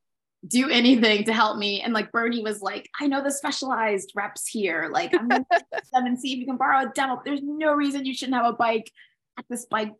do 0.46 0.68
anything 0.68 1.24
to 1.24 1.32
help 1.32 1.56
me. 1.56 1.80
And 1.80 1.92
like 1.92 2.12
Bernie 2.12 2.42
was 2.42 2.60
like, 2.60 2.88
I 3.00 3.06
know 3.06 3.22
the 3.22 3.30
specialized 3.30 4.12
reps 4.14 4.46
here. 4.46 4.88
Like 4.92 5.14
I'm 5.14 5.28
gonna 5.28 5.46
them 5.92 6.06
and 6.06 6.18
see 6.18 6.32
if 6.32 6.38
you 6.38 6.46
can 6.46 6.56
borrow 6.56 6.86
a 6.86 6.92
demo. 6.94 7.20
There's 7.24 7.40
no 7.42 7.72
reason 7.72 8.04
you 8.04 8.14
shouldn't 8.14 8.36
have 8.36 8.52
a 8.52 8.56
bike 8.56 8.90
at 9.38 9.44
this 9.48 9.66
bike 9.66 9.92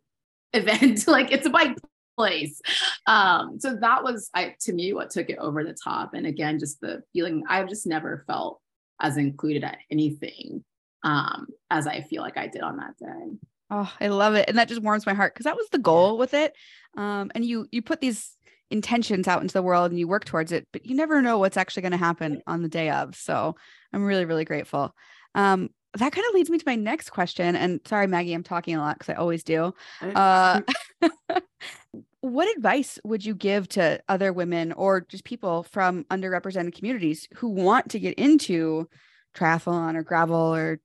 event. 0.55 1.05
Like 1.15 1.31
it's 1.31 1.45
a 1.45 1.49
bike 1.49 1.77
place. 2.17 2.61
Um 3.07 3.59
so 3.59 3.75
that 3.81 4.03
was 4.03 4.29
i 4.33 4.55
to 4.61 4.73
me 4.73 4.93
what 4.93 5.09
took 5.09 5.29
it 5.29 5.37
over 5.37 5.63
the 5.63 5.75
top. 5.81 6.13
And 6.13 6.25
again 6.25 6.59
just 6.59 6.81
the 6.81 7.03
feeling 7.13 7.43
i've 7.49 7.69
just 7.69 7.85
never 7.85 8.23
felt 8.27 8.61
as 9.01 9.17
included 9.17 9.63
at 9.63 9.77
anything 9.91 10.63
um 11.03 11.47
as 11.69 11.85
i 11.85 12.01
feel 12.01 12.21
like 12.21 12.37
i 12.37 12.47
did 12.47 12.61
on 12.61 12.77
that 12.77 12.97
day. 12.97 13.37
Oh 13.69 13.91
i 13.99 14.07
love 14.07 14.35
it. 14.35 14.47
And 14.47 14.57
that 14.57 14.69
just 14.69 14.81
warms 14.81 15.05
my 15.05 15.13
heart 15.13 15.33
because 15.33 15.45
that 15.45 15.57
was 15.57 15.67
the 15.71 15.77
goal 15.77 16.17
with 16.17 16.33
it. 16.33 16.53
Um 16.97 17.31
and 17.35 17.45
you 17.45 17.67
you 17.71 17.81
put 17.81 18.01
these 18.01 18.31
intentions 18.71 19.27
out 19.27 19.41
into 19.41 19.53
the 19.53 19.61
world 19.61 19.91
and 19.91 19.99
you 19.99 20.07
work 20.07 20.25
towards 20.25 20.51
it 20.51 20.67
but 20.73 20.83
you 20.87 20.95
never 20.95 21.21
know 21.21 21.37
what's 21.37 21.55
actually 21.55 21.83
going 21.83 21.91
to 21.91 21.97
happen 21.97 22.41
on 22.47 22.63
the 22.63 22.69
day 22.69 22.89
of. 22.89 23.15
So 23.15 23.55
i'm 23.93 24.03
really 24.03 24.25
really 24.25 24.45
grateful. 24.45 24.95
Um 25.35 25.69
that 25.95 26.11
kind 26.11 26.25
of 26.27 26.33
leads 26.33 26.49
me 26.49 26.57
to 26.57 26.63
my 26.65 26.75
next 26.75 27.09
question. 27.09 27.55
And 27.55 27.79
sorry, 27.85 28.07
Maggie, 28.07 28.33
I'm 28.33 28.43
talking 28.43 28.75
a 28.75 28.79
lot 28.79 28.97
because 28.97 29.13
I 29.13 29.17
always 29.17 29.43
do. 29.43 29.73
Uh, 30.01 30.61
what 32.21 32.55
advice 32.55 32.99
would 33.03 33.23
you 33.23 33.35
give 33.35 33.67
to 33.69 34.01
other 34.09 34.33
women 34.33 34.71
or 34.73 35.01
just 35.01 35.23
people 35.23 35.63
from 35.63 36.03
underrepresented 36.05 36.75
communities 36.75 37.27
who 37.35 37.49
want 37.49 37.89
to 37.91 37.99
get 37.99 38.15
into 38.15 38.89
triathlon 39.35 39.95
or 39.95 40.03
gravel 40.03 40.55
or 40.55 40.79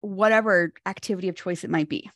whatever 0.00 0.72
activity 0.86 1.28
of 1.28 1.36
choice 1.36 1.64
it 1.64 1.70
might 1.70 1.88
be? 1.88 2.10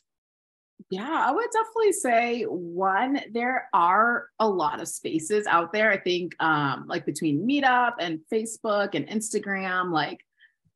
Yeah, 0.89 1.09
I 1.09 1.31
would 1.31 1.47
definitely 1.51 1.93
say 1.93 2.43
one, 2.43 3.21
there 3.31 3.69
are 3.73 4.27
a 4.39 4.47
lot 4.47 4.81
of 4.81 4.87
spaces 4.87 5.47
out 5.47 5.71
there. 5.71 5.91
I 5.91 5.97
think 5.97 6.35
um 6.43 6.85
like 6.87 7.05
between 7.05 7.47
Meetup 7.47 7.93
and 7.99 8.19
Facebook 8.31 8.93
and 8.93 9.07
Instagram, 9.07 9.91
like 9.91 10.19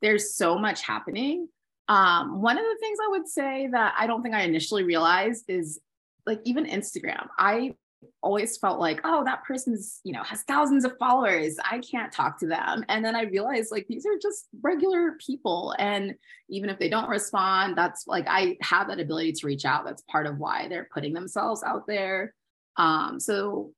there's 0.02 0.36
so 0.36 0.58
much 0.58 0.82
happening. 0.82 1.50
Um, 1.90 2.42
one 2.42 2.58
of 2.58 2.64
the 2.64 2.78
things 2.80 3.00
I 3.04 3.10
would 3.10 3.28
say 3.28 3.68
that 3.72 3.96
I 3.98 4.08
don't 4.08 4.22
think 4.22 4.36
I 4.36 4.44
initially 4.44 4.84
realized 4.84 5.46
is 5.50 5.82
like 6.26 6.40
even 6.46 6.66
Instagram. 6.66 7.28
I 7.38 7.76
always 8.22 8.58
felt 8.58 8.80
like, 8.80 9.02
oh, 9.04 9.24
that 9.26 9.44
person's, 9.44 10.00
you 10.04 10.14
know, 10.14 10.24
has 10.24 10.44
thousands 10.44 10.86
of 10.86 10.98
followers. 10.98 11.58
I 11.70 11.80
can't 11.80 12.12
talk 12.12 12.40
to 12.40 12.48
them. 12.48 12.86
And 12.88 13.04
then 13.04 13.16
I 13.16 13.24
realized 13.24 13.72
like 13.72 13.88
these 13.88 14.06
are 14.06 14.18
just 14.22 14.48
regular 14.62 15.14
people. 15.26 15.76
And 15.80 16.16
even 16.48 16.70
if 16.70 16.80
they 16.80 16.90
don't 16.90 17.10
respond, 17.10 17.78
that's 17.78 18.06
like 18.08 18.26
I 18.30 18.58
have 18.62 18.88
that 18.88 19.00
ability 19.00 19.34
to 19.34 19.48
reach 19.48 19.66
out. 19.66 19.84
That's 19.84 20.04
part 20.04 20.28
of 20.28 20.38
why 20.38 20.68
they're 20.68 20.90
putting 20.94 21.14
themselves 21.14 21.64
out 21.64 21.88
there. 21.88 22.34
Um, 22.78 23.20
so 23.20 23.72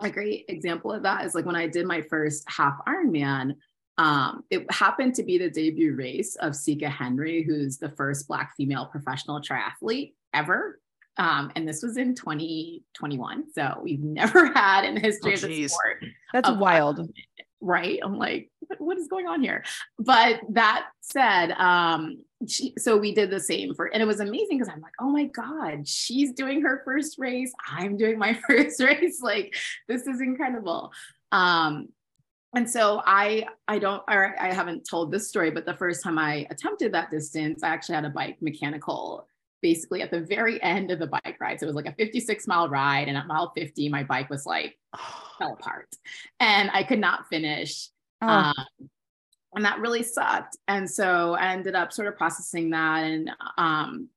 a 0.00 0.08
great 0.08 0.46
example 0.48 0.92
of 0.92 1.02
that 1.02 1.24
is 1.24 1.34
like 1.34 1.44
when 1.44 1.56
I 1.56 1.66
did 1.66 1.86
my 1.86 2.00
first 2.02 2.44
half 2.48 2.78
Ironman, 2.86 3.56
um, 4.00 4.44
it 4.48 4.64
happened 4.72 5.14
to 5.16 5.22
be 5.22 5.36
the 5.36 5.50
debut 5.50 5.94
race 5.94 6.34
of 6.36 6.56
Sika 6.56 6.88
Henry, 6.88 7.42
who's 7.42 7.76
the 7.76 7.90
first 7.90 8.26
Black 8.26 8.54
female 8.56 8.86
professional 8.86 9.42
triathlete 9.42 10.14
ever. 10.32 10.80
Um, 11.18 11.52
and 11.54 11.68
this 11.68 11.82
was 11.82 11.98
in 11.98 12.14
2021. 12.14 13.52
So 13.52 13.78
we've 13.82 14.00
never 14.02 14.46
had 14.54 14.86
in 14.86 14.94
the 14.94 15.02
history 15.02 15.32
oh, 15.32 15.34
of 15.34 15.42
the 15.42 15.68
sport. 15.68 16.02
That's 16.32 16.50
wild. 16.50 17.10
right. 17.60 18.00
I'm 18.02 18.16
like, 18.16 18.50
what 18.78 18.96
is 18.96 19.06
going 19.06 19.26
on 19.26 19.42
here? 19.42 19.64
But 19.98 20.40
that 20.48 20.86
said, 21.02 21.50
um, 21.52 22.22
she, 22.48 22.72
so 22.78 22.96
we 22.96 23.14
did 23.14 23.28
the 23.28 23.38
same 23.38 23.74
for, 23.74 23.92
and 23.92 24.02
it 24.02 24.06
was 24.06 24.20
amazing 24.20 24.56
because 24.56 24.72
I'm 24.72 24.80
like, 24.80 24.94
oh 24.98 25.10
my 25.10 25.24
God, 25.24 25.86
she's 25.86 26.32
doing 26.32 26.62
her 26.62 26.80
first 26.86 27.18
race. 27.18 27.52
I'm 27.68 27.98
doing 27.98 28.18
my 28.18 28.32
first 28.48 28.80
race. 28.80 29.20
Like, 29.20 29.54
this 29.88 30.06
is 30.06 30.22
incredible. 30.22 30.90
Um, 31.32 31.88
and 32.54 32.68
so 32.68 33.02
I 33.06 33.46
I 33.68 33.78
don't 33.78 34.02
or 34.08 34.34
I 34.40 34.52
haven't 34.52 34.88
told 34.88 35.12
this 35.12 35.28
story, 35.28 35.50
but 35.50 35.66
the 35.66 35.76
first 35.76 36.02
time 36.02 36.18
I 36.18 36.46
attempted 36.50 36.92
that 36.92 37.10
distance, 37.10 37.62
I 37.62 37.68
actually 37.68 37.94
had 37.96 38.04
a 38.04 38.10
bike 38.10 38.38
mechanical 38.40 39.26
basically 39.62 40.02
at 40.02 40.10
the 40.10 40.20
very 40.20 40.62
end 40.62 40.90
of 40.90 40.98
the 40.98 41.06
bike 41.06 41.36
ride. 41.40 41.60
So 41.60 41.64
it 41.64 41.68
was 41.68 41.76
like 41.76 41.86
a 41.86 41.92
56 41.92 42.46
mile 42.46 42.68
ride. 42.68 43.08
And 43.08 43.16
at 43.16 43.26
mile 43.26 43.52
50, 43.54 43.88
my 43.88 44.02
bike 44.02 44.30
was 44.30 44.46
like 44.46 44.78
fell 45.38 45.52
apart 45.52 45.94
and 46.38 46.70
I 46.72 46.82
could 46.82 46.98
not 46.98 47.28
finish. 47.28 47.88
Oh. 48.22 48.28
Um, 48.28 48.66
and 49.54 49.64
that 49.64 49.80
really 49.80 50.02
sucked. 50.02 50.56
And 50.68 50.88
so 50.88 51.34
I 51.34 51.52
ended 51.52 51.74
up 51.74 51.92
sort 51.92 52.08
of 52.08 52.16
processing 52.16 52.70
that 52.70 53.02
and 53.02 53.30
um, 53.58 54.08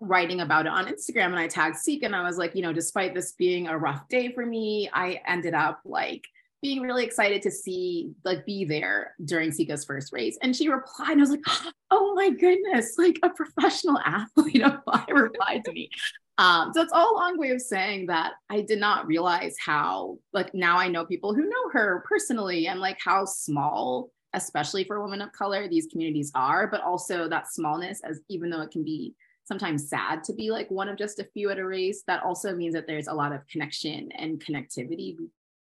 writing 0.00 0.40
about 0.40 0.66
it 0.66 0.72
on 0.72 0.86
Instagram. 0.86 1.26
And 1.26 1.38
I 1.38 1.48
tagged 1.48 1.76
Sika 1.76 2.04
and 2.04 2.14
I 2.14 2.22
was 2.22 2.36
like, 2.36 2.54
you 2.54 2.62
know, 2.62 2.72
despite 2.72 3.14
this 3.14 3.32
being 3.32 3.68
a 3.68 3.78
rough 3.78 4.06
day 4.08 4.32
for 4.32 4.44
me, 4.44 4.90
I 4.92 5.20
ended 5.26 5.54
up 5.54 5.80
like 5.84 6.26
being 6.62 6.80
really 6.80 7.04
excited 7.04 7.42
to 7.42 7.50
see 7.50 8.12
like 8.24 8.44
be 8.46 8.64
there 8.64 9.14
during 9.24 9.50
Sika's 9.50 9.84
first 9.84 10.12
race. 10.12 10.38
And 10.42 10.54
she 10.54 10.68
replied, 10.68 11.12
and 11.12 11.20
I 11.20 11.22
was 11.22 11.30
like, 11.30 11.44
oh 11.90 12.14
my 12.14 12.30
goodness, 12.30 12.94
like 12.98 13.18
a 13.22 13.30
professional 13.30 13.98
athlete 13.98 14.62
replied 15.08 15.64
to 15.64 15.72
me. 15.72 15.90
Um, 16.38 16.72
so 16.74 16.82
it's 16.82 16.92
all 16.92 17.14
a 17.14 17.18
long 17.18 17.38
way 17.38 17.50
of 17.50 17.62
saying 17.62 18.06
that 18.06 18.32
I 18.50 18.60
did 18.60 18.78
not 18.78 19.06
realize 19.06 19.56
how 19.64 20.18
like 20.32 20.52
now 20.54 20.76
I 20.76 20.88
know 20.88 21.06
people 21.06 21.34
who 21.34 21.48
know 21.48 21.70
her 21.72 22.04
personally 22.06 22.66
and 22.66 22.78
like 22.78 22.98
how 23.02 23.24
small, 23.24 24.10
especially 24.34 24.84
for 24.84 25.02
women 25.02 25.22
of 25.22 25.32
color, 25.32 25.66
these 25.66 25.86
communities 25.86 26.30
are, 26.34 26.66
but 26.66 26.82
also 26.82 27.28
that 27.28 27.50
smallness 27.50 28.00
as 28.04 28.20
even 28.28 28.50
though 28.50 28.60
it 28.60 28.70
can 28.70 28.84
be 28.84 29.14
sometimes 29.44 29.88
sad 29.88 30.24
to 30.24 30.34
be 30.34 30.50
like 30.50 30.70
one 30.70 30.88
of 30.88 30.98
just 30.98 31.20
a 31.20 31.28
few 31.32 31.50
at 31.50 31.58
a 31.58 31.64
race, 31.64 32.02
that 32.06 32.22
also 32.22 32.54
means 32.54 32.74
that 32.74 32.86
there's 32.86 33.06
a 33.06 33.14
lot 33.14 33.32
of 33.32 33.46
connection 33.46 34.10
and 34.18 34.44
connectivity 34.44 35.16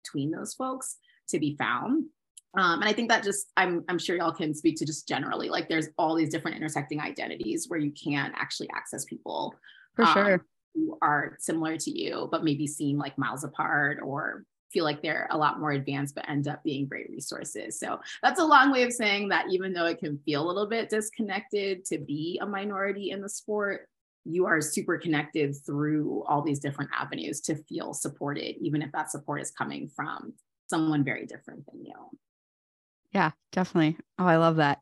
between 0.05 0.31
those 0.31 0.55
folks 0.55 0.97
to 1.29 1.39
be 1.39 1.57
found. 1.57 2.05
Um, 2.57 2.81
and 2.81 2.85
I 2.85 2.93
think 2.93 3.09
that 3.11 3.25
just 3.25 3.51
I'm 3.57 3.85
I'm 3.89 3.99
sure 3.99 4.17
y'all 4.17 4.33
can 4.33 4.55
speak 4.55 4.77
to 4.77 4.87
just 4.87 5.09
generally 5.09 5.49
like 5.49 5.69
there's 5.69 5.89
all 5.99 6.15
these 6.15 6.31
different 6.31 6.57
intersecting 6.57 7.01
identities 7.01 7.69
where 7.69 7.81
you 7.81 7.93
can 7.93 8.33
actually 8.37 8.69
access 8.75 9.05
people 9.05 9.55
for 9.97 10.05
um, 10.05 10.13
sure 10.13 10.47
who 10.75 10.97
are 11.03 11.37
similar 11.41 11.77
to 11.77 11.91
you 11.91 12.29
but 12.31 12.45
maybe 12.45 12.67
seem 12.67 12.97
like 12.97 13.19
miles 13.19 13.43
apart 13.43 13.99
or 14.03 14.45
feel 14.75 14.85
like 14.85 15.01
they're 15.03 15.29
a 15.31 15.39
lot 15.39 15.61
more 15.61 15.71
advanced 15.71 16.15
but 16.15 16.29
end 16.29 16.49
up 16.49 16.63
being 16.65 16.87
great 16.87 17.09
resources. 17.09 17.79
So 17.79 18.01
that's 18.23 18.41
a 18.41 18.45
long 18.45 18.73
way 18.73 18.83
of 18.83 18.93
saying 18.93 19.29
that 19.29 19.47
even 19.51 19.73
though 19.73 19.87
it 19.87 20.01
can 20.01 20.19
feel 20.19 20.45
a 20.45 20.47
little 20.47 20.67
bit 20.67 20.91
disconnected 20.91 21.85
to 21.87 21.99
be 21.99 22.39
a 22.43 22.47
minority 22.47 23.11
in 23.11 23.23
the 23.23 23.29
sport, 23.29 23.89
you 24.25 24.47
are 24.47 24.61
super 24.61 24.99
connected 24.99 25.55
through 25.67 26.25
all 26.27 26.43
these 26.43 26.59
different 26.59 26.91
avenues 26.99 27.41
to 27.43 27.57
feel 27.65 27.93
supported, 27.93 28.57
even 28.61 28.83
if 28.83 28.91
that 28.93 29.11
support 29.11 29.41
is 29.41 29.51
coming 29.51 29.89
from 29.95 30.33
someone 30.69 31.05
very 31.05 31.27
different 31.27 31.65
than 31.67 31.85
you. 31.85 31.95
Yeah, 33.13 33.33
definitely. 33.53 33.99
Oh, 34.19 34.27
I 34.27 34.37
love 34.37 34.57
that. 34.57 34.81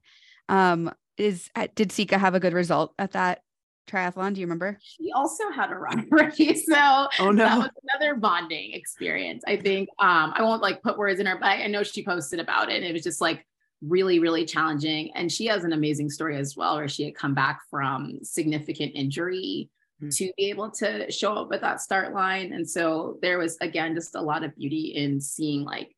Um, 0.49 0.93
is 1.17 1.51
uh, 1.55 1.69
did 1.75 1.93
Sika 1.93 2.19
have 2.19 2.35
a 2.35 2.41
good 2.41 2.55
result 2.55 2.95
at 2.99 3.13
that 3.13 3.43
triathlon? 3.89 4.35
Do 4.35 4.41
you 4.41 4.47
remember? 4.47 4.79
She 4.81 5.13
also 5.15 5.51
had 5.51 5.71
a 5.71 5.75
run 5.75 6.07
race, 6.11 6.67
so 6.67 7.09
oh 7.21 7.31
no, 7.31 7.45
that 7.45 7.59
was 7.59 7.71
another 7.91 8.15
bonding 8.17 8.73
experience. 8.73 9.43
I 9.47 9.57
think 9.57 9.89
um, 9.99 10.33
I 10.35 10.43
won't 10.43 10.63
like 10.63 10.83
put 10.83 10.97
words 10.97 11.21
in 11.21 11.27
her, 11.27 11.37
but 11.39 11.47
I 11.47 11.67
know 11.67 11.83
she 11.83 12.05
posted 12.05 12.41
about 12.41 12.71
it, 12.71 12.77
and 12.77 12.85
it 12.85 12.93
was 12.93 13.03
just 13.03 13.21
like 13.21 13.45
really, 13.87 14.19
really 14.19 14.45
challenging. 14.45 15.11
And 15.15 15.31
she 15.31 15.47
has 15.47 15.65
an 15.65 15.73
amazing 15.73 16.11
story 16.11 16.37
as 16.37 16.57
well, 16.57 16.77
where 16.77 16.89
she 16.89 17.05
had 17.05 17.15
come 17.15 17.35
back 17.35 17.61
from 17.71 18.19
significant 18.23 18.93
injury 18.95 19.71
mm-hmm. 20.01 20.11
to 20.11 20.33
be 20.37 20.51
able 20.51 20.71
to 20.73 21.11
show 21.11 21.35
up 21.35 21.53
at 21.53 21.61
that 21.61 21.81
start 21.81 22.15
line. 22.15 22.53
And 22.53 22.69
so 22.69 23.19
there 23.23 23.39
was, 23.39 23.57
again, 23.61 23.95
just 23.95 24.15
a 24.15 24.21
lot 24.21 24.45
of 24.45 24.57
beauty 24.57 24.95
in 24.97 25.21
seeing 25.21 25.65
like, 25.65 25.91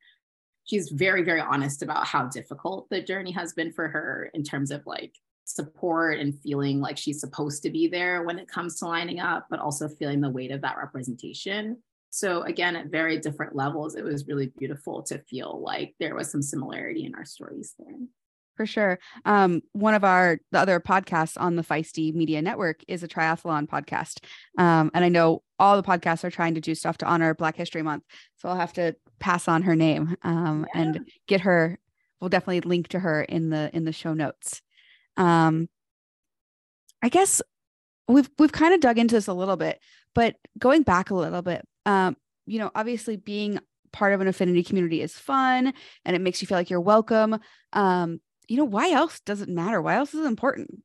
she's 0.67 0.89
very, 0.89 1.23
very 1.23 1.41
honest 1.41 1.83
about 1.83 2.07
how 2.07 2.25
difficult 2.29 2.89
the 2.89 3.03
journey 3.03 3.33
has 3.33 3.53
been 3.53 3.71
for 3.71 3.87
her 3.87 4.31
in 4.33 4.43
terms 4.43 4.71
of 4.71 4.81
like 4.87 5.13
support 5.45 6.19
and 6.19 6.41
feeling 6.41 6.81
like 6.81 6.97
she's 6.97 7.21
supposed 7.21 7.63
to 7.63 7.69
be 7.69 7.87
there 7.87 8.23
when 8.23 8.39
it 8.39 8.49
comes 8.49 8.79
to 8.79 8.87
lining 8.87 9.21
up, 9.21 9.47
but 9.51 9.61
also 9.61 9.89
feeling 9.89 10.23
the 10.23 10.31
weight 10.31 10.51
of 10.51 10.63
that 10.63 10.79
representation. 10.79 11.77
So 12.15 12.43
again, 12.43 12.77
at 12.77 12.93
very 12.93 13.19
different 13.19 13.57
levels, 13.57 13.97
it 13.97 14.05
was 14.05 14.29
really 14.29 14.53
beautiful 14.57 15.03
to 15.05 15.19
feel 15.19 15.61
like 15.61 15.97
there 15.99 16.15
was 16.15 16.31
some 16.31 16.43
similarity 16.43 17.05
in 17.07 17.17
our 17.17 17.25
stories 17.25 17.75
there. 17.77 17.97
For 18.57 18.67
sure. 18.67 19.01
Um, 19.25 19.63
one 19.73 19.95
of 19.95 20.05
our 20.05 20.39
the 20.53 20.61
other 20.61 20.79
podcasts 20.79 21.35
on 21.37 21.57
the 21.57 21.65
Feisty 21.65 22.15
Media 22.15 22.41
Network 22.41 22.85
is 22.87 23.03
a 23.03 23.09
triathlon 23.09 23.67
podcast. 23.67 24.25
Um, 24.57 24.93
and 24.95 25.05
I 25.05 25.09
know 25.09 25.43
all 25.59 25.75
the 25.75 25.83
podcasts 25.83 26.23
are 26.23 26.31
trying 26.31 26.55
to 26.55 26.61
do 26.61 26.77
stuff 26.77 26.99
to 26.99 27.07
honor 27.07 27.35
Black 27.35 27.57
History 27.57 27.83
Month. 27.83 28.05
So 28.37 28.49
I'll 28.49 28.55
have 28.55 28.75
to 28.75 28.95
pass 29.19 29.49
on 29.49 29.63
her 29.63 29.75
name 29.75 30.15
um, 30.23 30.69
yeah. 30.73 30.83
and 30.83 31.11
get 31.27 31.41
her. 31.41 31.81
We'll 32.21 32.29
definitely 32.29 32.61
link 32.61 32.87
to 32.89 33.01
her 33.01 33.23
in 33.23 33.51
the 33.51 33.71
in 33.75 33.85
the 33.85 33.93
show 33.93 34.15
notes. 34.15 34.63
Um, 35.17 35.69
I 37.03 37.09
guess 37.09 37.43
we've 38.07 38.31
we've 38.39 38.53
kind 38.53 38.73
of 38.73 38.79
dug 38.79 38.99
into 38.99 39.17
this 39.17 39.27
a 39.27 39.35
little 39.35 39.57
bit, 39.57 39.81
but 40.15 40.37
going 40.61 40.85
back 40.85 41.11
a 41.11 41.17
little 41.17 41.43
bit, 41.43 41.67
um, 41.87 42.17
you 42.47 42.59
know, 42.59 42.71
obviously 42.75 43.17
being 43.17 43.59
part 43.93 44.13
of 44.13 44.21
an 44.21 44.29
affinity 44.29 44.63
community 44.63 45.01
is 45.01 45.15
fun 45.15 45.73
and 46.05 46.17
it 46.17 46.21
makes 46.21 46.43
you 46.43 46.49
feel 46.49 46.59
like 46.59 46.71
you're 46.71 46.81
welcome. 46.81 47.39
Um, 47.73 48.21
you 48.49 48.57
know, 48.57 48.65
why 48.65 48.91
else 48.91 49.21
does 49.21 49.41
it 49.41 49.49
matter? 49.49 49.81
Why 49.81 49.95
else 49.95 50.13
is 50.13 50.21
it 50.21 50.29
important? 50.29 50.83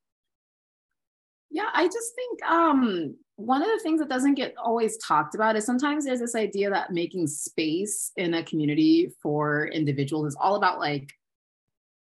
Yeah, 1.50 1.70
I 1.74 1.86
just 1.88 2.16
think 2.16 2.44
um, 2.44 3.16
one 3.36 3.62
of 3.62 3.68
the 3.68 3.80
things 3.82 4.00
that 4.00 4.10
doesn't 4.10 4.36
get 4.36 4.54
always 4.64 4.98
talked 4.98 5.34
about 5.34 5.56
is 5.56 5.66
sometimes 5.66 6.06
there's 6.06 6.20
this 6.20 6.36
idea 6.36 6.70
that 6.70 6.92
making 6.92 7.26
space 7.28 8.12
in 8.16 8.36
a 8.36 8.44
community 8.44 9.12
for 9.22 9.68
individuals 9.68 10.28
is 10.28 10.38
all 10.40 10.56
about 10.56 10.80
like 10.80 11.12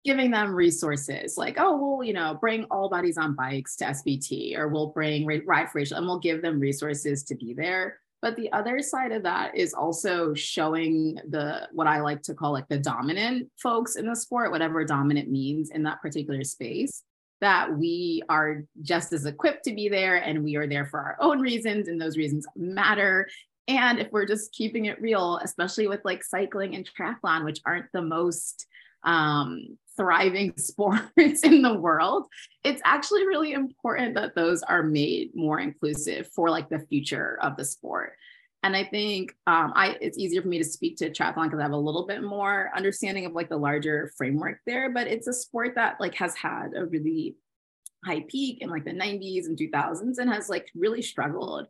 giving 0.04 0.30
them 0.30 0.54
resources 0.54 1.36
like, 1.36 1.56
oh, 1.58 1.76
we'll, 1.76 2.04
you 2.06 2.12
know, 2.12 2.36
bring 2.40 2.64
all 2.64 2.88
bodies 2.88 3.18
on 3.18 3.34
bikes 3.34 3.76
to 3.76 3.84
SBT 3.84 4.56
or 4.56 4.68
we'll 4.68 4.88
bring 4.88 5.26
Ride 5.46 5.70
for 5.70 5.78
Racial 5.78 5.98
and 5.98 6.06
we'll 6.06 6.18
give 6.18 6.42
them 6.42 6.58
resources 6.58 7.22
to 7.24 7.34
be 7.34 7.54
there. 7.54 8.00
But 8.20 8.36
the 8.36 8.50
other 8.52 8.82
side 8.82 9.12
of 9.12 9.22
that 9.22 9.56
is 9.56 9.74
also 9.74 10.34
showing 10.34 11.18
the 11.28 11.68
what 11.72 11.86
I 11.86 12.00
like 12.00 12.22
to 12.22 12.34
call 12.34 12.52
like 12.52 12.68
the 12.68 12.78
dominant 12.78 13.48
folks 13.62 13.96
in 13.96 14.06
the 14.06 14.16
sport, 14.16 14.50
whatever 14.50 14.84
dominant 14.84 15.30
means 15.30 15.70
in 15.70 15.84
that 15.84 16.02
particular 16.02 16.42
space, 16.42 17.04
that 17.40 17.76
we 17.76 18.22
are 18.28 18.64
just 18.82 19.12
as 19.12 19.26
equipped 19.26 19.64
to 19.64 19.74
be 19.74 19.88
there 19.88 20.16
and 20.16 20.42
we 20.42 20.56
are 20.56 20.66
there 20.66 20.86
for 20.86 20.98
our 20.98 21.16
own 21.20 21.40
reasons 21.40 21.86
and 21.86 22.00
those 22.00 22.16
reasons 22.16 22.44
matter. 22.56 23.28
And 23.68 24.00
if 24.00 24.10
we're 24.10 24.26
just 24.26 24.52
keeping 24.52 24.86
it 24.86 25.00
real, 25.00 25.38
especially 25.44 25.86
with 25.86 26.00
like 26.04 26.24
cycling 26.24 26.74
and 26.74 26.88
triathlon, 26.88 27.44
which 27.44 27.60
aren't 27.64 27.92
the 27.92 28.02
most 28.02 28.66
um, 29.04 29.78
thriving 29.96 30.54
sports 30.56 31.42
in 31.42 31.62
the 31.62 31.74
world, 31.74 32.26
it's 32.64 32.82
actually 32.84 33.26
really 33.26 33.52
important 33.52 34.14
that 34.14 34.34
those 34.34 34.62
are 34.62 34.82
made 34.82 35.30
more 35.34 35.60
inclusive 35.60 36.28
for 36.34 36.50
like 36.50 36.68
the 36.68 36.86
future 36.88 37.38
of 37.42 37.56
the 37.56 37.64
sport. 37.64 38.14
And 38.64 38.74
I 38.74 38.84
think 38.84 39.34
um, 39.46 39.72
I 39.76 39.96
it's 40.00 40.18
easier 40.18 40.42
for 40.42 40.48
me 40.48 40.58
to 40.58 40.64
speak 40.64 40.96
to 40.98 41.10
triathlon 41.10 41.44
because 41.44 41.60
I 41.60 41.62
have 41.62 41.72
a 41.72 41.76
little 41.76 42.06
bit 42.06 42.22
more 42.22 42.70
understanding 42.74 43.24
of 43.24 43.32
like 43.32 43.48
the 43.48 43.56
larger 43.56 44.10
framework 44.16 44.58
there. 44.66 44.90
But 44.90 45.06
it's 45.06 45.28
a 45.28 45.32
sport 45.32 45.76
that 45.76 46.00
like 46.00 46.14
has 46.14 46.34
had 46.34 46.70
a 46.74 46.84
really 46.84 47.36
high 48.04 48.24
peak 48.28 48.58
in 48.60 48.70
like 48.70 48.84
the 48.84 48.90
90s 48.90 49.46
and 49.46 49.56
2000s 49.56 50.18
and 50.18 50.30
has 50.30 50.48
like 50.48 50.70
really 50.74 51.02
struggled 51.02 51.66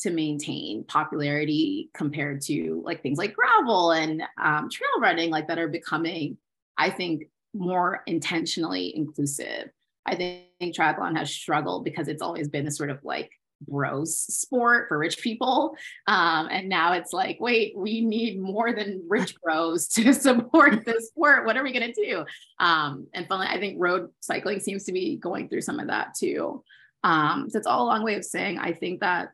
to 0.00 0.10
maintain 0.10 0.84
popularity 0.84 1.90
compared 1.92 2.40
to 2.40 2.82
like 2.84 3.02
things 3.02 3.18
like 3.18 3.34
gravel 3.34 3.92
and 3.92 4.22
um, 4.42 4.68
trail 4.70 4.98
running 4.98 5.30
like 5.30 5.46
that 5.48 5.58
are 5.58 5.68
becoming 5.68 6.38
i 6.80 6.90
think 6.90 7.24
more 7.54 8.02
intentionally 8.06 8.94
inclusive. 8.96 9.70
I 10.06 10.14
think 10.14 10.74
triathlon 10.74 11.16
has 11.16 11.30
struggled 11.30 11.84
because 11.84 12.08
it's 12.08 12.22
always 12.22 12.48
been 12.48 12.66
a 12.66 12.70
sort 12.70 12.90
of 12.90 12.98
like 13.04 13.30
bros 13.68 14.18
sport 14.18 14.88
for 14.88 14.96
rich 14.96 15.18
people. 15.18 15.76
Um, 16.06 16.48
and 16.50 16.68
now 16.68 16.94
it's 16.94 17.12
like 17.12 17.36
wait 17.40 17.76
we 17.76 18.00
need 18.00 18.40
more 18.40 18.72
than 18.72 19.04
rich 19.08 19.34
bros 19.42 19.88
to 19.88 20.12
support 20.14 20.84
this 20.84 21.08
sport. 21.08 21.44
What 21.44 21.56
are 21.56 21.62
we 21.62 21.72
going 21.72 21.92
to 21.92 22.04
do? 22.04 22.24
Um, 22.58 23.06
and 23.14 23.26
finally 23.28 23.48
i 23.48 23.58
think 23.58 23.76
road 23.78 24.08
cycling 24.20 24.60
seems 24.60 24.84
to 24.84 24.92
be 24.92 25.16
going 25.16 25.48
through 25.48 25.62
some 25.62 25.78
of 25.78 25.88
that 25.88 26.14
too. 26.14 26.64
Um, 27.04 27.48
so 27.48 27.58
it's 27.58 27.66
all 27.66 27.84
a 27.84 27.88
long 27.88 28.02
way 28.04 28.14
of 28.14 28.24
saying 28.24 28.58
i 28.58 28.72
think 28.72 29.00
that 29.00 29.30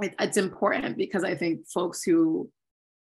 it's 0.00 0.36
important 0.36 0.96
because 0.96 1.24
I 1.24 1.34
think 1.34 1.66
folks 1.66 2.02
who 2.02 2.50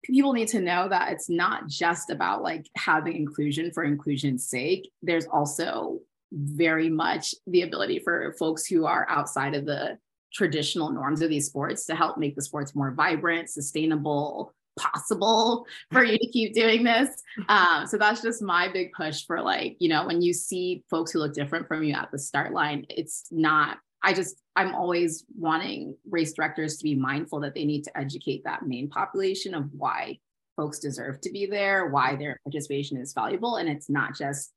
people 0.05 0.33
need 0.33 0.49
to 0.49 0.61
know 0.61 0.89
that 0.89 1.13
it's 1.13 1.29
not 1.29 1.69
just 1.69 2.11
about 2.11 2.43
like 2.43 2.67
having 2.77 3.17
inclusion 3.17 3.71
for 3.73 3.85
inclusion's 3.85 4.49
sake. 4.49 4.91
There's 5.03 5.27
also 5.27 6.01
very 6.33 6.89
much 6.89 7.35
the 7.47 7.63
ability 7.63 8.01
for 8.01 8.35
folks 8.39 8.67
who 8.67 8.87
are 8.87 9.07
outside 9.09 9.55
of 9.55 9.67
the 9.67 9.99
traditional 10.33 10.91
norms 10.91 11.21
of 11.21 11.29
these 11.29 11.47
sports 11.47 11.85
to 11.87 11.95
help 11.95 12.17
make 12.17 12.35
the 12.35 12.43
sports 12.43 12.75
more 12.75 12.91
vibrant, 12.91 13.51
sustainable, 13.51 14.55
possible 14.79 15.67
for 15.91 16.03
you 16.03 16.17
to 16.17 16.29
keep 16.29 16.55
doing 16.55 16.83
this. 16.83 17.11
Um, 17.49 17.87
so 17.87 17.97
that's 17.97 18.23
just 18.23 18.43
my 18.43 18.71
big 18.71 18.93
push 18.93 19.25
for 19.27 19.41
like, 19.41 19.77
you 19.79 19.89
know, 19.89 20.07
when 20.07 20.23
you 20.23 20.33
see 20.33 20.85
folks 20.91 21.13
who 21.13 21.19
look 21.19 21.35
different 21.35 21.67
from 21.67 21.83
you 21.83 21.95
at 21.95 22.11
the 22.13 22.19
start 22.19 22.53
line, 22.53 22.87
it's 22.89 23.25
not 23.31 23.79
I 24.03 24.13
just, 24.13 24.37
I'm 24.55 24.75
always 24.75 25.25
wanting 25.37 25.97
race 26.11 26.33
directors 26.33 26.77
to 26.79 26.85
be 26.85 26.95
mindful 26.95 27.41
that 27.41 27.55
they 27.55 27.65
need 27.65 27.85
to 27.85 27.99
educate 27.99 28.45
that 28.45 28.67
main 28.67 28.89
population 28.89 29.55
of 29.55 29.71
why 29.73 30.19
folks 30.57 30.79
deserve 30.79 31.21
to 31.23 31.31
be 31.31 31.47
there, 31.47 31.89
why 31.89 32.17
their 32.17 32.39
participation 32.45 32.99
is 32.99 33.15
valuable. 33.15 33.57
And 33.57 33.69
it's 33.69 33.89
not 33.89 34.17
just 34.17 34.53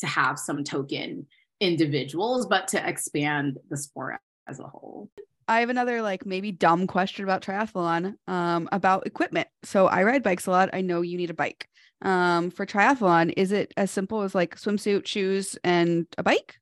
to 0.00 0.06
have 0.06 0.38
some 0.38 0.62
token 0.62 1.26
individuals, 1.60 2.46
but 2.46 2.68
to 2.68 2.88
expand 2.88 3.58
the 3.68 3.76
sport 3.76 4.16
as 4.48 4.60
a 4.60 4.64
whole. 4.64 5.10
I 5.48 5.60
have 5.60 5.68
another 5.68 6.00
like 6.00 6.24
maybe 6.24 6.52
dumb 6.52 6.86
question 6.86 7.24
about 7.24 7.42
triathlon 7.42 8.14
um, 8.28 8.68
about 8.70 9.06
equipment. 9.06 9.48
So 9.64 9.88
I 9.88 10.04
ride 10.04 10.22
bikes 10.22 10.46
a 10.46 10.52
lot. 10.52 10.70
I 10.72 10.80
know 10.80 11.02
you 11.02 11.16
need 11.16 11.30
a 11.30 11.34
bike. 11.34 11.68
Um, 12.02 12.50
for 12.50 12.64
triathlon, 12.64 13.34
is 13.36 13.52
it 13.52 13.74
as 13.76 13.90
simple 13.90 14.22
as 14.22 14.34
like 14.34 14.56
swimsuit, 14.56 15.06
shoes, 15.06 15.58
and 15.64 16.06
a 16.16 16.22
bike? 16.22 16.60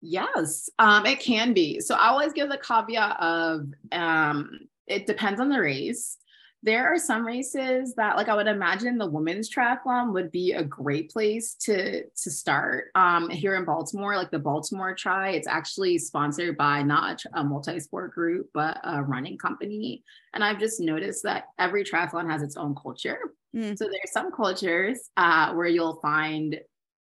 Yes, 0.00 0.70
um, 0.78 1.04
it 1.06 1.20
can 1.20 1.52
be. 1.52 1.80
So 1.80 1.94
I 1.94 2.08
always 2.08 2.32
give 2.32 2.48
the 2.48 2.58
caveat 2.58 3.20
of 3.20 3.66
um, 3.92 4.60
it 4.86 5.06
depends 5.06 5.40
on 5.40 5.48
the 5.48 5.60
race. 5.60 6.16
There 6.62 6.86
are 6.86 6.98
some 6.98 7.26
races 7.26 7.94
that, 7.94 8.16
like, 8.16 8.28
I 8.28 8.34
would 8.34 8.46
imagine 8.46 8.98
the 8.98 9.06
women's 9.06 9.48
triathlon 9.48 10.12
would 10.12 10.30
be 10.30 10.52
a 10.52 10.62
great 10.62 11.10
place 11.10 11.54
to 11.60 12.02
to 12.04 12.30
start. 12.30 12.90
Um, 12.94 13.30
here 13.30 13.54
in 13.54 13.64
Baltimore, 13.64 14.16
like 14.16 14.30
the 14.30 14.38
Baltimore 14.38 14.94
Tri, 14.94 15.30
it's 15.30 15.48
actually 15.48 15.96
sponsored 15.96 16.58
by 16.58 16.82
not 16.82 17.22
a 17.32 17.42
multi-sport 17.42 18.12
group, 18.12 18.50
but 18.52 18.78
a 18.84 19.02
running 19.02 19.38
company. 19.38 20.04
And 20.34 20.44
I've 20.44 20.58
just 20.58 20.80
noticed 20.80 21.22
that 21.22 21.44
every 21.58 21.82
triathlon 21.82 22.30
has 22.30 22.42
its 22.42 22.58
own 22.58 22.74
culture. 22.74 23.18
Mm. 23.56 23.78
So 23.78 23.84
there's 23.86 24.12
some 24.12 24.30
cultures 24.30 25.10
uh, 25.16 25.54
where 25.54 25.66
you'll 25.66 25.98
find 26.00 26.60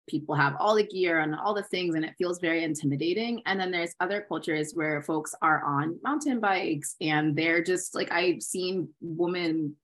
people 0.09 0.35
have 0.35 0.55
all 0.59 0.75
the 0.75 0.87
gear 0.87 1.21
and 1.21 1.35
all 1.35 1.55
the 1.55 1.63
things 1.63 1.95
and 1.95 2.05
it 2.05 2.15
feels 2.19 2.41
very 2.41 2.65
intimidating. 2.65 3.43
And 3.47 3.61
then 3.61 3.71
there's 3.71 3.95
other 4.01 4.25
cultures 4.27 4.73
where 4.75 5.03
folks 5.03 5.35
are 5.43 5.63
on 5.63 5.99
mountain 6.03 6.41
bikes 6.41 6.97
and 7.01 7.37
they're 7.37 7.63
just 7.63 7.95
like 7.95 8.11
i've 8.13 8.43
seen 8.43 8.89
women 9.01 9.77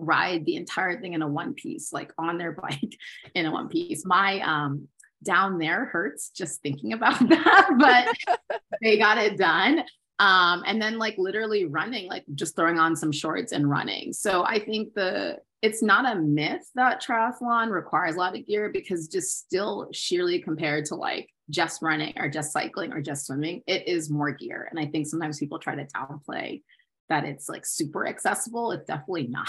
ride 0.00 0.44
the 0.46 0.56
entire 0.56 1.00
thing 1.00 1.12
in 1.12 1.22
a 1.22 1.28
one 1.28 1.54
piece 1.54 1.92
like 1.92 2.12
on 2.18 2.38
their 2.38 2.52
bike 2.62 2.96
in 3.34 3.46
a 3.46 3.50
one 3.50 3.68
piece. 3.68 4.04
My 4.04 4.40
um 4.40 4.88
down 5.22 5.58
there 5.58 5.84
hurts 5.84 6.30
just 6.30 6.62
thinking 6.62 6.94
about 6.94 7.18
that 7.28 7.70
but 7.78 8.38
they 8.80 8.96
got 8.96 9.18
it 9.18 9.36
done 9.36 9.84
um 10.20 10.62
and 10.66 10.80
then 10.80 10.98
like 10.98 11.18
literally 11.18 11.64
running 11.64 12.06
like 12.08 12.24
just 12.34 12.54
throwing 12.54 12.78
on 12.78 12.94
some 12.94 13.10
shorts 13.10 13.50
and 13.50 13.68
running 13.68 14.12
so 14.12 14.44
i 14.44 14.58
think 14.58 14.94
the 14.94 15.36
it's 15.62 15.82
not 15.82 16.10
a 16.10 16.18
myth 16.18 16.70
that 16.74 17.02
triathlon 17.02 17.70
requires 17.70 18.14
a 18.14 18.18
lot 18.18 18.36
of 18.36 18.46
gear 18.46 18.70
because 18.72 19.08
just 19.08 19.38
still 19.38 19.88
sheerly 19.92 20.40
compared 20.40 20.86
to 20.86 20.94
like 20.94 21.28
just 21.50 21.82
running 21.82 22.14
or 22.18 22.28
just 22.28 22.52
cycling 22.52 22.92
or 22.92 23.02
just 23.02 23.26
swimming, 23.26 23.62
it 23.66 23.86
is 23.86 24.08
more 24.08 24.30
gear. 24.30 24.68
And 24.70 24.78
I 24.78 24.86
think 24.86 25.06
sometimes 25.06 25.38
people 25.38 25.58
try 25.58 25.74
to 25.74 25.84
downplay 25.86 26.62
that 27.08 27.24
it's 27.24 27.48
like 27.48 27.66
super 27.66 28.06
accessible. 28.06 28.70
It's 28.72 28.86
definitely 28.86 29.26
not. 29.30 29.48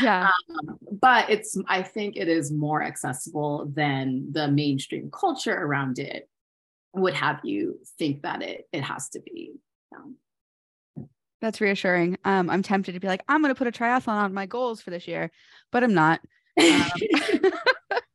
Yeah. 0.00 0.30
Um, 0.68 0.78
but 1.00 1.28
it's, 1.28 1.56
I 1.68 1.82
think 1.82 2.16
it 2.16 2.28
is 2.28 2.50
more 2.50 2.82
accessible 2.82 3.70
than 3.74 4.32
the 4.32 4.48
mainstream 4.48 5.10
culture 5.10 5.54
around 5.54 5.98
it 5.98 6.28
would 6.94 7.14
have 7.14 7.40
you 7.42 7.80
think 7.98 8.22
that 8.22 8.42
it, 8.42 8.68
it 8.72 8.82
has 8.82 9.08
to 9.10 9.20
be. 9.20 9.52
That's 11.42 11.60
reassuring. 11.60 12.18
Um, 12.24 12.48
I'm 12.48 12.62
tempted 12.62 12.92
to 12.92 13.00
be 13.00 13.08
like, 13.08 13.24
I'm 13.28 13.42
going 13.42 13.52
to 13.52 13.58
put 13.58 13.66
a 13.66 13.72
triathlon 13.72 14.14
on 14.14 14.32
my 14.32 14.46
goals 14.46 14.80
for 14.80 14.90
this 14.90 15.08
year, 15.08 15.30
but 15.72 15.82
I'm 15.82 15.92
not. 15.92 16.20
Um, 16.60 16.84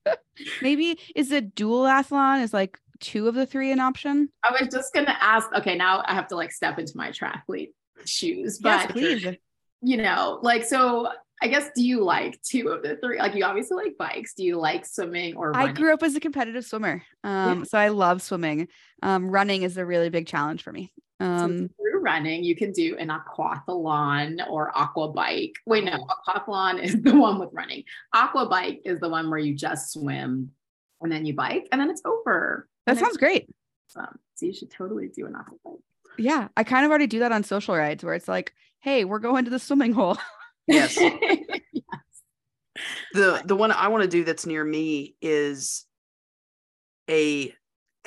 maybe 0.61 0.97
is 1.13 1.31
a 1.31 1.41
duathlon 1.41 2.41
is 2.41 2.53
like 2.53 2.79
two 2.99 3.27
of 3.27 3.35
the 3.35 3.45
three 3.45 3.71
an 3.71 3.79
option? 3.79 4.29
I 4.43 4.51
was 4.51 4.69
just 4.71 4.93
going 4.93 5.05
to 5.05 5.23
ask. 5.23 5.51
Okay, 5.53 5.75
now 5.75 6.03
I 6.05 6.13
have 6.13 6.27
to 6.29 6.35
like 6.35 6.51
step 6.51 6.79
into 6.79 6.93
my 6.95 7.09
triathlete 7.09 7.73
shoes, 8.05 8.59
but 8.59 8.69
yes, 8.69 8.91
please. 8.91 9.37
you 9.81 9.97
know, 9.97 10.39
like 10.41 10.63
so. 10.63 11.09
I 11.39 11.49
guess 11.49 11.69
do 11.75 11.85
you 11.85 12.03
like 12.03 12.41
two 12.41 12.69
of 12.69 12.81
the 12.81 12.95
three? 12.95 13.19
Like 13.19 13.35
you 13.35 13.43
obviously 13.43 13.77
like 13.77 13.95
bikes. 13.99 14.33
Do 14.33 14.43
you 14.43 14.57
like 14.57 14.87
swimming 14.87 15.35
or 15.35 15.51
running? 15.51 15.69
I 15.69 15.71
grew 15.71 15.93
up 15.93 16.01
as 16.01 16.15
a 16.15 16.19
competitive 16.19 16.65
swimmer. 16.65 17.03
Um, 17.23 17.59
yeah. 17.59 17.63
so 17.65 17.77
I 17.77 17.89
love 17.89 18.23
swimming. 18.23 18.69
Um, 19.03 19.29
running 19.29 19.61
is 19.61 19.77
a 19.77 19.85
really 19.85 20.09
big 20.09 20.25
challenge 20.25 20.63
for 20.63 20.71
me. 20.71 20.91
Um, 21.19 21.39
so 21.39 21.73
through 21.75 22.01
running, 22.01 22.43
you 22.43 22.55
can 22.55 22.71
do 22.71 22.95
an 22.97 23.09
aquathlon 23.09 24.47
or 24.49 24.75
aqua 24.77 25.09
bike. 25.09 25.55
Wait, 25.65 25.83
no, 25.83 26.05
aquathlon 26.27 26.81
is 26.81 27.01
the 27.01 27.15
one 27.15 27.39
with 27.39 27.49
running. 27.51 27.83
Aqua 28.13 28.47
bike 28.47 28.81
is 28.85 28.99
the 28.99 29.09
one 29.09 29.29
where 29.29 29.39
you 29.39 29.55
just 29.55 29.93
swim 29.93 30.51
and 31.01 31.11
then 31.11 31.25
you 31.25 31.33
bike 31.33 31.67
and 31.71 31.81
then 31.81 31.89
it's 31.89 32.01
over. 32.05 32.67
That 32.85 32.97
sounds 32.97 33.17
great. 33.17 33.49
Awesome. 33.95 34.19
So 34.35 34.45
you 34.45 34.53
should 34.53 34.71
totally 34.71 35.07
do 35.07 35.25
an 35.25 35.35
aqua 35.35 35.57
bike. 35.63 35.79
Yeah, 36.19 36.47
I 36.55 36.63
kind 36.63 36.85
of 36.85 36.89
already 36.89 37.07
do 37.07 37.19
that 37.19 37.31
on 37.31 37.43
social 37.43 37.75
rides 37.75 38.03
where 38.03 38.13
it's 38.13 38.27
like, 38.27 38.53
hey, 38.79 39.05
we're 39.05 39.19
going 39.19 39.45
to 39.45 39.51
the 39.51 39.59
swimming 39.59 39.93
hole. 39.93 40.17
Yes. 40.67 40.97
yes. 40.99 41.83
The 43.13 43.41
the 43.45 43.55
one 43.55 43.71
I 43.71 43.87
want 43.87 44.03
to 44.03 44.09
do 44.09 44.23
that's 44.23 44.45
near 44.45 44.63
me 44.63 45.15
is 45.21 45.85
a 47.09 47.53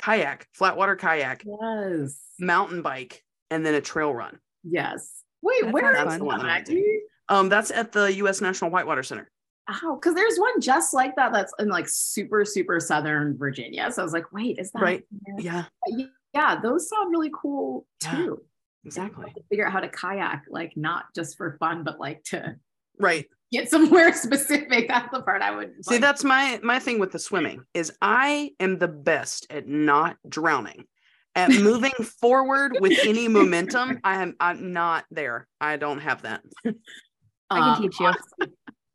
kayak, 0.01 0.47
flat 0.53 0.75
water 0.77 0.95
kayak. 0.95 1.43
Yes. 1.45 2.19
Mountain 2.39 2.81
bike 2.81 3.23
and 3.49 3.65
then 3.65 3.75
a 3.75 3.81
trail 3.81 4.13
run. 4.13 4.39
Yes. 4.63 5.23
Wait, 5.41 5.63
that 5.63 5.73
where 5.73 6.07
is 6.07 6.17
the 6.17 6.23
one 6.23 6.39
that 6.39 6.67
Um, 7.29 7.49
that's 7.49 7.71
at 7.71 7.91
the 7.91 8.13
U.S. 8.15 8.41
National 8.41 8.71
Whitewater 8.71 9.03
Center. 9.03 9.29
Oh, 9.83 9.95
because 9.95 10.15
there's 10.15 10.37
one 10.37 10.59
just 10.59 10.93
like 10.93 11.15
that 11.15 11.31
that's 11.31 11.53
in 11.59 11.69
like 11.69 11.87
super 11.87 12.43
super 12.45 12.79
southern 12.79 13.37
Virginia. 13.37 13.91
So 13.91 14.01
I 14.01 14.03
was 14.03 14.13
like, 14.13 14.31
wait, 14.33 14.59
is 14.59 14.71
that 14.71 14.81
right? 14.81 15.03
Yeah. 15.37 15.65
Yeah, 16.33 16.59
those 16.61 16.89
sound 16.89 17.11
really 17.11 17.31
cool 17.33 17.85
too. 17.99 18.41
Yeah, 18.83 18.87
exactly. 18.87 19.33
figure 19.49 19.65
out 19.65 19.73
how 19.73 19.81
to 19.81 19.89
kayak, 19.89 20.45
like 20.49 20.75
not 20.75 21.05
just 21.15 21.37
for 21.37 21.57
fun, 21.59 21.83
but 21.83 21.99
like 21.99 22.23
to 22.25 22.55
right 22.99 23.25
get 23.51 23.69
somewhere 23.69 24.13
specific. 24.15 24.87
That's 24.87 25.11
the 25.11 25.21
part 25.21 25.41
I 25.41 25.55
would 25.55 25.73
see. 25.85 25.95
Like. 25.95 26.01
That's 26.01 26.23
my 26.23 26.59
my 26.63 26.79
thing 26.79 26.99
with 26.99 27.11
the 27.11 27.19
swimming 27.19 27.63
is 27.73 27.91
I 28.01 28.51
am 28.59 28.77
the 28.77 28.87
best 28.87 29.47
at 29.49 29.67
not 29.67 30.17
drowning 30.27 30.85
at 31.35 31.49
moving 31.61 31.91
forward 32.19 32.77
with 32.79 32.99
any 33.05 33.27
momentum, 33.27 33.99
I 34.03 34.21
am 34.21 34.35
I'm 34.39 34.73
not 34.73 35.05
there. 35.11 35.47
I 35.59 35.77
don't 35.77 35.99
have 35.99 36.23
that. 36.23 36.41
I 37.49 37.59
can 37.59 37.75
um, 37.75 37.81
teach 37.81 37.99
you. 37.99 38.11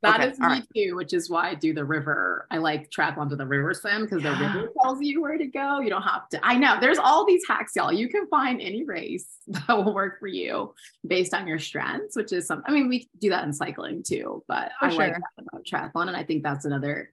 That 0.03 0.19
okay, 0.19 0.29
is 0.29 0.39
me 0.39 0.45
right. 0.45 0.63
too, 0.75 0.95
which 0.95 1.11
is 1.11 1.27
why 1.27 1.49
I 1.49 1.55
do 1.55 1.73
the 1.73 1.83
river. 1.83 2.45
I 2.51 2.57
like 2.57 2.91
triathlon 2.91 3.29
to 3.29 3.35
the 3.35 3.47
river 3.47 3.73
swim 3.73 4.03
because 4.03 4.21
the 4.21 4.31
river 4.31 4.69
tells 4.83 5.01
you 5.01 5.21
where 5.21 5.37
to 5.37 5.47
go. 5.47 5.79
You 5.79 5.89
don't 5.89 6.03
have 6.03 6.29
to. 6.29 6.45
I 6.45 6.55
know 6.55 6.77
there's 6.79 6.99
all 6.99 7.25
these 7.25 7.41
hacks, 7.47 7.73
y'all. 7.75 7.91
You 7.91 8.07
can 8.07 8.27
find 8.27 8.61
any 8.61 8.83
race 8.83 9.27
that 9.47 9.67
will 9.69 9.93
work 9.93 10.19
for 10.19 10.27
you 10.27 10.73
based 11.05 11.33
on 11.33 11.47
your 11.47 11.57
strengths, 11.57 12.15
which 12.15 12.31
is 12.31 12.45
something. 12.45 12.65
I 12.67 12.73
mean, 12.73 12.89
we 12.89 13.09
do 13.19 13.29
that 13.29 13.43
in 13.43 13.53
cycling 13.53 14.03
too, 14.03 14.43
but 14.47 14.71
for 14.79 14.85
I 14.85 14.89
sure. 14.89 14.99
like 14.99 15.13
that 15.13 15.45
about 15.51 15.65
triathlon, 15.65 16.07
and 16.07 16.15
I 16.15 16.23
think 16.23 16.43
that's 16.43 16.65
another 16.65 17.11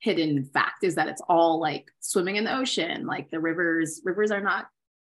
hidden 0.00 0.44
fact 0.44 0.84
is 0.84 0.94
that 0.96 1.08
it's 1.08 1.22
all 1.28 1.58
like 1.58 1.90
swimming 2.00 2.36
in 2.36 2.44
the 2.44 2.54
ocean. 2.54 3.06
Like 3.06 3.30
the 3.30 3.40
rivers, 3.40 4.02
rivers 4.04 4.30
are 4.30 4.42
not 4.42 4.66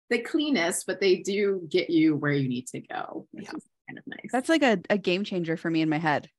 the 0.09 0.19
cleanest, 0.19 0.87
but 0.87 0.99
they 0.99 1.17
do 1.17 1.61
get 1.69 1.91
you 1.91 2.15
where 2.15 2.31
you 2.31 2.49
need 2.49 2.67
to 2.69 2.81
go. 2.81 3.27
Yeah. 3.33 3.51
kind 3.51 3.99
of 3.99 4.07
nice. 4.07 4.31
That's 4.31 4.49
like 4.49 4.63
a, 4.63 4.79
a 4.89 4.97
game 4.97 5.23
changer 5.23 5.57
for 5.57 5.69
me 5.69 5.81
in 5.81 5.89
my 5.89 5.99
head. 5.99 6.29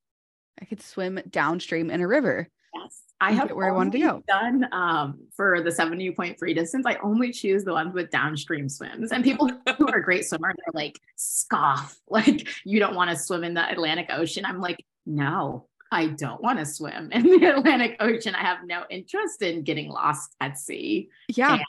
I 0.61 0.65
could 0.65 0.83
swim 0.83 1.21
downstream 1.31 1.91
in 1.91 2.01
a 2.01 2.09
river. 2.09 2.49
Yes. 2.75 3.03
I 3.21 3.33
have 3.33 3.51
where 3.51 3.69
I 3.69 3.73
wanted 3.73 3.93
to 3.93 3.99
go. 3.99 4.23
done 4.27 4.67
um, 4.73 5.19
for 5.35 5.61
the 5.61 5.71
70.3 5.71 6.55
distance. 6.55 6.87
I 6.87 6.97
only 7.03 7.33
choose 7.33 7.65
the 7.65 7.73
ones 7.73 7.93
with 7.93 8.11
downstream 8.11 8.69
swims. 8.69 9.13
And 9.13 9.23
people 9.23 9.51
who 9.79 9.89
are 9.89 10.01
great 10.01 10.25
swimmers 10.25 10.55
are 10.67 10.73
like, 10.73 10.99
scoff, 11.17 11.99
like, 12.09 12.49
you 12.65 12.79
don't 12.79 12.95
want 12.95 13.11
to 13.11 13.17
swim 13.17 13.45
in 13.45 13.55
the 13.55 13.71
Atlantic 13.71 14.07
Ocean. 14.11 14.47
I'm 14.47 14.61
like, 14.61 14.83
no, 15.05 15.67
I 15.93 16.07
don't 16.07 16.43
want 16.43 16.61
to 16.61 16.67
swim 16.67 17.11
in 17.13 17.25
the 17.25 17.45
Atlantic 17.57 17.97
Ocean. 18.01 18.35
I 18.35 18.41
have 18.41 18.59
no 18.65 18.85
interest 18.89 19.43
in 19.43 19.65
getting 19.65 19.91
lost 19.91 20.35
at 20.41 20.57
sea. 20.57 21.11
Yeah. 21.29 21.55
And 21.55 21.63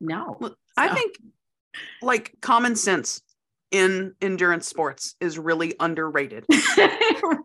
no. 0.00 0.36
Well, 0.40 0.56
I 0.78 0.94
think 0.94 1.16
like 2.00 2.32
common 2.40 2.76
sense 2.76 3.20
in 3.70 4.14
endurance 4.20 4.66
sports 4.66 5.14
is 5.20 5.38
really 5.38 5.74
underrated. 5.80 6.46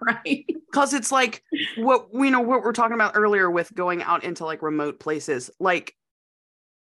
Right. 0.04 0.46
because 0.72 0.94
it's 0.94 1.12
like 1.12 1.44
what 1.78 2.14
we 2.14 2.30
know 2.30 2.40
what 2.40 2.64
we're 2.64 2.74
talking 2.74 2.96
about 2.96 3.14
earlier 3.16 3.50
with 3.50 3.74
going 3.74 4.02
out 4.02 4.24
into 4.24 4.46
like 4.46 4.62
remote 4.62 5.00
places. 5.00 5.50
Like 5.60 5.96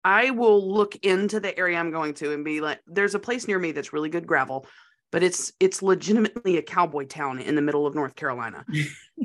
i 0.04 0.30
will 0.30 0.72
look 0.72 0.96
into 1.04 1.38
the 1.40 1.56
area 1.56 1.78
i'm 1.78 1.90
going 1.90 2.14
to 2.14 2.32
and 2.32 2.44
be 2.44 2.60
like 2.60 2.80
there's 2.86 3.14
a 3.14 3.18
place 3.18 3.46
near 3.46 3.58
me 3.58 3.70
that's 3.72 3.92
really 3.92 4.08
good 4.08 4.26
gravel 4.26 4.66
but 5.12 5.22
it's 5.22 5.52
it's 5.60 5.82
legitimately 5.82 6.56
a 6.56 6.62
cowboy 6.62 7.04
town 7.04 7.38
in 7.38 7.54
the 7.54 7.62
middle 7.62 7.86
of 7.86 7.94
north 7.94 8.16
carolina. 8.16 8.64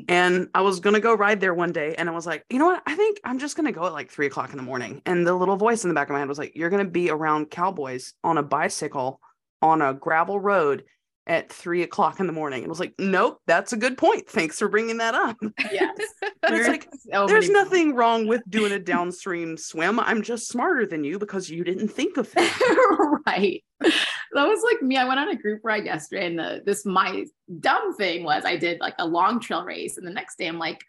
And 0.09 0.47
i 0.53 0.61
was 0.61 0.79
gonna 0.79 0.99
go 0.99 1.15
ride 1.15 1.39
there 1.39 1.53
one 1.53 1.71
day 1.71 1.95
and 1.97 2.07
i 2.07 2.11
was 2.11 2.27
like 2.27 2.45
you 2.49 2.59
know 2.59 2.67
what? 2.67 2.83
I 2.85 2.95
think 2.95 3.19
i'm 3.23 3.39
just 3.39 3.55
gonna 3.57 3.71
go 3.71 3.85
at 3.85 3.93
like 3.93 4.11
three 4.11 4.27
o'clock 4.27 4.51
in 4.51 4.57
the 4.57 4.63
morning. 4.63 5.01
And 5.05 5.25
the 5.25 5.33
little 5.33 5.55
voice 5.57 5.83
in 5.83 5.89
the 5.89 5.95
back 5.95 6.09
of 6.09 6.13
my 6.13 6.19
head 6.19 6.27
was 6.27 6.37
like 6.37 6.55
you're 6.55 6.69
gonna 6.69 6.85
be 6.85 7.09
around 7.09 7.49
cowboys 7.49 8.13
on 8.23 8.37
a 8.37 8.43
bicycle 8.43 9.19
on 9.61 9.81
a 9.81 9.93
gravel 9.93 10.39
road 10.39 10.83
at 11.27 11.51
three 11.51 11.83
o'clock 11.83 12.19
in 12.19 12.27
the 12.27 12.33
morning. 12.33 12.59
And 12.63 12.67
I 12.67 12.69
was 12.69 12.79
like, 12.79 12.93
nope, 12.97 13.41
that's 13.47 13.73
a 13.73 13.77
good 13.77 13.97
point. 13.97 14.29
Thanks 14.29 14.57
for 14.57 14.69
bringing 14.69 14.97
that 14.97 15.13
up. 15.13 15.37
Yes. 15.71 15.97
But 16.39 16.53
it's 16.53 16.69
like, 16.69 16.87
so 17.11 17.27
there's 17.27 17.49
nothing 17.49 17.93
wrong 17.93 18.25
with 18.25 18.41
doing 18.47 18.71
a 18.71 18.79
downstream 18.79 19.57
swim. 19.57 19.99
I'm 19.99 20.21
just 20.21 20.47
smarter 20.47 20.85
than 20.85 21.03
you 21.03 21.19
because 21.19 21.49
you 21.49 21.65
didn't 21.65 21.89
think 21.89 22.15
of 22.15 22.31
that. 22.31 23.19
right. 23.27 23.61
That 23.81 24.47
was 24.47 24.63
like 24.63 24.81
me. 24.81 24.95
I 24.95 25.03
went 25.03 25.19
on 25.19 25.27
a 25.27 25.35
group 25.35 25.59
ride 25.65 25.83
yesterday, 25.83 26.27
and 26.27 26.39
the 26.39 26.61
this 26.65 26.85
my 26.85 27.25
dumb 27.59 27.95
thing 27.95 28.23
was 28.23 28.45
I 28.45 28.55
did 28.55 28.79
like 28.79 28.95
a 28.97 29.05
long 29.05 29.41
trail 29.41 29.65
race, 29.65 29.97
and 29.97 30.07
the 30.07 30.11
next 30.11 30.37
day 30.37 30.47
I'm 30.47 30.59
like, 30.59 30.81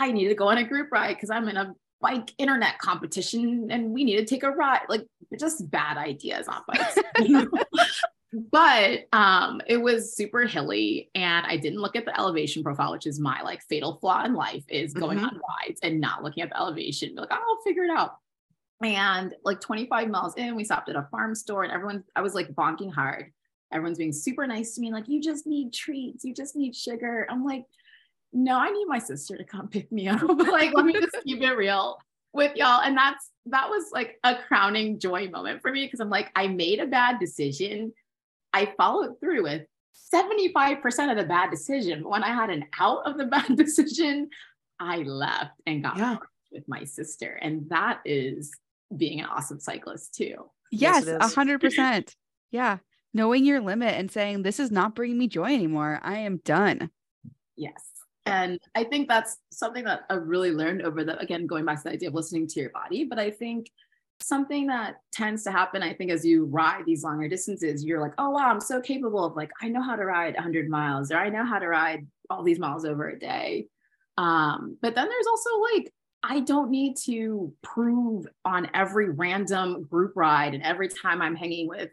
I 0.00 0.10
need 0.10 0.26
to 0.28 0.34
go 0.34 0.48
on 0.48 0.58
a 0.58 0.64
group 0.64 0.88
ride 0.90 1.14
because 1.14 1.30
I'm 1.30 1.46
in 1.48 1.56
a 1.56 1.72
bike 2.00 2.32
internet 2.38 2.78
competition 2.78 3.68
and 3.70 3.90
we 3.90 4.04
need 4.04 4.16
to 4.16 4.24
take 4.24 4.42
a 4.42 4.50
ride. 4.50 4.82
Like 4.88 5.06
just 5.38 5.70
bad 5.70 5.96
ideas 5.96 6.46
on 6.48 6.62
bikes. 6.68 6.98
but 8.50 9.06
um 9.12 9.62
it 9.66 9.78
was 9.78 10.14
super 10.14 10.42
hilly 10.46 11.10
and 11.14 11.46
I 11.46 11.56
didn't 11.56 11.80
look 11.80 11.96
at 11.96 12.04
the 12.04 12.18
elevation 12.18 12.62
profile, 12.62 12.92
which 12.92 13.06
is 13.06 13.18
my 13.18 13.40
like 13.42 13.62
fatal 13.62 13.96
flaw 14.00 14.24
in 14.24 14.34
life 14.34 14.64
is 14.68 14.92
going 14.92 15.18
Mhm. 15.18 15.24
on 15.24 15.40
rides 15.64 15.80
and 15.82 16.00
not 16.00 16.22
looking 16.22 16.42
at 16.42 16.50
the 16.50 16.56
elevation. 16.58 17.14
Be 17.14 17.20
like, 17.20 17.32
I'll 17.32 17.60
figure 17.64 17.84
it 17.84 17.90
out. 17.90 18.16
And 18.82 19.34
like 19.42 19.60
25 19.60 20.08
miles 20.10 20.34
in, 20.36 20.54
we 20.54 20.64
stopped 20.64 20.90
at 20.90 20.96
a 20.96 21.08
farm 21.10 21.34
store 21.34 21.64
and 21.64 21.72
everyone, 21.72 22.04
I 22.14 22.20
was 22.20 22.34
like 22.34 22.48
bonking 22.54 22.92
hard. 22.92 23.32
Everyone's 23.72 23.98
being 23.98 24.12
super 24.12 24.46
nice 24.46 24.74
to 24.74 24.80
me, 24.80 24.92
like, 24.92 25.08
you 25.08 25.20
just 25.20 25.46
need 25.46 25.72
treats, 25.72 26.24
you 26.24 26.34
just 26.34 26.54
need 26.54 26.76
sugar. 26.76 27.26
I'm 27.30 27.42
like, 27.44 27.64
no, 28.32 28.58
I 28.58 28.70
need 28.70 28.86
my 28.86 28.98
sister 28.98 29.36
to 29.36 29.44
come 29.44 29.68
pick 29.68 29.90
me 29.90 30.08
up. 30.08 30.22
like, 30.50 30.72
let 30.74 30.84
me 30.84 30.92
just 30.92 31.16
keep 31.24 31.40
it 31.42 31.52
real 31.52 31.98
with 32.32 32.54
y'all. 32.56 32.82
And 32.82 32.96
that's 32.96 33.30
that 33.46 33.68
was 33.70 33.84
like 33.92 34.18
a 34.24 34.36
crowning 34.48 34.98
joy 34.98 35.28
moment 35.30 35.62
for 35.62 35.70
me 35.72 35.84
because 35.86 36.00
I'm 36.00 36.10
like, 36.10 36.30
I 36.34 36.48
made 36.48 36.80
a 36.80 36.86
bad 36.86 37.18
decision. 37.20 37.92
I 38.52 38.72
followed 38.76 39.18
through 39.20 39.44
with 39.44 39.62
75% 40.14 41.10
of 41.10 41.16
the 41.16 41.24
bad 41.24 41.50
decision. 41.50 42.02
But 42.02 42.10
when 42.10 42.24
I 42.24 42.34
had 42.34 42.50
an 42.50 42.64
out 42.78 43.06
of 43.06 43.16
the 43.16 43.24
bad 43.36 43.56
decision, 43.56 44.28
I 44.78 44.98
left 44.98 45.52
and 45.66 45.82
got 45.82 45.96
Yeah. 45.96 46.16
with 46.52 46.68
my 46.68 46.84
sister. 46.84 47.38
And 47.40 47.68
that 47.70 48.00
is 48.04 48.50
being 48.96 49.20
an 49.20 49.26
awesome 49.26 49.60
cyclist 49.60 50.14
too. 50.14 50.34
Yes, 50.70 51.04
Yes, 51.06 51.16
a 51.20 51.34
hundred 51.34 51.60
percent. 51.60 52.14
Yeah. 52.50 52.78
Knowing 53.14 53.44
your 53.44 53.60
limit 53.60 53.94
and 53.94 54.10
saying, 54.10 54.42
this 54.42 54.60
is 54.60 54.70
not 54.70 54.94
bringing 54.94 55.16
me 55.16 55.26
joy 55.28 55.54
anymore. 55.54 56.00
I 56.02 56.18
am 56.18 56.38
done. 56.38 56.90
Yes. 57.56 57.82
And 58.26 58.58
I 58.74 58.84
think 58.84 59.08
that's 59.08 59.38
something 59.50 59.84
that 59.84 60.02
I've 60.10 60.26
really 60.26 60.50
learned 60.50 60.82
over 60.82 61.04
the, 61.04 61.18
again, 61.18 61.46
going 61.46 61.64
back 61.64 61.78
to 61.78 61.84
the 61.84 61.90
idea 61.90 62.08
of 62.08 62.14
listening 62.14 62.48
to 62.48 62.60
your 62.60 62.70
body. 62.70 63.04
But 63.04 63.18
I 63.18 63.30
think 63.30 63.70
something 64.20 64.66
that 64.66 64.96
tends 65.12 65.44
to 65.44 65.52
happen, 65.52 65.82
I 65.82 65.94
think, 65.94 66.10
as 66.10 66.24
you 66.24 66.44
ride 66.46 66.84
these 66.86 67.04
longer 67.04 67.28
distances, 67.28 67.84
you're 67.84 68.00
like, 68.00 68.14
oh, 68.18 68.30
wow, 68.30 68.48
I'm 68.48 68.60
so 68.60 68.80
capable 68.80 69.24
of 69.24 69.36
like, 69.36 69.50
I 69.62 69.68
know 69.68 69.82
how 69.82 69.96
to 69.96 70.04
ride 70.04 70.34
100 70.34 70.68
miles 70.68 71.12
or 71.12 71.18
I 71.18 71.28
know 71.28 71.44
how 71.44 71.58
to 71.58 71.68
ride 71.68 72.06
all 72.28 72.42
these 72.42 72.58
miles 72.58 72.84
over 72.84 73.08
a 73.08 73.18
day. 73.18 73.68
Um, 74.18 74.76
but 74.82 74.94
then 74.94 75.08
there's 75.08 75.26
also 75.26 75.50
like, 75.74 75.92
I 76.22 76.40
don't 76.40 76.70
need 76.70 76.96
to 77.04 77.52
prove 77.62 78.26
on 78.44 78.70
every 78.74 79.10
random 79.10 79.84
group 79.84 80.12
ride 80.16 80.54
and 80.54 80.62
every 80.62 80.88
time 80.88 81.22
I'm 81.22 81.36
hanging 81.36 81.68
with 81.68 81.90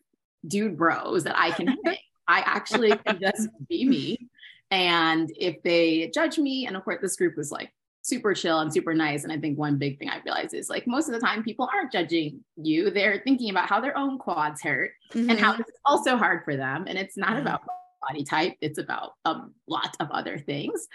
dude 0.48 0.78
bros 0.78 1.26
that 1.26 1.38
I 1.38 1.52
can 1.52 1.68
hang. 1.86 1.98
I 2.28 2.40
actually 2.40 2.96
can 3.06 3.20
just 3.20 3.50
be 3.68 3.86
me. 3.86 4.30
And 4.74 5.32
if 5.38 5.62
they 5.62 6.10
judge 6.16 6.40
me, 6.40 6.66
and 6.66 6.76
of 6.76 6.84
course, 6.84 6.98
this 7.00 7.16
group 7.16 7.38
was 7.38 7.52
like 7.52 7.72
super 8.02 8.34
chill 8.34 8.60
and 8.60 8.74
super 8.74 8.96
nice. 8.96 9.24
And 9.24 9.32
I 9.32 9.38
think 9.38 9.56
one 9.56 9.78
big 9.78 10.00
thing 10.00 10.10
I 10.10 10.20
realized 10.26 10.56
is 10.56 10.68
like 10.68 10.88
most 10.88 11.08
of 11.08 11.14
the 11.14 11.20
time 11.20 11.44
people 11.44 11.70
aren't 11.72 11.92
judging 11.92 12.44
you. 12.56 12.90
They're 12.90 13.22
thinking 13.24 13.52
about 13.52 13.70
how 13.70 13.80
their 13.80 13.96
own 13.96 14.18
quads 14.18 14.64
hurt 14.64 14.94
and 15.14 15.30
Mhm. 15.30 15.38
how 15.38 15.54
it's 15.54 15.80
also 15.86 16.18
hard 16.18 16.44
for 16.44 16.56
them. 16.56 16.86
And 16.88 16.98
it's 16.98 17.16
not 17.16 17.38
about 17.38 17.62
body 18.02 18.24
type, 18.24 18.58
it's 18.62 18.80
about 18.80 19.14
a 19.26 19.44
lot 19.68 19.96
of 20.00 20.10
other 20.10 20.40
things. 20.40 20.88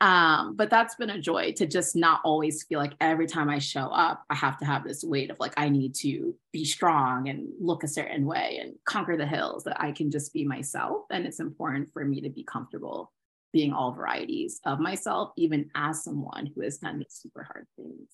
Um, 0.00 0.54
but 0.54 0.70
that's 0.70 0.94
been 0.94 1.10
a 1.10 1.20
joy 1.20 1.52
to 1.56 1.66
just 1.66 1.96
not 1.96 2.20
always 2.24 2.62
feel 2.62 2.78
like 2.78 2.94
every 3.00 3.26
time 3.26 3.50
I 3.50 3.58
show 3.58 3.86
up, 3.88 4.22
I 4.30 4.36
have 4.36 4.58
to 4.58 4.64
have 4.64 4.84
this 4.84 5.02
weight 5.02 5.30
of 5.30 5.40
like, 5.40 5.54
I 5.56 5.68
need 5.68 5.94
to 5.96 6.34
be 6.52 6.64
strong 6.64 7.28
and 7.28 7.48
look 7.60 7.82
a 7.82 7.88
certain 7.88 8.26
way 8.26 8.60
and 8.62 8.76
conquer 8.86 9.16
the 9.16 9.26
hills, 9.26 9.64
that 9.64 9.78
I 9.80 9.90
can 9.90 10.10
just 10.10 10.32
be 10.32 10.44
myself. 10.44 11.02
And 11.10 11.26
it's 11.26 11.40
important 11.40 11.92
for 11.92 12.04
me 12.04 12.20
to 12.22 12.30
be 12.30 12.44
comfortable 12.44 13.12
being 13.54 13.72
all 13.72 13.92
varieties 13.92 14.60
of 14.66 14.80
myself, 14.80 15.30
even 15.36 15.70
as 15.76 16.02
someone 16.02 16.50
who 16.52 16.62
has 16.62 16.78
done 16.78 16.98
these 16.98 17.06
super 17.22 17.44
hard 17.44 17.66
things. 17.76 18.08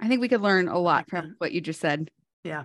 I 0.00 0.08
think 0.08 0.20
we 0.20 0.28
could 0.28 0.42
learn 0.42 0.66
a 0.66 0.78
lot 0.78 1.08
from 1.08 1.36
what 1.38 1.52
you 1.52 1.60
just 1.60 1.80
said. 1.80 2.10
Yeah. 2.42 2.64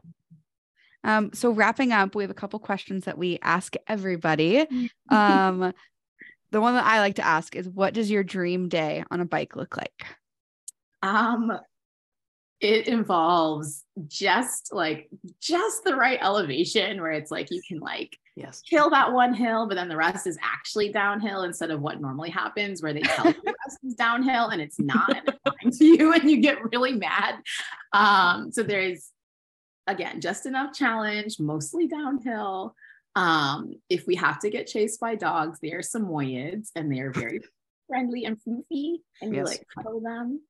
Um, 1.03 1.32
so 1.34 1.51
wrapping 1.51 1.93
up, 1.93 2.16
we 2.16 2.24
have 2.24 2.32
a 2.32 2.34
couple 2.34 2.57
questions 2.60 3.05
that 3.05 3.18
we 3.18 3.38
ask 3.41 3.76
everybody. 3.88 4.68
Um, 5.12 5.74
the 6.51 6.62
one 6.62 6.74
that 6.76 6.86
I 6.86 6.99
like 6.99 7.16
to 7.16 7.26
ask 7.26 7.55
is 7.55 7.70
what 7.70 7.93
does 7.93 8.10
your 8.10 8.24
dream 8.24 8.70
day 8.70 9.03
on 9.12 9.22
a 9.22 9.26
bike 9.26 9.55
look 9.55 9.78
like? 9.78 10.05
Um, 11.01 11.51
it 12.60 12.88
involves 12.88 13.84
just 14.07 14.74
like 14.74 15.10
just 15.39 15.84
the 15.84 15.95
right 15.95 16.20
elevation 16.22 17.01
where 17.01 17.12
it's 17.12 17.32
like 17.32 17.49
you 17.51 17.62
can 17.68 17.80
like 17.80 18.18
Yes. 18.40 18.62
kill 18.62 18.90
that 18.92 19.12
one 19.12 19.34
hill, 19.34 19.68
but 19.68 19.76
then 19.76 19.90
the 19.90 19.98
rest 19.98 20.26
is 20.26 20.38
actually 20.42 20.92
downhill 20.92 21.44
instead 21.44 21.72
of 21.72 21.82
what 21.82 22.00
normally 22.00 22.30
happens 22.30 22.82
where 22.82 22.94
they 22.94 23.02
tell 23.02 23.28
you 23.28 23.34
the 23.34 23.54
rest 23.66 23.80
is 23.84 23.96
downhill 23.96 24.50
and 24.50 24.62
it's 24.62 24.80
not 24.80 25.30
and 25.62 25.74
to 25.74 25.86
you 25.86 26.14
and 26.14 26.30
you 26.30 26.38
get 26.38 26.58
really 26.72 26.94
mad. 26.94 27.36
Um, 27.94 28.52
so 28.52 28.64
there's 28.64 29.12
again 29.88 30.22
just 30.22 30.46
enough 30.46 30.74
challenge, 30.74 31.40
mostly 31.40 31.88
downhill. 31.88 32.76
Um, 33.16 33.76
if 33.90 34.08
we 34.08 34.16
have 34.16 34.40
to 34.40 34.50
get 34.50 34.68
chased 34.68 35.00
by 35.00 35.16
dogs, 35.16 35.60
they 35.62 35.72
are 35.74 35.82
Samoyeds 35.82 36.70
and 36.76 36.92
they 36.92 37.00
are 37.00 37.12
very 37.12 37.42
friendly 37.88 38.26
and 38.26 38.38
floofy, 38.38 38.98
and 39.22 39.36
you 39.36 39.44
like 39.44 39.66
cuddle 39.76 40.00
them. 40.00 40.42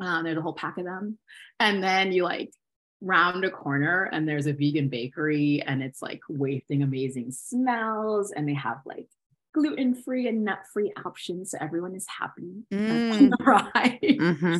Um, 0.00 0.24
there's 0.24 0.36
a 0.36 0.42
whole 0.42 0.52
pack 0.52 0.76
of 0.78 0.84
them, 0.84 1.18
and 1.58 1.82
then 1.82 2.12
you 2.12 2.24
like 2.24 2.52
round 3.00 3.44
a 3.44 3.50
corner 3.50 4.08
and 4.12 4.28
there's 4.28 4.46
a 4.46 4.52
vegan 4.52 4.88
bakery 4.88 5.62
and 5.66 5.82
it's 5.82 6.02
like 6.02 6.20
wafting 6.28 6.82
amazing 6.82 7.30
smells 7.32 8.30
and 8.32 8.48
they 8.48 8.54
have 8.54 8.78
like 8.84 9.08
gluten-free 9.54 10.28
and 10.28 10.44
nut-free 10.44 10.92
options 11.04 11.50
so 11.52 11.58
everyone 11.60 11.94
is 11.94 12.06
happy 12.06 12.62
Mm. 12.72 13.12
on 13.12 13.30
the 13.30 13.36
ride 13.44 14.36
hmm 14.38 14.56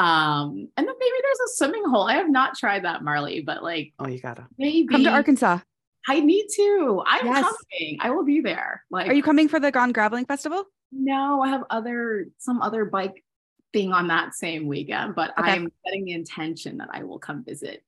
um 0.00 0.68
and 0.76 0.86
then 0.86 0.94
maybe 1.00 1.16
there's 1.22 1.40
a 1.46 1.52
swimming 1.54 1.84
hole 1.88 2.02
i 2.06 2.14
have 2.16 2.28
not 2.28 2.54
tried 2.54 2.84
that 2.84 3.02
marley 3.02 3.40
but 3.40 3.62
like 3.62 3.94
Oh, 3.98 4.06
you 4.08 4.20
gotta. 4.20 4.46
maybe 4.58 4.88
Come 4.88 5.04
to 5.04 5.10
Arkansas. 5.10 5.60
i 6.08 6.20
need 6.20 6.46
to 6.56 7.02
i'm 7.06 7.24
Yes. 7.26 7.42
coming 7.44 7.96
i 8.00 8.10
will 8.10 8.24
be 8.24 8.40
there 8.42 8.82
like 8.90 9.08
Are 9.08 9.14
you 9.14 9.22
coming 9.22 9.48
for 9.48 9.58
the 9.58 9.70
Gone 9.70 9.92
Graveling 9.94 10.26
Festival? 10.26 10.64
no 10.92 11.40
i 11.40 11.48
have 11.48 11.62
other 11.70 12.26
some 12.38 12.60
other 12.60 12.84
bike 12.84 13.24
thing 13.72 13.92
on 13.92 14.08
that 14.08 14.34
same 14.34 14.66
weekend 14.66 15.14
but 15.14 15.32
Okay. 15.38 15.50
i'm 15.50 15.70
setting 15.84 16.04
the 16.04 16.12
intention 16.12 16.78
that 16.78 16.88
i 16.92 17.02
will 17.02 17.18
come 17.18 17.44
visit 17.44 17.82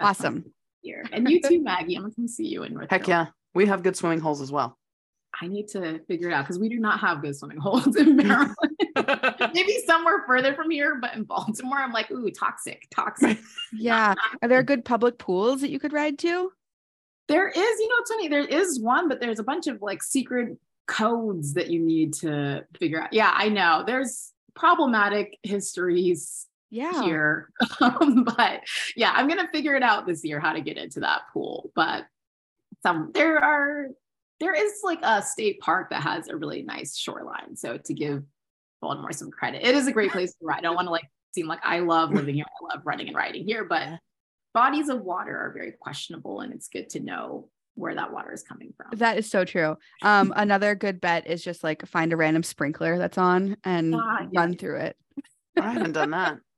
Awesome. 0.00 0.52
here. 0.82 1.04
And 1.12 1.30
you 1.30 1.40
too, 1.40 1.62
Maggie. 1.62 1.94
I'm 1.94 2.02
gonna 2.02 2.14
come 2.14 2.26
see 2.26 2.46
you 2.48 2.64
in 2.64 2.74
North 2.74 2.90
Heck 2.90 3.04
Carolina. 3.04 3.28
yeah. 3.28 3.32
We 3.54 3.66
have 3.66 3.84
good 3.84 3.96
swimming 3.96 4.18
holes 4.18 4.40
as 4.40 4.50
well. 4.50 4.76
I 5.40 5.46
need 5.46 5.68
to 5.68 6.00
figure 6.08 6.28
it 6.30 6.32
out 6.32 6.42
because 6.44 6.58
we 6.58 6.68
do 6.68 6.80
not 6.80 6.98
have 6.98 7.22
good 7.22 7.36
swimming 7.36 7.58
holes 7.58 7.94
in 7.94 8.16
Maryland. 8.16 8.56
Maybe 9.54 9.78
somewhere 9.86 10.24
further 10.26 10.52
from 10.54 10.68
here, 10.70 10.96
but 11.00 11.14
in 11.14 11.22
Baltimore, 11.22 11.78
I'm 11.78 11.92
like, 11.92 12.10
ooh, 12.10 12.28
toxic, 12.30 12.88
toxic. 12.92 13.38
Yeah. 13.72 14.14
Are 14.42 14.48
there 14.48 14.62
good 14.64 14.84
public 14.84 15.16
pools 15.18 15.60
that 15.60 15.70
you 15.70 15.78
could 15.78 15.92
ride 15.92 16.18
to? 16.20 16.50
there 17.28 17.48
is, 17.48 17.56
you 17.56 17.88
know, 17.88 17.94
it's 18.00 18.10
funny. 18.10 18.28
There 18.28 18.44
is 18.44 18.80
one, 18.80 19.08
but 19.08 19.20
there's 19.20 19.38
a 19.38 19.44
bunch 19.44 19.68
of 19.68 19.80
like 19.80 20.02
secret 20.02 20.58
codes 20.86 21.54
that 21.54 21.70
you 21.70 21.78
need 21.80 22.12
to 22.14 22.64
figure 22.78 23.00
out. 23.00 23.12
Yeah, 23.12 23.30
I 23.32 23.48
know. 23.48 23.84
There's 23.86 24.32
problematic 24.54 25.38
histories 25.42 26.46
Yeah. 26.70 27.02
here. 27.02 27.50
Um, 27.80 28.24
but 28.24 28.62
yeah, 28.96 29.12
I'm 29.14 29.28
gonna 29.28 29.48
figure 29.52 29.74
it 29.74 29.82
out 29.82 30.06
this 30.06 30.24
year 30.24 30.40
how 30.40 30.52
to 30.52 30.60
get 30.60 30.76
into 30.78 31.00
that 31.00 31.22
pool. 31.32 31.70
But 31.74 32.06
some 32.82 33.10
there 33.14 33.38
are 33.38 33.88
there 34.40 34.54
is 34.54 34.80
like 34.82 35.00
a 35.02 35.22
state 35.22 35.60
park 35.60 35.90
that 35.90 36.02
has 36.02 36.28
a 36.28 36.36
really 36.36 36.62
nice 36.62 36.96
shoreline. 36.96 37.56
So 37.56 37.78
to 37.78 37.94
give 37.94 38.24
Baltimore 38.80 39.12
some 39.12 39.30
credit, 39.30 39.64
it 39.66 39.74
is 39.74 39.86
a 39.86 39.92
great 39.92 40.10
place 40.12 40.32
to 40.32 40.44
ride. 40.44 40.58
I 40.58 40.62
don't 40.62 40.74
want 40.74 40.86
to 40.88 40.92
like 40.92 41.08
seem 41.34 41.46
like 41.46 41.60
I 41.64 41.80
love 41.80 42.10
living 42.12 42.34
here. 42.34 42.44
I 42.48 42.74
love 42.74 42.82
running 42.86 43.08
and 43.08 43.16
riding 43.16 43.44
here, 43.46 43.64
but 43.64 43.98
bodies 44.54 44.88
of 44.88 45.02
water 45.02 45.36
are 45.36 45.52
very 45.52 45.72
questionable 45.80 46.40
and 46.40 46.52
it's 46.52 46.68
good 46.68 46.88
to 46.90 47.00
know 47.00 47.48
where 47.74 47.94
that 47.94 48.12
water 48.12 48.32
is 48.32 48.42
coming 48.42 48.72
from. 48.76 48.98
That 48.98 49.18
is 49.18 49.30
so 49.30 49.44
true. 49.44 49.76
Um, 50.02 50.32
another 50.36 50.74
good 50.74 51.00
bet 51.00 51.26
is 51.26 51.42
just 51.42 51.64
like 51.64 51.86
find 51.86 52.12
a 52.12 52.16
random 52.16 52.42
sprinkler 52.42 52.98
that's 52.98 53.18
on 53.18 53.56
and 53.64 53.94
Ah, 53.94 54.26
yeah. 54.30 54.40
run 54.40 54.56
through 54.56 54.76
it. 54.76 54.96
I 55.60 55.72
haven't 55.72 55.92
done 55.92 56.10
that. 56.10 56.38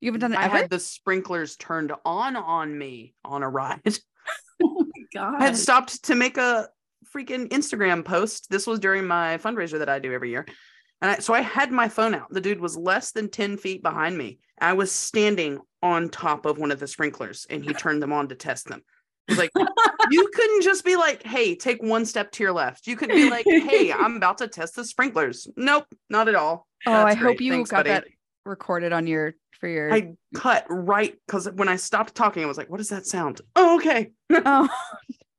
You 0.00 0.08
haven't 0.12 0.20
done 0.20 0.34
it 0.34 0.38
I 0.38 0.44
ever? 0.44 0.56
had 0.58 0.70
the 0.70 0.78
sprinklers 0.78 1.56
turned 1.56 1.90
on 2.04 2.36
on 2.36 2.76
me 2.76 3.14
on 3.24 3.42
a 3.42 3.48
ride. 3.48 3.80
oh 4.62 4.84
my 4.94 5.02
god. 5.14 5.40
I 5.40 5.46
had 5.46 5.56
stopped 5.56 6.04
to 6.04 6.14
make 6.14 6.36
a 6.36 6.68
freaking 7.16 7.48
Instagram 7.48 8.04
post. 8.04 8.50
This 8.50 8.66
was 8.66 8.78
during 8.78 9.06
my 9.06 9.38
fundraiser 9.38 9.78
that 9.78 9.88
I 9.88 9.98
do 9.98 10.12
every 10.12 10.30
year. 10.30 10.44
And 11.00 11.12
I, 11.12 11.18
so 11.20 11.32
I 11.32 11.40
had 11.40 11.72
my 11.72 11.88
phone 11.88 12.14
out. 12.14 12.26
The 12.30 12.42
dude 12.42 12.60
was 12.60 12.76
less 12.76 13.12
than 13.12 13.30
10 13.30 13.56
feet 13.56 13.82
behind 13.82 14.16
me. 14.16 14.38
I 14.60 14.74
was 14.74 14.92
standing 14.92 15.60
on 15.82 16.10
top 16.10 16.44
of 16.44 16.58
one 16.58 16.70
of 16.72 16.78
the 16.78 16.86
sprinklers 16.86 17.46
and 17.48 17.64
he 17.64 17.72
turned 17.72 18.02
them 18.02 18.12
on 18.12 18.28
to 18.28 18.34
test 18.34 18.66
them. 18.68 18.82
I 19.28 19.34
like, 19.34 19.50
you 20.10 20.28
couldn't 20.34 20.62
just 20.62 20.84
be 20.84 20.96
like, 20.96 21.22
hey, 21.24 21.54
take 21.54 21.82
one 21.82 22.04
step 22.06 22.30
to 22.32 22.42
your 22.42 22.52
left. 22.52 22.86
You 22.86 22.96
couldn't 22.96 23.16
be 23.16 23.28
like, 23.30 23.44
hey, 23.46 23.92
I'm 23.96 24.16
about 24.16 24.38
to 24.38 24.48
test 24.48 24.76
the 24.76 24.84
sprinklers. 24.84 25.48
Nope, 25.56 25.86
not 26.08 26.28
at 26.28 26.34
all. 26.34 26.66
oh, 26.86 26.92
I 26.92 27.14
That's 27.14 27.22
hope 27.22 27.40
you 27.40 27.52
Thanks, 27.52 27.70
got 27.70 27.78
buddy. 27.78 27.90
that 27.90 28.04
recorded 28.44 28.92
on 28.92 29.06
your 29.06 29.34
for 29.58 29.68
your 29.68 29.92
I 29.92 30.12
cut 30.34 30.66
right 30.68 31.16
because 31.26 31.50
when 31.50 31.68
I 31.68 31.76
stopped 31.76 32.14
talking, 32.14 32.44
I 32.44 32.46
was 32.46 32.58
like, 32.58 32.70
what 32.70 32.76
does 32.76 32.90
that 32.90 33.06
sound? 33.06 33.40
Oh, 33.56 33.76
okay. 33.76 34.12
oh 34.30 34.68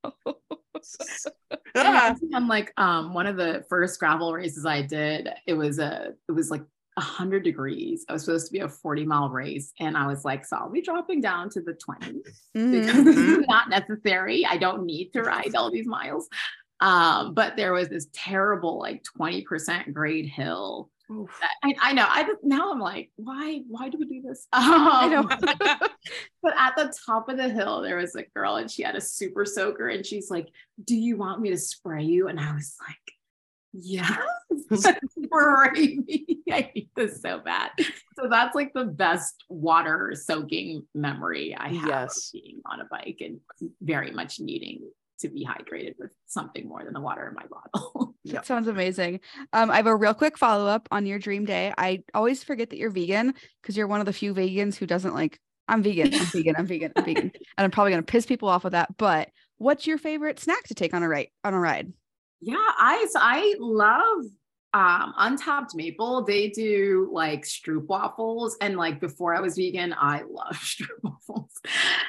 It 0.73 1.33
Ah. 1.75 1.91
reminds 1.91 2.21
me 2.21 2.29
on 2.33 2.47
like 2.47 2.73
um 2.77 3.13
one 3.13 3.27
of 3.27 3.35
the 3.37 3.63
first 3.69 3.99
gravel 3.99 4.33
races 4.33 4.65
I 4.65 4.81
did, 4.81 5.29
it 5.45 5.53
was 5.53 5.79
a 5.79 6.13
it 6.27 6.31
was 6.31 6.49
like 6.51 6.63
a 6.97 7.01
hundred 7.01 7.43
degrees. 7.43 8.05
I 8.09 8.13
was 8.13 8.25
supposed 8.25 8.47
to 8.47 8.51
be 8.53 8.59
a 8.59 8.67
40 8.67 9.05
mile 9.05 9.29
race. 9.29 9.71
And 9.79 9.95
I 9.95 10.07
was 10.07 10.25
like, 10.25 10.43
so 10.45 10.57
I'll 10.57 10.69
be 10.71 10.81
dropping 10.81 11.21
down 11.21 11.49
to 11.51 11.61
the 11.61 11.73
20s 11.73 12.23
Mhm. 12.55 12.71
because 12.71 13.03
this 13.05 13.17
is 13.17 13.47
not 13.47 13.69
necessary. 13.69 14.45
I 14.45 14.57
don't 14.57 14.83
need 14.85 15.11
to 15.13 15.21
ride 15.21 15.55
all 15.55 15.71
these 15.71 15.87
miles. 15.87 16.27
Um, 16.79 17.33
but 17.33 17.55
there 17.55 17.71
was 17.73 17.87
this 17.89 18.07
terrible 18.13 18.79
like 18.79 19.03
20% 19.17 19.93
grade 19.93 20.25
hill. 20.27 20.89
That- 21.09 21.49
I, 21.63 21.75
I 21.81 21.93
know. 21.93 22.05
I 22.07 22.27
now 22.43 22.71
I'm 22.71 22.79
like, 22.79 23.11
why? 23.15 23.61
Why 23.67 23.87
do 23.89 23.97
we 23.97 24.05
do 24.05 24.21
this? 24.27 24.47
I 24.53 25.07
know. 25.07 25.19
Um, 25.21 25.29
but 26.43 26.53
at 26.57 26.75
the 26.75 26.93
top 27.05 27.29
of 27.29 27.37
the 27.37 27.47
hill, 27.47 27.81
there 27.81 27.95
was 27.97 28.15
a 28.15 28.23
girl 28.35 28.55
and 28.57 28.69
she 28.69 28.83
had 28.83 28.95
a 28.95 29.01
super 29.01 29.45
soaker 29.45 29.87
and 29.87 30.05
she's 30.05 30.29
like, 30.29 30.49
Do 30.83 30.95
you 30.95 31.15
want 31.15 31.41
me 31.41 31.49
to 31.51 31.57
spray 31.57 32.03
you? 32.03 32.27
And 32.27 32.39
I 32.39 32.53
was 32.53 32.75
like, 32.85 32.97
Yes, 33.79 34.17
spray 34.73 35.97
me. 35.97 36.39
I 36.51 36.71
need 36.73 36.89
this 36.95 37.21
so 37.21 37.39
bad. 37.39 37.71
So 38.15 38.27
that's 38.29 38.55
like 38.55 38.73
the 38.73 38.85
best 38.85 39.43
water 39.49 40.13
soaking 40.15 40.85
memory 40.95 41.55
I 41.57 41.69
have 41.73 41.87
Yes. 41.87 42.31
of 42.33 42.41
being 42.41 42.61
on 42.65 42.81
a 42.81 42.85
bike 42.85 43.17
and 43.21 43.39
very 43.81 44.11
much 44.11 44.39
needing 44.39 44.89
to 45.19 45.29
be 45.29 45.45
hydrated 45.45 45.93
with 45.97 46.11
something 46.27 46.67
more 46.67 46.83
than 46.83 46.93
the 46.93 47.01
water 47.01 47.27
in 47.27 47.33
my 47.35 47.45
bottle. 47.49 48.13
Yep. 48.27 48.33
That 48.35 48.45
sounds 48.45 48.67
amazing. 48.67 49.21
Um, 49.53 49.71
I 49.71 49.77
have 49.77 49.87
a 49.87 49.95
real 49.95 50.13
quick 50.13 50.37
follow 50.37 50.67
up 50.67 50.89
on 50.91 51.05
your 51.05 51.17
dream 51.17 51.45
day. 51.45 51.73
I 51.77 52.03
always 52.13 52.43
forget 52.43 52.69
that 52.71 52.77
you're 52.77 52.89
vegan 52.89 53.33
because 53.61 53.77
you're 53.77 53.87
one 53.87 54.01
of 54.01 54.05
the 54.05 54.11
few 54.11 54.33
vegans 54.33 54.75
who 54.75 54.85
doesn't 54.85 55.13
like. 55.13 55.39
I'm 55.69 55.81
vegan. 55.81 56.13
I'm 56.13 56.25
vegan. 56.25 56.55
I'm 56.57 56.65
vegan. 56.65 56.91
I'm 56.97 57.05
vegan. 57.05 57.31
And 57.57 57.63
I'm 57.63 57.71
probably 57.71 57.91
gonna 57.91 58.03
piss 58.03 58.25
people 58.25 58.49
off 58.49 58.65
with 58.65 58.73
that. 58.73 58.97
But 58.97 59.29
what's 59.59 59.87
your 59.87 59.97
favorite 59.97 60.41
snack 60.41 60.63
to 60.65 60.75
take 60.75 60.93
on 60.93 61.03
a 61.03 61.07
ride? 61.07 61.29
On 61.45 61.53
a 61.53 61.59
ride? 61.59 61.93
Yeah, 62.41 62.55
I 62.57 63.07
so 63.09 63.19
I 63.21 63.55
love 63.59 64.25
um 64.73 65.13
untapped 65.17 65.75
maple. 65.75 66.23
They 66.23 66.49
do 66.49 67.09
like 67.11 67.43
stroop 67.43 67.85
waffles. 67.87 68.57
And 68.61 68.75
like 68.77 68.99
before 68.99 69.33
I 69.35 69.39
was 69.39 69.55
vegan, 69.55 69.95
I 69.97 70.23
love 70.29 70.51
stroop 70.53 71.01
waffles. 71.03 71.51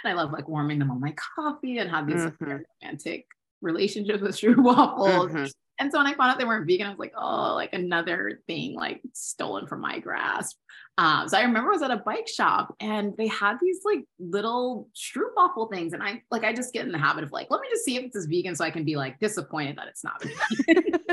And 0.04 0.10
I 0.10 0.14
love 0.14 0.32
like 0.32 0.48
warming 0.48 0.78
them 0.78 0.90
on 0.90 1.00
my 1.00 1.14
coffee 1.36 1.78
and 1.78 1.88
have 1.90 2.06
these 2.06 2.24
like, 2.24 2.34
Mhm. 2.34 2.46
very 2.46 2.64
romantic 2.82 3.26
relationships 3.62 4.20
with 4.20 4.36
stroop 4.36 4.56
waffles. 4.62 5.32
Mhm. 5.32 5.50
And 5.80 5.92
so 5.92 5.98
when 5.98 6.08
I 6.08 6.14
found 6.14 6.32
out 6.32 6.38
they 6.38 6.44
weren't 6.44 6.66
vegan, 6.66 6.88
I 6.88 6.90
was 6.90 6.98
like, 6.98 7.14
oh, 7.16 7.54
like 7.54 7.72
another 7.72 8.40
thing 8.48 8.74
like 8.74 9.00
stolen 9.12 9.66
from 9.68 9.80
my 9.80 10.00
grasp. 10.00 10.58
Um, 10.98 11.28
so 11.28 11.38
I 11.38 11.42
remember 11.42 11.70
I 11.70 11.74
was 11.74 11.82
at 11.82 11.92
a 11.92 11.96
bike 11.96 12.26
shop 12.26 12.74
and 12.80 13.16
they 13.16 13.28
had 13.28 13.56
these 13.62 13.80
like 13.84 14.04
little 14.18 14.88
stroop 14.96 15.30
waffle 15.36 15.68
things. 15.68 15.92
And 15.92 16.02
I 16.02 16.22
like 16.32 16.42
I 16.42 16.52
just 16.52 16.72
get 16.72 16.84
in 16.86 16.92
the 16.92 16.98
habit 16.98 17.22
of 17.22 17.30
like, 17.30 17.46
let 17.50 17.60
me 17.60 17.68
just 17.70 17.84
see 17.84 17.96
if 17.96 18.12
this 18.12 18.24
is 18.24 18.26
vegan 18.26 18.56
so 18.56 18.64
I 18.64 18.70
can 18.72 18.84
be 18.84 18.96
like 18.96 19.20
disappointed 19.20 19.78
that 19.78 19.86
it's 19.86 20.02
not 20.04 20.22
vegan. 20.22 20.94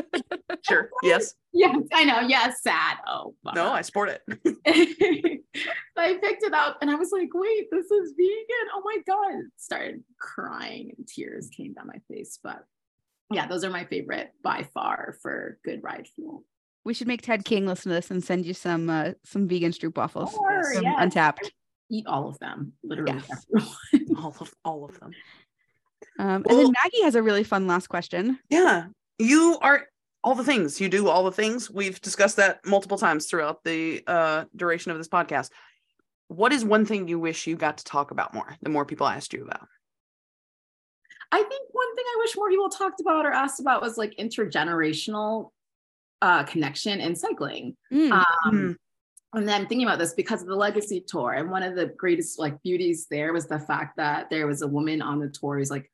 Sure. 0.68 0.90
Yes. 1.04 1.36
yes, 1.54 1.78
I 1.94 2.04
know. 2.06 2.22
Yes, 2.22 2.64
sad. 2.64 2.98
Oh 3.08 3.36
No, 3.54 3.72
I 3.72 3.82
sport 3.82 4.10
it. 4.10 4.24
I 5.98 6.18
picked 6.20 6.44
it 6.44 6.54
up 6.54 6.78
and 6.82 6.90
I 6.90 6.96
was 6.96 7.12
like, 7.12 7.30
wait, 7.34 7.68
this 7.72 7.86
is 7.92 8.14
vegan. 8.18 8.72
Oh 8.74 8.82
my 8.84 8.98
God. 9.06 9.44
Started 9.58 10.04
crying 10.20 10.94
and 10.98 11.08
tears 11.08 11.50
came 11.56 11.74
down 11.74 11.86
my 11.86 12.02
face. 12.12 12.40
But 12.44 12.66
yeah, 13.32 13.46
those 13.46 13.64
are 13.64 13.70
my 13.70 13.86
favorite 13.86 14.32
by 14.44 14.68
far 14.74 15.16
for 15.22 15.60
good 15.64 15.84
ride 15.84 16.08
fuel. 16.16 16.44
We 16.86 16.94
should 16.94 17.08
make 17.08 17.24
Ted 17.24 17.44
King 17.44 17.66
listen 17.66 17.90
to 17.90 17.96
this 17.96 18.12
and 18.12 18.24
send 18.24 18.46
you 18.46 18.54
some 18.54 18.90
uh, 18.90 19.12
some 19.24 19.48
vegan 19.48 19.72
stroop 19.72 19.98
waffles. 19.98 20.32
Sure, 20.32 20.74
Some 20.76 20.84
yes. 20.84 20.96
untapped. 21.00 21.52
Eat 21.90 22.06
all 22.08 22.30
of 22.30 22.40
them, 22.40 22.74
literally. 22.84 23.22
Yes. 23.28 23.46
all 24.18 24.36
of 24.40 24.54
all 24.64 24.86
of 24.86 25.00
them. 25.00 25.12
Um, 26.20 26.46
and 26.48 26.60
then 26.60 26.72
Maggie 26.84 27.04
has 27.04 27.16
a 27.16 27.22
really 27.24 27.44
fun 27.44 27.68
last 27.68 27.88
question. 27.88 28.40
Yeah. 28.50 28.86
You 29.18 29.58
are 29.62 29.88
all 30.24 30.36
the 30.36 30.44
things. 30.44 30.80
You 30.80 30.90
do 30.90 31.08
all 31.08 31.24
the 31.24 31.32
things. 31.32 31.70
We've 31.70 32.00
discussed 32.02 32.38
that 32.38 32.66
multiple 32.66 32.98
times 32.98 33.28
throughout 33.28 33.64
the 33.64 34.04
uh, 34.08 34.46
duration 34.56 34.92
of 34.92 34.98
this 34.98 35.08
podcast. 35.08 35.50
What 36.28 36.54
is 36.54 36.66
one 36.66 36.86
thing 36.86 37.08
you 37.08 37.20
wish 37.20 37.46
you 37.46 37.56
got 37.56 37.78
to 37.78 37.84
talk 37.84 38.12
about 38.12 38.34
more? 38.34 38.56
The 38.62 38.70
more 38.70 38.86
people 38.86 39.08
asked 39.08 39.34
you 39.34 39.44
about. 39.44 39.68
I 41.32 41.38
think 41.38 41.68
one 41.72 41.96
thing 41.96 42.06
I 42.08 42.18
wish 42.20 42.36
more 42.36 42.50
people 42.50 42.70
talked 42.70 43.02
about 43.02 43.26
or 43.26 43.32
asked 43.32 43.60
about 43.60 43.82
was 43.82 43.98
like 43.98 44.16
intergenerational 44.18 45.52
uh, 46.26 46.44
connection 46.44 47.00
in 47.00 47.16
cycling. 47.16 47.78
Mm, 47.94 48.12
Um, 48.46 48.78
and 49.34 49.48
then 49.48 49.68
thinking 49.68 49.86
about 49.86 50.00
this 50.00 50.14
because 50.14 50.42
of 50.42 50.48
the 50.48 50.56
legacy 50.56 51.04
tour, 51.06 51.34
and 51.34 51.52
one 51.52 51.62
of 51.62 51.76
the 51.76 51.88
greatest 51.88 52.40
like 52.40 52.62
beauties 52.64 53.06
there 53.12 53.32
was 53.32 53.48
the 53.48 53.60
fact 53.60 53.98
that 53.98 54.30
there 54.32 54.48
was 54.48 54.64
a 54.64 54.68
woman 54.68 55.02
on 55.02 55.20
the 55.20 55.30
tour 55.30 55.58
who's 55.60 55.70
like 55.70 55.92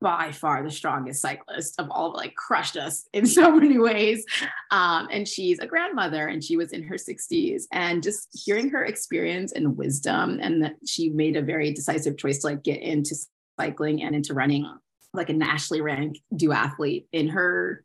by 0.00 0.32
far 0.32 0.62
the 0.62 0.70
strongest 0.70 1.20
cyclist 1.20 1.78
of 1.78 1.90
all, 1.90 2.14
like 2.14 2.34
crushed 2.34 2.76
us 2.76 3.06
in 3.12 3.26
so 3.26 3.52
many 3.52 3.78
ways. 3.78 4.24
Um, 4.70 5.08
and 5.10 5.28
she's 5.28 5.58
a 5.58 5.66
grandmother, 5.66 6.28
and 6.28 6.42
she 6.42 6.56
was 6.56 6.72
in 6.72 6.82
her 6.84 6.96
60s, 6.96 7.64
and 7.70 8.02
just 8.02 8.28
hearing 8.32 8.70
her 8.70 8.84
experience 8.86 9.52
and 9.52 9.76
wisdom, 9.76 10.38
and 10.40 10.62
that 10.62 10.76
she 10.86 11.10
made 11.10 11.36
a 11.36 11.42
very 11.42 11.74
decisive 11.74 12.16
choice 12.16 12.38
to 12.38 12.46
like 12.46 12.62
get 12.62 12.80
into 12.80 13.14
cycling 13.60 14.02
and 14.02 14.14
into 14.14 14.32
running, 14.32 14.64
like 15.12 15.28
a 15.28 15.34
nationally 15.34 15.82
ranked 15.82 16.20
duathlete 16.32 17.04
in 17.12 17.28
her 17.28 17.84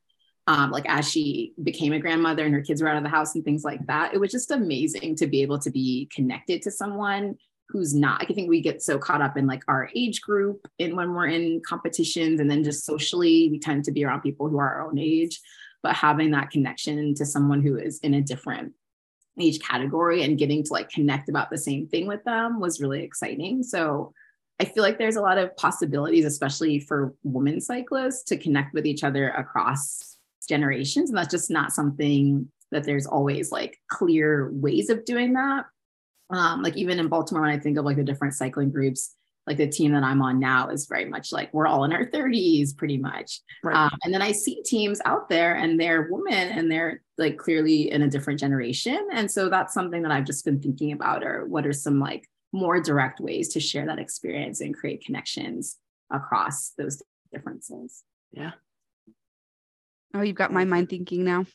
um, 0.49 0.71
like 0.71 0.85
as 0.87 1.07
she 1.07 1.53
became 1.61 1.93
a 1.93 1.99
grandmother 1.99 2.43
and 2.43 2.55
her 2.55 2.61
kids 2.61 2.81
were 2.81 2.87
out 2.87 2.97
of 2.97 3.03
the 3.03 3.09
house 3.09 3.35
and 3.35 3.45
things 3.45 3.63
like 3.63 3.85
that. 3.85 4.15
It 4.15 4.17
was 4.17 4.31
just 4.31 4.49
amazing 4.49 5.15
to 5.17 5.27
be 5.27 5.43
able 5.43 5.59
to 5.59 5.69
be 5.69 6.09
connected 6.11 6.63
to 6.63 6.71
someone 6.71 7.37
who's 7.67 7.93
not. 7.93 8.25
I 8.27 8.33
think 8.33 8.49
we 8.49 8.59
get 8.59 8.81
so 8.81 8.97
caught 8.97 9.21
up 9.21 9.37
in 9.37 9.45
like 9.45 9.61
our 9.67 9.91
age 9.95 10.21
group 10.21 10.67
and 10.79 10.97
when 10.97 11.13
we're 11.13 11.27
in 11.27 11.61
competitions 11.63 12.39
and 12.39 12.49
then 12.49 12.63
just 12.63 12.83
socially, 12.83 13.49
we 13.51 13.59
tend 13.59 13.85
to 13.85 13.91
be 13.91 14.03
around 14.03 14.21
people 14.21 14.49
who 14.49 14.57
are 14.57 14.73
our 14.73 14.87
own 14.87 14.97
age. 14.97 15.39
But 15.83 15.95
having 15.95 16.31
that 16.31 16.49
connection 16.49 17.13
to 17.13 17.27
someone 17.27 17.61
who 17.61 17.77
is 17.77 17.99
in 17.99 18.15
a 18.15 18.21
different 18.21 18.73
age 19.39 19.59
category 19.59 20.23
and 20.23 20.39
getting 20.39 20.63
to 20.63 20.73
like 20.73 20.89
connect 20.89 21.29
about 21.29 21.51
the 21.51 21.59
same 21.59 21.87
thing 21.87 22.07
with 22.07 22.23
them 22.23 22.59
was 22.59 22.81
really 22.81 23.03
exciting. 23.03 23.61
So 23.61 24.13
I 24.59 24.65
feel 24.65 24.81
like 24.81 24.97
there's 24.97 25.15
a 25.15 25.21
lot 25.21 25.37
of 25.37 25.55
possibilities, 25.57 26.25
especially 26.25 26.79
for 26.79 27.13
women 27.23 27.61
cyclists, 27.61 28.23
to 28.23 28.35
connect 28.35 28.73
with 28.73 28.87
each 28.87 29.03
other 29.03 29.29
across 29.29 30.17
generations. 30.49 31.09
And 31.09 31.17
that's 31.17 31.31
just 31.31 31.49
not 31.49 31.71
something 31.71 32.49
that 32.71 32.83
there's 32.83 33.05
always 33.05 33.51
like 33.51 33.79
clear 33.87 34.51
ways 34.51 34.89
of 34.89 35.05
doing 35.05 35.33
that. 35.33 35.65
Um, 36.31 36.61
like 36.61 36.75
even 36.75 36.99
in 36.99 37.07
Baltimore, 37.07 37.43
when 37.43 37.51
I 37.51 37.59
think 37.59 37.77
of 37.77 37.85
like 37.85 37.97
the 37.97 38.03
different 38.03 38.33
cycling 38.33 38.71
groups, 38.71 39.15
like 39.47 39.57
the 39.57 39.67
team 39.67 39.93
that 39.93 40.03
I'm 40.03 40.21
on 40.21 40.39
now 40.39 40.69
is 40.69 40.85
very 40.85 41.05
much 41.05 41.31
like 41.31 41.51
we're 41.53 41.65
all 41.65 41.83
in 41.83 41.93
our 41.93 42.05
30s 42.05 42.77
pretty 42.77 42.97
much. 42.97 43.41
Right. 43.63 43.75
Um, 43.75 43.97
and 44.03 44.13
then 44.13 44.21
I 44.21 44.31
see 44.31 44.61
teams 44.63 45.01
out 45.05 45.29
there 45.29 45.55
and 45.55 45.79
they're 45.79 46.07
women 46.11 46.49
and 46.49 46.71
they're 46.71 47.01
like 47.17 47.37
clearly 47.37 47.89
in 47.91 48.03
a 48.03 48.09
different 48.09 48.39
generation. 48.39 49.07
And 49.11 49.31
so 49.31 49.49
that's 49.49 49.73
something 49.73 50.03
that 50.03 50.11
I've 50.11 50.25
just 50.25 50.45
been 50.45 50.61
thinking 50.61 50.91
about 50.91 51.23
or 51.23 51.45
what 51.45 51.65
are 51.65 51.73
some 51.73 51.99
like 51.99 52.27
more 52.51 52.79
direct 52.79 53.19
ways 53.19 53.49
to 53.49 53.59
share 53.59 53.85
that 53.87 53.99
experience 53.99 54.61
and 54.61 54.75
create 54.75 55.03
connections 55.03 55.77
across 56.11 56.71
those 56.77 57.01
differences. 57.31 58.03
yeah. 58.31 58.51
Oh, 60.13 60.21
you've 60.21 60.35
got 60.35 60.51
my 60.51 60.65
mind 60.65 60.89
thinking 60.89 61.23
now. 61.23 61.45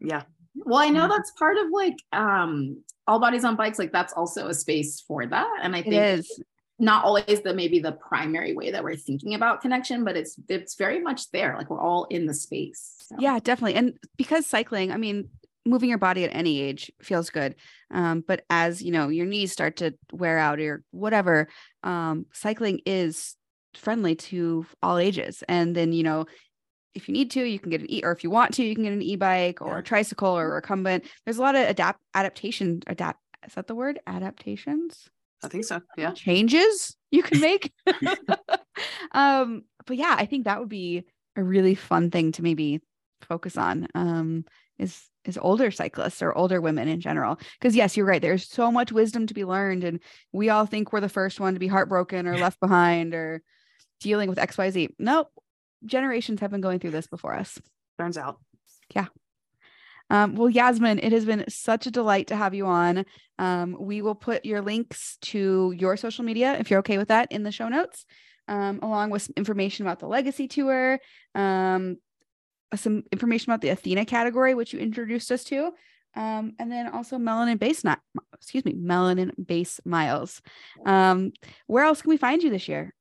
Yeah. 0.00 0.22
Well, 0.54 0.78
I 0.78 0.88
know 0.88 1.08
that's 1.08 1.30
part 1.32 1.56
of 1.56 1.70
like 1.70 1.96
um 2.12 2.82
all 3.06 3.18
bodies 3.20 3.44
on 3.44 3.56
bikes, 3.56 3.78
like 3.78 3.92
that's 3.92 4.12
also 4.12 4.48
a 4.48 4.54
space 4.54 5.00
for 5.00 5.26
that. 5.26 5.58
And 5.62 5.74
I 5.74 5.82
think 5.82 5.94
It 5.94 6.18
is. 6.20 6.40
not 6.78 7.04
always 7.04 7.42
the 7.42 7.54
maybe 7.54 7.78
the 7.78 7.92
primary 7.92 8.54
way 8.54 8.70
that 8.70 8.82
we're 8.82 8.96
thinking 8.96 9.34
about 9.34 9.60
connection, 9.62 10.04
but 10.04 10.16
it's 10.16 10.36
it's 10.48 10.74
very 10.76 11.00
much 11.00 11.30
there. 11.30 11.54
Like 11.56 11.70
we're 11.70 11.80
all 11.80 12.04
in 12.04 12.26
the 12.26 12.34
space. 12.34 12.96
So. 13.00 13.16
Yeah, 13.18 13.38
definitely. 13.38 13.74
And 13.74 13.98
because 14.16 14.46
cycling, 14.46 14.92
I 14.92 14.96
mean, 14.96 15.28
moving 15.66 15.88
your 15.88 15.98
body 15.98 16.24
at 16.24 16.34
any 16.34 16.60
age 16.60 16.90
feels 17.02 17.30
good. 17.30 17.54
Um, 17.90 18.24
but 18.26 18.44
as 18.48 18.82
you 18.82 18.92
know, 18.92 19.08
your 19.08 19.26
knees 19.26 19.52
start 19.52 19.76
to 19.76 19.94
wear 20.12 20.38
out 20.38 20.58
or 20.60 20.82
whatever, 20.90 21.48
um, 21.82 22.26
cycling 22.32 22.80
is 22.86 23.36
friendly 23.74 24.14
to 24.16 24.66
all 24.82 24.98
ages. 24.98 25.44
And 25.48 25.76
then, 25.76 25.92
you 25.92 26.02
know, 26.02 26.26
if 26.94 27.08
you 27.08 27.12
need 27.12 27.30
to, 27.32 27.44
you 27.44 27.58
can 27.58 27.70
get 27.70 27.80
an 27.80 27.90
e 27.90 28.02
or 28.04 28.12
if 28.12 28.24
you 28.24 28.30
want 28.30 28.54
to, 28.54 28.64
you 28.64 28.74
can 28.74 28.84
get 28.84 28.92
an 28.92 29.02
e-bike 29.02 29.60
or 29.60 29.74
Yeah. 29.74 29.78
a 29.78 29.82
tricycle 29.82 30.36
or 30.36 30.50
recumbent. 30.54 31.04
There's 31.24 31.38
a 31.38 31.42
lot 31.42 31.54
of 31.54 31.68
adapt 31.68 32.00
adaptation, 32.14 32.82
adapt 32.86 33.20
is 33.46 33.54
that 33.54 33.66
the 33.66 33.74
word? 33.74 34.00
Adaptations? 34.06 35.08
I 35.42 35.48
think 35.48 35.64
so. 35.64 35.80
Yeah. 35.96 36.12
changes 36.12 36.96
you 37.10 37.22
can 37.22 37.40
make. 37.40 37.72
um, 39.12 39.62
but 39.86 39.96
yeah, 39.96 40.14
I 40.18 40.26
think 40.26 40.44
that 40.44 40.60
would 40.60 40.68
be 40.68 41.04
a 41.36 41.42
really 41.42 41.74
fun 41.74 42.10
thing 42.10 42.32
to 42.32 42.42
maybe 42.42 42.80
focus 43.22 43.56
on. 43.56 43.86
Um, 43.94 44.44
is 44.78 45.02
is 45.26 45.38
older 45.40 45.70
cyclists 45.70 46.22
or 46.22 46.36
older 46.36 46.60
women 46.60 46.88
in 46.88 47.00
general. 47.00 47.38
Because 47.60 47.76
yes, 47.76 47.96
you're 47.96 48.06
right. 48.06 48.22
There's 48.22 48.48
so 48.48 48.70
much 48.72 48.90
wisdom 48.92 49.26
to 49.26 49.34
be 49.34 49.44
learned, 49.44 49.84
and 49.84 50.00
we 50.32 50.48
all 50.48 50.66
think 50.66 50.92
we're 50.92 51.00
the 51.00 51.08
first 51.08 51.40
one 51.40 51.54
to 51.54 51.60
be 51.60 51.66
heartbroken 51.66 52.26
or 52.26 52.38
left 52.38 52.60
behind 52.60 53.14
or 53.14 53.42
dealing 54.00 54.28
with 54.28 54.38
XYZ. 54.38 54.88
Nope. 54.98 55.28
Generations 55.84 56.40
have 56.40 56.50
been 56.50 56.60
going 56.60 56.78
through 56.78 56.90
this 56.90 57.06
before 57.06 57.34
us. 57.34 57.58
Turns 57.98 58.18
out. 58.18 58.38
Yeah. 58.94 59.06
Um, 60.10 60.34
well, 60.34 60.50
Yasmin, 60.50 60.98
it 60.98 61.12
has 61.12 61.24
been 61.24 61.44
such 61.48 61.86
a 61.86 61.90
delight 61.90 62.26
to 62.28 62.36
have 62.36 62.52
you 62.52 62.66
on. 62.66 63.04
Um, 63.38 63.76
we 63.78 64.02
will 64.02 64.16
put 64.16 64.44
your 64.44 64.60
links 64.60 65.16
to 65.22 65.72
your 65.76 65.96
social 65.96 66.24
media, 66.24 66.56
if 66.58 66.70
you're 66.70 66.80
okay 66.80 66.98
with 66.98 67.08
that, 67.08 67.30
in 67.30 67.44
the 67.44 67.52
show 67.52 67.68
notes, 67.68 68.04
um, 68.48 68.80
along 68.82 69.10
with 69.10 69.22
some 69.22 69.34
information 69.36 69.86
about 69.86 70.00
the 70.00 70.08
Legacy 70.08 70.48
Tour, 70.48 70.98
um, 71.36 71.96
some 72.74 73.04
information 73.12 73.52
about 73.52 73.60
the 73.60 73.68
Athena 73.68 74.04
category, 74.04 74.54
which 74.54 74.72
you 74.72 74.80
introduced 74.80 75.30
us 75.30 75.44
to, 75.44 75.72
um, 76.16 76.54
and 76.58 76.72
then 76.72 76.88
also 76.88 77.16
Melanin 77.16 77.58
Base, 77.58 77.84
not 77.84 78.00
excuse 78.34 78.64
me, 78.64 78.74
Melanin 78.74 79.30
Base 79.46 79.80
Miles. 79.84 80.42
Um, 80.84 81.32
where 81.68 81.84
else 81.84 82.02
can 82.02 82.10
we 82.10 82.16
find 82.16 82.42
you 82.42 82.50
this 82.50 82.68
year? 82.68 82.92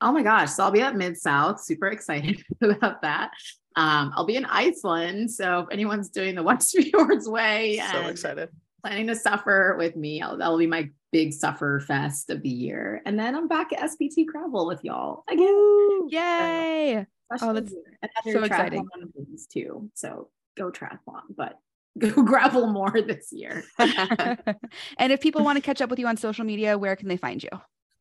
Oh 0.00 0.12
my 0.12 0.22
gosh. 0.22 0.52
So 0.52 0.64
I'll 0.64 0.70
be 0.70 0.80
at 0.80 0.96
Mid 0.96 1.16
South. 1.16 1.60
Super 1.60 1.88
excited 1.88 2.42
about 2.60 3.02
that. 3.02 3.30
Um, 3.76 4.12
I'll 4.16 4.26
be 4.26 4.36
in 4.36 4.44
Iceland. 4.44 5.30
So 5.30 5.60
if 5.60 5.66
anyone's 5.70 6.08
doing 6.10 6.34
the 6.34 6.42
West 6.44 6.76
Fjords 6.76 7.28
Way 7.28 7.80
So 7.92 8.06
excited. 8.06 8.48
planning 8.82 9.06
to 9.08 9.14
suffer 9.16 9.76
with 9.78 9.96
me, 9.96 10.20
I'll, 10.22 10.36
that'll 10.36 10.58
be 10.58 10.66
my 10.66 10.90
big 11.12 11.32
suffer 11.32 11.80
fest 11.80 12.30
of 12.30 12.42
the 12.42 12.48
year. 12.48 13.02
And 13.06 13.18
then 13.18 13.34
I'm 13.34 13.48
back 13.48 13.72
at 13.72 13.90
SBT 13.90 14.26
Gravel 14.26 14.66
with 14.66 14.84
y'all 14.84 15.24
again. 15.28 16.08
Yay! 16.08 17.06
Special 17.32 17.54
that's 17.54 17.72
year. 17.72 17.82
Another 18.02 18.38
so 18.38 18.44
exciting. 18.44 18.84
triathlon 18.84 19.02
of 19.04 19.12
things 19.14 19.46
too. 19.46 19.90
So 19.94 20.30
go 20.56 20.70
triathlon, 20.70 21.22
but 21.36 21.58
go 21.98 22.10
gravel 22.22 22.66
more 22.68 22.90
this 23.02 23.32
year. 23.32 23.64
and 23.78 25.12
if 25.12 25.20
people 25.20 25.42
want 25.44 25.56
to 25.56 25.62
catch 25.62 25.80
up 25.80 25.90
with 25.90 25.98
you 25.98 26.06
on 26.06 26.16
social 26.16 26.44
media, 26.44 26.78
where 26.78 26.94
can 26.96 27.08
they 27.08 27.16
find 27.16 27.42
you? 27.42 27.50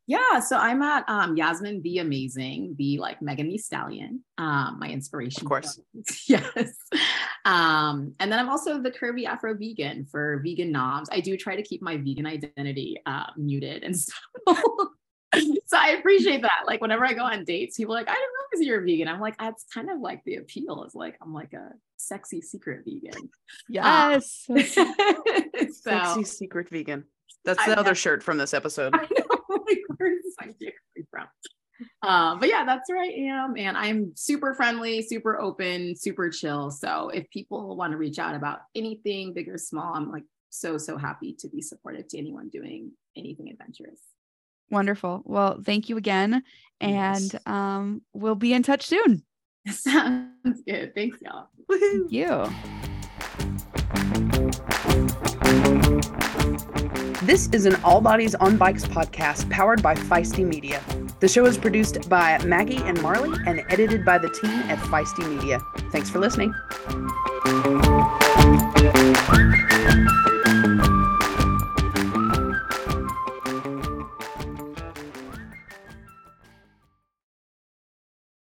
Yeah, 0.07 0.39
so 0.39 0.57
I'm 0.57 0.81
at 0.81 1.03
um, 1.09 1.35
Yasmin 1.35 1.81
Thee 1.81 1.99
Amazing, 1.99 2.75
the 2.77 2.97
like 2.97 3.21
Megan 3.21 3.49
Thee 3.49 3.57
Stallion, 3.57 4.23
um, 4.37 4.77
my 4.79 4.87
inspiration. 4.87 5.41
Of 5.41 5.49
course. 5.49 5.81
yes. 6.27 6.77
Um, 7.43 8.13
and 8.21 8.31
then 8.31 8.39
I'm 8.39 8.49
also 8.49 8.81
the 8.81 8.89
curvy 8.89 9.25
Afro 9.25 9.53
vegan 9.53 10.05
for 10.05 10.41
vegan 10.45 10.71
noms. 10.71 11.09
I 11.11 11.19
do 11.19 11.35
try 11.35 11.57
to 11.57 11.61
keep 11.61 11.81
my 11.81 11.97
vegan 11.97 12.25
identity 12.25 13.01
uh, 13.05 13.25
muted 13.35 13.83
and 13.83 13.97
stuff. 13.99 14.15
so 14.45 15.77
I 15.77 15.97
appreciate 15.99 16.41
that. 16.41 16.63
Like 16.65 16.79
whenever 16.79 17.05
I 17.05 17.11
go 17.11 17.23
on 17.23 17.43
dates, 17.43 17.75
people 17.75 17.93
are 17.93 17.99
like, 17.99 18.09
I 18.09 18.13
didn't 18.13 18.29
realize 18.61 18.67
you're 18.67 18.81
a 18.81 18.85
vegan. 18.85 19.09
I'm 19.09 19.19
like, 19.19 19.37
that's 19.37 19.65
kind 19.73 19.89
of 19.89 19.99
like 19.99 20.23
the 20.23 20.35
appeal 20.35 20.85
is 20.85 20.95
like 20.95 21.17
I'm 21.21 21.33
like 21.33 21.51
a 21.51 21.71
sexy 21.97 22.39
secret 22.39 22.85
vegan. 22.85 23.29
Yes. 23.67 24.45
so 24.73 24.85
Sexy 25.69 26.23
secret 26.23 26.69
vegan. 26.69 27.03
That's 27.43 27.59
I 27.59 27.67
the 27.67 27.79
other 27.79 27.89
know. 27.89 27.93
shirt 27.93 28.23
from 28.23 28.37
this 28.37 28.53
episode. 28.53 28.95
Like, 29.67 29.81
where's 29.97 30.23
this 30.23 30.35
idea 30.41 30.71
coming 30.95 31.07
from? 31.09 31.27
Um, 32.01 32.39
but 32.39 32.49
yeah, 32.49 32.65
that's 32.65 32.89
where 32.89 33.01
I 33.01 33.07
am. 33.07 33.55
And 33.57 33.77
I'm 33.77 34.11
super 34.15 34.53
friendly, 34.53 35.01
super 35.01 35.39
open, 35.39 35.95
super 35.95 36.29
chill. 36.29 36.71
So 36.71 37.09
if 37.09 37.29
people 37.29 37.75
want 37.75 37.91
to 37.91 37.97
reach 37.97 38.19
out 38.19 38.35
about 38.35 38.59
anything, 38.75 39.33
big 39.33 39.49
or 39.49 39.57
small, 39.57 39.93
I'm 39.93 40.11
like 40.11 40.23
so, 40.49 40.77
so 40.77 40.97
happy 40.97 41.35
to 41.39 41.49
be 41.49 41.61
supportive 41.61 42.07
to 42.09 42.17
anyone 42.17 42.49
doing 42.49 42.91
anything 43.15 43.49
adventurous. 43.49 43.99
Wonderful. 44.69 45.21
Well, 45.25 45.59
thank 45.63 45.89
you 45.89 45.97
again. 45.97 46.43
And 46.81 47.39
um, 47.45 48.01
we'll 48.13 48.35
be 48.35 48.53
in 48.53 48.63
touch 48.63 48.85
soon. 48.85 49.23
Sounds 49.69 50.61
good. 50.67 50.93
Thanks, 50.93 51.19
y'all. 51.21 51.49
Thank 51.69 52.11
you. 52.11 52.96
This 57.23 57.49
is 57.51 57.65
an 57.65 57.75
All 57.83 58.01
Bodies 58.01 58.35
on 58.35 58.55
Bikes 58.57 58.85
podcast 58.85 59.49
powered 59.49 59.81
by 59.81 59.95
Feisty 59.95 60.45
Media. 60.45 60.81
The 61.19 61.27
show 61.27 61.45
is 61.45 61.57
produced 61.57 62.07
by 62.09 62.37
Maggie 62.45 62.77
and 62.77 63.01
Marley 63.01 63.37
and 63.47 63.63
edited 63.69 64.05
by 64.05 64.19
the 64.19 64.29
team 64.29 64.51
at 64.69 64.77
Feisty 64.77 65.27
Media. 65.35 65.59
Thanks 65.91 66.09
for 66.09 66.19
listening. 66.19 66.53